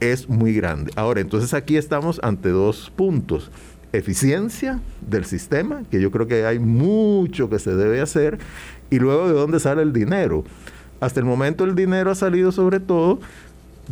es 0.00 0.28
muy 0.28 0.54
grande. 0.54 0.92
Ahora, 0.96 1.20
entonces 1.20 1.52
aquí 1.54 1.76
estamos 1.76 2.20
ante 2.22 2.48
dos 2.50 2.90
puntos. 2.94 3.50
Eficiencia 3.92 4.80
del 5.00 5.24
sistema, 5.24 5.82
que 5.90 6.00
yo 6.00 6.10
creo 6.10 6.26
que 6.26 6.46
hay 6.46 6.58
mucho 6.58 7.50
que 7.50 7.58
se 7.58 7.74
debe 7.74 8.00
hacer, 8.00 8.38
y 8.88 8.98
luego 8.98 9.28
de 9.28 9.34
dónde 9.34 9.60
sale 9.60 9.82
el 9.82 9.92
dinero. 9.92 10.44
Hasta 11.00 11.20
el 11.20 11.26
momento 11.26 11.64
el 11.64 11.74
dinero 11.74 12.10
ha 12.10 12.14
salido 12.14 12.52
sobre 12.52 12.78
todo 12.78 13.20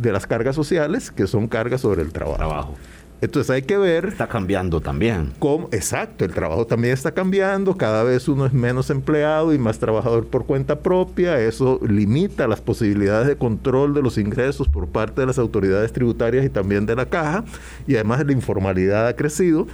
de 0.01 0.11
las 0.11 0.27
cargas 0.27 0.55
sociales, 0.55 1.11
que 1.11 1.27
son 1.27 1.47
cargas 1.47 1.81
sobre 1.81 2.01
el 2.01 2.11
trabajo. 2.11 2.37
trabajo. 2.37 2.75
Entonces 3.21 3.49
hay 3.49 3.63
que 3.63 3.77
ver... 3.77 4.05
Está 4.05 4.27
cambiando 4.27 4.79
también. 4.79 5.33
Cómo, 5.39 5.67
exacto, 5.71 6.23
el 6.23 6.31
trabajo 6.31 6.65
también 6.65 6.93
está 6.93 7.11
cambiando, 7.11 7.75
cada 7.75 8.03
vez 8.03 8.29
uno 8.29 8.45
es 8.45 8.53
menos 8.53 8.89
empleado 8.89 9.53
y 9.53 9.57
más 9.57 9.77
trabajador 9.77 10.27
por 10.27 10.45
cuenta 10.45 10.79
propia, 10.79 11.37
eso 11.39 11.81
limita 11.85 12.47
las 12.47 12.61
posibilidades 12.61 13.27
de 13.27 13.35
control 13.35 13.93
de 13.93 14.01
los 14.01 14.17
ingresos 14.17 14.69
por 14.69 14.87
parte 14.87 15.19
de 15.19 15.27
las 15.27 15.37
autoridades 15.37 15.91
tributarias 15.91 16.45
y 16.45 16.49
también 16.49 16.85
de 16.85 16.95
la 16.95 17.07
caja, 17.07 17.43
y 17.87 17.95
además 17.95 18.25
la 18.25 18.31
informalidad 18.31 19.07
ha 19.07 19.15
crecido. 19.15 19.67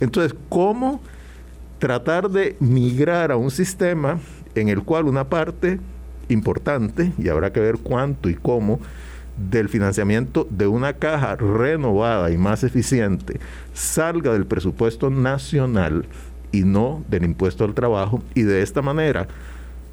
Entonces, 0.00 0.34
¿cómo 0.50 1.00
tratar 1.78 2.28
de 2.28 2.56
migrar 2.60 3.32
a 3.32 3.36
un 3.36 3.50
sistema 3.50 4.20
en 4.54 4.68
el 4.68 4.82
cual 4.82 5.06
una 5.06 5.24
parte 5.24 5.80
importante, 6.28 7.12
y 7.16 7.28
habrá 7.28 7.52
que 7.52 7.60
ver 7.60 7.78
cuánto 7.78 8.28
y 8.28 8.34
cómo, 8.34 8.80
del 9.50 9.68
financiamiento 9.68 10.46
de 10.50 10.66
una 10.66 10.94
caja 10.94 11.36
renovada 11.36 12.30
y 12.30 12.36
más 12.36 12.64
eficiente 12.64 13.40
salga 13.72 14.32
del 14.32 14.46
presupuesto 14.46 15.10
nacional 15.10 16.06
y 16.52 16.62
no 16.62 17.02
del 17.08 17.24
impuesto 17.24 17.64
al 17.64 17.74
trabajo 17.74 18.22
y 18.34 18.42
de 18.42 18.62
esta 18.62 18.82
manera 18.82 19.28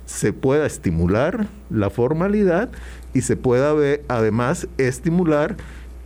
se 0.05 0.33
pueda 0.33 0.65
estimular 0.65 1.47
la 1.69 1.89
formalidad 1.89 2.69
y 3.13 3.21
se 3.21 3.37
pueda 3.37 3.73
ver, 3.73 4.03
además 4.07 4.67
estimular 4.77 5.55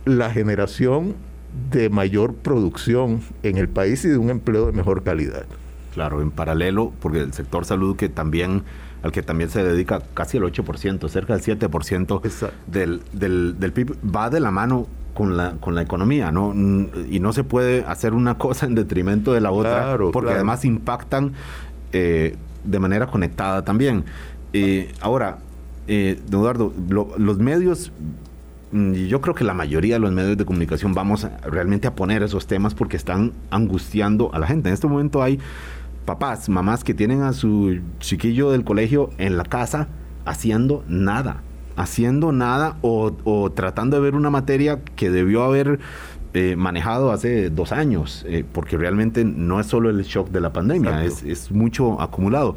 la 0.04 0.30
generación 0.30 1.14
de 1.70 1.88
mayor 1.88 2.34
producción 2.34 3.20
en 3.42 3.56
el 3.56 3.68
país 3.68 4.04
y 4.04 4.08
de 4.08 4.18
un 4.18 4.30
empleo 4.30 4.66
de 4.66 4.72
mejor 4.72 5.02
calidad. 5.04 5.46
Claro, 5.94 6.20
en 6.20 6.30
paralelo, 6.30 6.92
porque 7.00 7.20
el 7.20 7.32
sector 7.32 7.64
salud 7.64 7.96
que 7.96 8.08
también 8.08 8.62
al 9.04 9.12
que 9.12 9.22
también 9.22 9.50
se 9.50 9.62
dedica 9.62 10.00
casi 10.14 10.38
el 10.38 10.44
8%, 10.44 11.08
cerca 11.10 11.36
del 11.36 11.42
7% 11.42 12.22
del, 12.66 13.02
del, 13.12 13.60
del 13.60 13.72
PIB, 13.72 13.96
va 14.02 14.30
de 14.30 14.40
la 14.40 14.50
mano 14.50 14.86
con 15.12 15.36
la, 15.36 15.52
con 15.60 15.74
la 15.74 15.82
economía, 15.82 16.32
¿no? 16.32 16.54
Y 17.10 17.20
no 17.20 17.34
se 17.34 17.44
puede 17.44 17.84
hacer 17.84 18.14
una 18.14 18.38
cosa 18.38 18.64
en 18.64 18.74
detrimento 18.74 19.34
de 19.34 19.42
la 19.42 19.50
otra, 19.52 19.98
porque 20.10 20.32
además 20.32 20.64
impactan 20.64 21.34
eh, 21.92 22.34
de 22.64 22.78
manera 22.78 23.06
conectada 23.06 23.62
también. 23.62 24.04
Eh, 24.54 24.90
ahora, 25.02 25.36
eh, 25.86 26.18
Eduardo, 26.26 26.72
los 27.18 27.38
medios, 27.38 27.92
mm, 28.72 28.94
yo 28.94 29.20
creo 29.20 29.34
que 29.34 29.44
la 29.44 29.52
mayoría 29.52 29.96
de 29.96 30.00
los 30.00 30.12
medios 30.12 30.38
de 30.38 30.46
comunicación 30.46 30.94
vamos 30.94 31.26
realmente 31.44 31.86
a 31.86 31.94
poner 31.94 32.22
esos 32.22 32.46
temas 32.46 32.74
porque 32.74 32.96
están 32.96 33.32
angustiando 33.50 34.30
a 34.32 34.38
la 34.38 34.46
gente. 34.46 34.70
En 34.70 34.72
este 34.72 34.86
momento 34.86 35.22
hay 35.22 35.38
papás, 36.04 36.48
mamás 36.48 36.84
que 36.84 36.94
tienen 36.94 37.22
a 37.22 37.32
su 37.32 37.80
chiquillo 37.98 38.50
del 38.50 38.64
colegio 38.64 39.10
en 39.18 39.36
la 39.36 39.44
casa 39.44 39.88
haciendo 40.24 40.84
nada, 40.88 41.42
haciendo 41.76 42.32
nada 42.32 42.76
o, 42.82 43.50
tratando 43.54 43.96
de 43.96 44.02
ver 44.02 44.14
una 44.14 44.30
materia 44.30 44.80
que 44.96 45.10
debió 45.10 45.42
haber 45.44 45.80
eh, 46.32 46.56
manejado 46.56 47.12
hace 47.12 47.50
dos 47.50 47.72
años, 47.72 48.24
eh, 48.28 48.44
porque 48.50 48.76
realmente 48.76 49.24
no 49.24 49.60
es 49.60 49.66
solo 49.66 49.90
el 49.90 50.02
shock 50.02 50.30
de 50.30 50.40
la 50.40 50.52
pandemia, 50.52 51.04
es, 51.04 51.50
mucho 51.50 52.00
acumulado. 52.00 52.56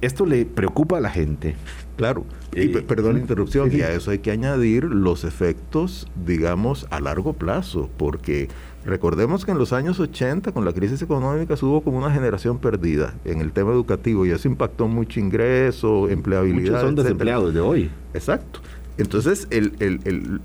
Esto 0.00 0.26
le 0.26 0.46
preocupa 0.46 0.98
a 0.98 1.00
la 1.00 1.10
gente. 1.10 1.56
Claro, 1.96 2.24
y 2.54 2.76
eh, 2.76 2.82
perdón 2.82 3.14
la 3.14 3.20
interrupción, 3.20 3.70
y 3.72 3.80
a 3.80 3.90
eso 3.92 4.12
hay 4.12 4.20
que 4.20 4.30
añadir 4.30 4.84
los 4.84 5.24
efectos, 5.24 6.06
digamos, 6.24 6.86
a 6.90 7.00
largo 7.00 7.32
plazo, 7.32 7.90
porque 7.96 8.48
Recordemos 8.88 9.44
que 9.44 9.50
en 9.50 9.58
los 9.58 9.74
años 9.74 10.00
80, 10.00 10.52
con 10.52 10.64
la 10.64 10.72
crisis 10.72 11.02
económica, 11.02 11.54
hubo 11.60 11.82
como 11.82 11.98
una 11.98 12.10
generación 12.10 12.58
perdida 12.58 13.14
en 13.26 13.42
el 13.42 13.52
tema 13.52 13.72
educativo 13.72 14.24
y 14.24 14.30
eso 14.30 14.48
impactó 14.48 14.88
mucho 14.88 15.20
ingreso, 15.20 16.08
empleabilidad. 16.08 16.70
Muchos 16.70 16.80
son 16.80 16.94
desempleados 16.94 17.52
de 17.52 17.60
hoy. 17.60 17.90
Exacto. 18.14 18.60
Entonces, 18.96 19.46
el, 19.50 19.74
el, 19.78 20.40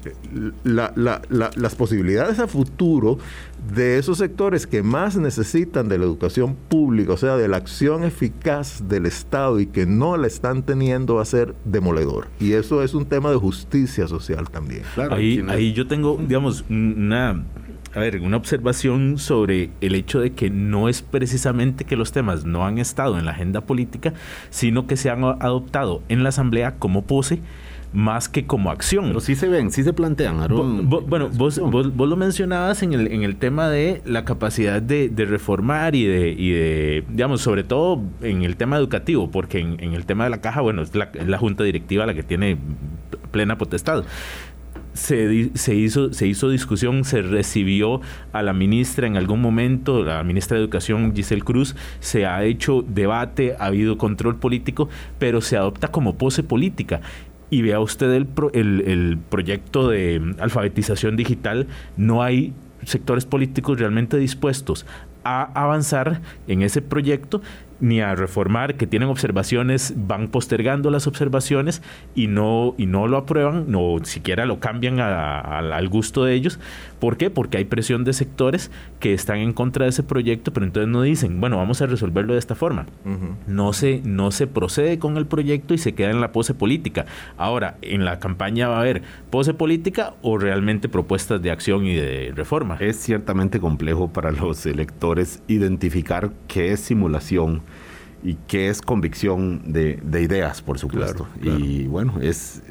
las 0.63 1.75
posibilidades 1.75 2.37
a 2.37 2.47
futuro 2.47 3.17
de 3.73 3.97
esos 3.97 4.19
sectores 4.19 4.67
que 4.67 4.83
más 4.83 5.17
necesitan 5.17 5.89
de 5.89 5.97
la 5.97 6.05
educación 6.05 6.55
pública, 6.55 7.13
o 7.13 7.17
sea, 7.17 7.35
de 7.35 7.47
la 7.47 7.57
acción 7.57 8.03
eficaz 8.03 8.87
del 8.87 9.07
Estado 9.07 9.59
y 9.59 9.65
que 9.65 9.87
no 9.87 10.17
la 10.17 10.27
están 10.27 10.63
teniendo, 10.63 11.15
va 11.15 11.23
a 11.23 11.25
ser 11.25 11.55
demoledor. 11.65 12.27
Y 12.39 12.51
eso 12.51 12.83
es 12.83 12.93
un 12.93 13.05
tema 13.05 13.31
de 13.31 13.37
justicia 13.37 14.07
social 14.07 14.49
también. 14.51 14.83
ahí, 15.09 15.43
ahí 15.47 15.73
yo 15.73 15.87
tengo, 15.87 16.19
digamos, 16.21 16.63
una 16.69 17.43
a 17.95 17.99
ver, 17.99 18.19
una 18.21 18.37
observación 18.37 19.17
sobre 19.19 19.69
el 19.81 19.95
hecho 19.95 20.19
de 20.19 20.31
que 20.33 20.49
no 20.49 20.89
es 20.89 21.01
precisamente 21.01 21.85
que 21.85 21.95
los 21.95 22.11
temas 22.11 22.43
no 22.43 22.65
han 22.65 22.79
estado 22.79 23.19
en 23.19 23.25
la 23.25 23.31
agenda 23.31 23.61
política, 23.61 24.13
sino 24.49 24.87
que 24.87 24.97
se 24.97 25.09
han 25.09 25.23
adoptado 25.23 26.01
en 26.09 26.23
la 26.23 26.29
Asamblea 26.29 26.75
como 26.79 27.03
pose 27.03 27.39
más 27.93 28.27
que 28.27 28.47
como 28.47 28.71
acción. 28.71 29.05
Pero 29.05 29.19
sí 29.19 29.35
se 29.35 29.47
ven, 29.47 29.69
sí 29.69 29.83
se 29.83 29.93
plantean. 29.93 30.47
bueno, 30.47 31.29
vos, 31.29 31.59
vos, 31.59 32.09
lo 32.09 32.15
mencionabas 32.15 32.81
en 32.81 32.93
el, 32.93 33.11
en 33.11 33.21
el 33.21 33.35
tema 33.35 33.69
de 33.69 34.01
la 34.05 34.25
capacidad 34.25 34.81
de, 34.81 35.11
reformar 35.27 35.93
y 35.93 36.05
de, 36.05 36.29
y 36.29 36.51
de, 36.51 37.03
digamos, 37.09 37.41
sobre 37.41 37.63
todo 37.63 38.01
en 38.21 38.41
el 38.41 38.57
tema 38.57 38.77
educativo, 38.77 39.29
porque 39.29 39.59
en, 39.59 39.93
el 39.93 40.07
tema 40.07 40.23
de 40.23 40.31
la 40.31 40.41
caja, 40.41 40.61
bueno, 40.61 40.81
es 40.81 40.95
la, 40.95 41.11
es 41.13 41.27
la 41.27 41.37
junta 41.37 41.63
directiva 41.63 42.07
la 42.07 42.15
que 42.15 42.23
tiene 42.23 42.57
plena 43.31 43.57
potestad 43.57 44.03
se, 44.93 45.51
se, 45.55 45.75
hizo, 45.75 46.13
se 46.13 46.27
hizo 46.27 46.49
discusión, 46.49 47.03
se 47.03 47.21
recibió 47.21 48.01
a 48.31 48.41
la 48.41 48.53
ministra 48.53 49.07
en 49.07 49.17
algún 49.17 49.41
momento, 49.41 50.03
la 50.03 50.23
ministra 50.23 50.57
de 50.57 50.63
Educación 50.63 51.15
Giselle 51.15 51.43
Cruz, 51.43 51.75
se 51.99 52.25
ha 52.25 52.43
hecho 52.43 52.83
debate, 52.87 53.55
ha 53.59 53.65
habido 53.65 53.97
control 53.97 54.37
político, 54.37 54.89
pero 55.19 55.41
se 55.41 55.57
adopta 55.57 55.89
como 55.89 56.17
pose 56.17 56.43
política. 56.43 57.01
Y 57.49 57.61
vea 57.61 57.79
usted 57.79 58.11
el, 58.13 58.27
el, 58.53 58.81
el 58.87 59.17
proyecto 59.29 59.89
de 59.89 60.35
alfabetización 60.39 61.15
digital, 61.15 61.67
no 61.97 62.23
hay 62.23 62.53
sectores 62.83 63.25
políticos 63.25 63.79
realmente 63.79 64.17
dispuestos 64.17 64.85
a 65.23 65.43
avanzar 65.53 66.21
en 66.47 66.61
ese 66.61 66.81
proyecto 66.81 67.41
ni 67.83 67.99
a 67.99 68.15
reformar, 68.15 68.75
que 68.75 68.87
tienen 68.87 69.09
observaciones, 69.09 69.93
van 69.95 70.29
postergando 70.29 70.89
las 70.89 71.05
observaciones 71.05 71.81
y 72.15 72.27
no, 72.27 72.75
y 72.77 72.85
no 72.85 73.07
lo 73.09 73.17
aprueban, 73.17 73.69
no 73.69 73.97
siquiera 74.03 74.45
lo 74.45 74.61
cambian 74.61 75.01
al 75.01 75.89
gusto 75.89 76.23
de 76.23 76.33
ellos. 76.33 76.59
¿Por 77.03 77.17
qué? 77.17 77.29
Porque 77.29 77.57
hay 77.57 77.65
presión 77.65 78.05
de 78.05 78.13
sectores 78.13 78.71
que 79.01 79.13
están 79.13 79.39
en 79.39 79.51
contra 79.51 79.83
de 79.83 79.89
ese 79.89 80.03
proyecto, 80.03 80.53
pero 80.53 80.65
entonces 80.65 80.87
no 80.87 81.01
dicen, 81.01 81.41
bueno, 81.41 81.57
vamos 81.57 81.81
a 81.81 81.85
resolverlo 81.85 82.31
de 82.31 82.39
esta 82.39 82.55
forma. 82.55 82.85
no, 83.45 83.73
se, 83.73 83.99
no 84.05 84.31
se 84.31 84.47
procede 84.47 84.99
con 84.99 85.17
el 85.17 85.25
proyecto 85.25 85.73
y 85.73 85.77
se 85.77 85.95
queda 85.95 86.11
en 86.11 86.21
la 86.21 86.31
pose 86.31 86.53
política. 86.53 87.05
Ahora, 87.35 87.75
en 87.81 88.05
la 88.05 88.19
campaña 88.19 88.69
va 88.69 88.77
a 88.77 88.79
haber 88.79 89.01
pose 89.29 89.53
política 89.53 90.13
o 90.21 90.37
realmente 90.37 90.87
propuestas 90.87 91.41
de 91.41 91.51
acción 91.51 91.85
y 91.85 91.93
de 91.93 92.31
reforma. 92.33 92.77
Es 92.79 93.01
ciertamente 93.01 93.59
complejo 93.59 94.07
para 94.07 94.31
los 94.31 94.65
electores 94.65 95.43
identificar 95.49 96.31
qué 96.47 96.71
es 96.71 96.79
simulación 96.79 97.63
y 98.23 98.35
qué 98.47 98.69
es 98.69 98.81
convicción 98.81 99.73
de, 99.73 99.99
ideas, 100.21 100.61
por 100.61 100.79
supuesto. 100.79 101.27
Y 101.41 101.83
bueno, 101.87 102.13
es, 102.21 102.63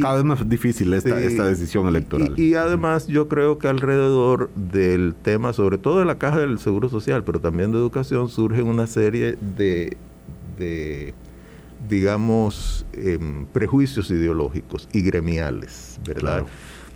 cada 0.00 0.16
vez 0.16 0.24
más 0.24 0.48
difícil 0.48 0.92
esta, 0.94 1.20
esta 1.20 1.44
decisión 1.44 1.86
electoral. 1.86 2.34
Y, 2.38 2.54
además 2.54 3.06
yo 3.06 3.28
creo 3.28 3.58
que 3.58 3.68
alrededor 3.68 4.50
del 4.54 5.14
tema, 5.14 5.52
sobre 5.52 5.78
todo 5.78 6.00
de 6.00 6.04
la 6.04 6.18
caja 6.18 6.40
del 6.40 6.58
Seguro 6.58 6.88
Social, 6.88 7.24
pero 7.24 7.40
también 7.40 7.72
de 7.72 7.78
educación, 7.78 8.28
surgen 8.28 8.66
una 8.66 8.86
serie 8.86 9.36
de, 9.56 9.96
de 10.58 11.14
digamos, 11.88 12.86
em, 12.92 13.46
prejuicios 13.46 14.10
ideológicos 14.10 14.88
y 14.92 15.02
gremiales, 15.02 16.00
¿verdad? 16.06 16.44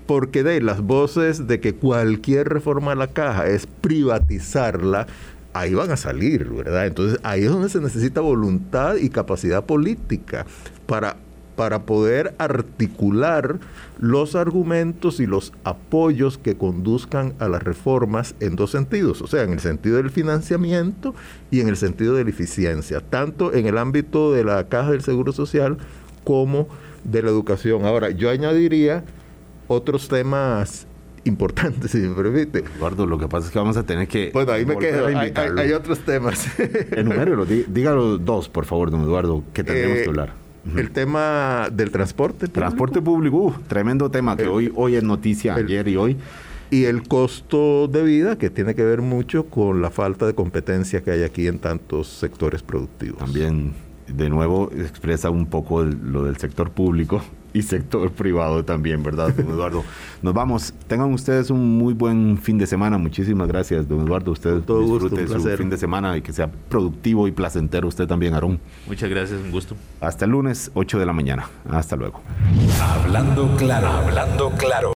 Porque 0.06 0.42
de 0.42 0.60
las 0.60 0.80
voces 0.80 1.46
de 1.46 1.60
que 1.60 1.74
cualquier 1.74 2.48
reforma 2.48 2.90
de 2.90 2.96
la 2.96 3.06
caja 3.06 3.46
es 3.46 3.66
privatizarla, 3.66 5.06
ahí 5.52 5.74
van 5.74 5.90
a 5.90 5.96
salir, 5.96 6.48
¿verdad? 6.48 6.86
Entonces 6.86 7.20
ahí 7.22 7.44
es 7.44 7.50
donde 7.50 7.68
se 7.68 7.80
necesita 7.80 8.20
voluntad 8.20 8.96
y 8.96 9.08
capacidad 9.08 9.64
política 9.64 10.46
para, 10.86 11.16
para 11.62 11.82
poder 11.82 12.34
articular 12.38 13.60
los 14.00 14.34
argumentos 14.34 15.20
y 15.20 15.26
los 15.26 15.52
apoyos 15.62 16.36
que 16.36 16.56
conduzcan 16.56 17.34
a 17.38 17.46
las 17.46 17.62
reformas 17.62 18.34
en 18.40 18.56
dos 18.56 18.72
sentidos, 18.72 19.22
o 19.22 19.28
sea, 19.28 19.44
en 19.44 19.52
el 19.52 19.60
sentido 19.60 19.98
del 19.98 20.10
financiamiento 20.10 21.14
y 21.52 21.60
en 21.60 21.68
el 21.68 21.76
sentido 21.76 22.16
de 22.16 22.24
la 22.24 22.30
eficiencia, 22.30 23.00
tanto 23.00 23.54
en 23.54 23.66
el 23.66 23.78
ámbito 23.78 24.32
de 24.32 24.42
la 24.42 24.66
caja 24.66 24.90
del 24.90 25.02
Seguro 25.02 25.30
Social 25.30 25.78
como 26.24 26.66
de 27.04 27.22
la 27.22 27.28
educación. 27.28 27.84
Ahora, 27.84 28.10
yo 28.10 28.28
añadiría 28.28 29.04
otros 29.68 30.08
temas 30.08 30.88
importante, 31.22 31.86
si 31.86 31.98
me 31.98 32.16
permite. 32.16 32.64
Eduardo, 32.76 33.06
lo 33.06 33.18
que 33.18 33.28
pasa 33.28 33.46
es 33.46 33.52
que 33.52 33.58
vamos 33.60 33.76
a 33.76 33.84
tener 33.84 34.08
que. 34.08 34.32
Bueno, 34.32 34.50
ahí 34.50 34.66
me 34.66 34.76
quedo. 34.78 35.06
Hay, 35.06 35.70
otros 35.70 36.00
temas. 36.00 36.44
Enumérelo, 36.90 37.44
dígalo 37.46 38.18
dos, 38.18 38.48
por 38.48 38.64
favor, 38.64 38.90
don 38.90 39.02
Eduardo, 39.02 39.44
que 39.52 39.62
tenemos 39.62 39.98
que 39.98 40.02
eh, 40.02 40.08
hablar. 40.08 40.41
El 40.76 40.90
tema 40.90 41.68
del 41.72 41.90
transporte 41.90 42.46
público. 42.46 42.60
Transporte 42.60 43.02
público, 43.02 43.36
uh, 43.36 43.54
tremendo 43.66 44.10
tema 44.10 44.36
que 44.36 44.46
hoy, 44.46 44.72
hoy 44.74 44.96
es 44.96 45.02
noticia, 45.02 45.54
ayer 45.54 45.88
y 45.88 45.96
hoy. 45.96 46.16
Y 46.70 46.84
el 46.84 47.06
costo 47.06 47.88
de 47.88 48.02
vida, 48.02 48.38
que 48.38 48.48
tiene 48.48 48.74
que 48.74 48.84
ver 48.84 49.02
mucho 49.02 49.46
con 49.46 49.82
la 49.82 49.90
falta 49.90 50.26
de 50.26 50.34
competencia 50.34 51.02
que 51.02 51.10
hay 51.10 51.22
aquí 51.22 51.46
en 51.46 51.58
tantos 51.58 52.08
sectores 52.08 52.62
productivos. 52.62 53.18
También, 53.18 53.72
de 54.06 54.30
nuevo, 54.30 54.70
expresa 54.72 55.28
un 55.30 55.46
poco 55.46 55.82
lo 55.82 56.24
del 56.24 56.36
sector 56.38 56.70
público 56.70 57.22
y 57.52 57.62
sector 57.62 58.10
privado 58.12 58.64
también, 58.64 59.02
¿verdad, 59.02 59.34
don 59.34 59.48
Eduardo? 59.48 59.84
Nos 60.22 60.34
vamos. 60.34 60.72
Tengan 60.86 61.12
ustedes 61.12 61.50
un 61.50 61.78
muy 61.78 61.94
buen 61.94 62.38
fin 62.38 62.58
de 62.58 62.66
semana. 62.66 62.98
Muchísimas 62.98 63.48
gracias, 63.48 63.88
don 63.88 64.06
Eduardo. 64.06 64.32
Usted 64.32 64.60
Todo 64.60 64.80
disfrute 64.80 65.26
su 65.28 65.42
fin 65.56 65.70
de 65.70 65.76
semana 65.76 66.16
y 66.16 66.22
que 66.22 66.32
sea 66.32 66.50
productivo 66.68 67.28
y 67.28 67.32
placentero. 67.32 67.88
Usted 67.88 68.06
también, 68.06 68.34
Aarón. 68.34 68.60
Muchas 68.86 69.10
gracias, 69.10 69.40
un 69.40 69.50
gusto. 69.50 69.76
Hasta 70.00 70.24
el 70.24 70.32
lunes, 70.32 70.70
8 70.74 70.98
de 70.98 71.06
la 71.06 71.12
mañana. 71.12 71.48
Hasta 71.70 71.96
luego. 71.96 72.20
Hablando 72.80 73.54
claro, 73.56 73.88
hablando 73.88 74.50
claro. 74.50 74.90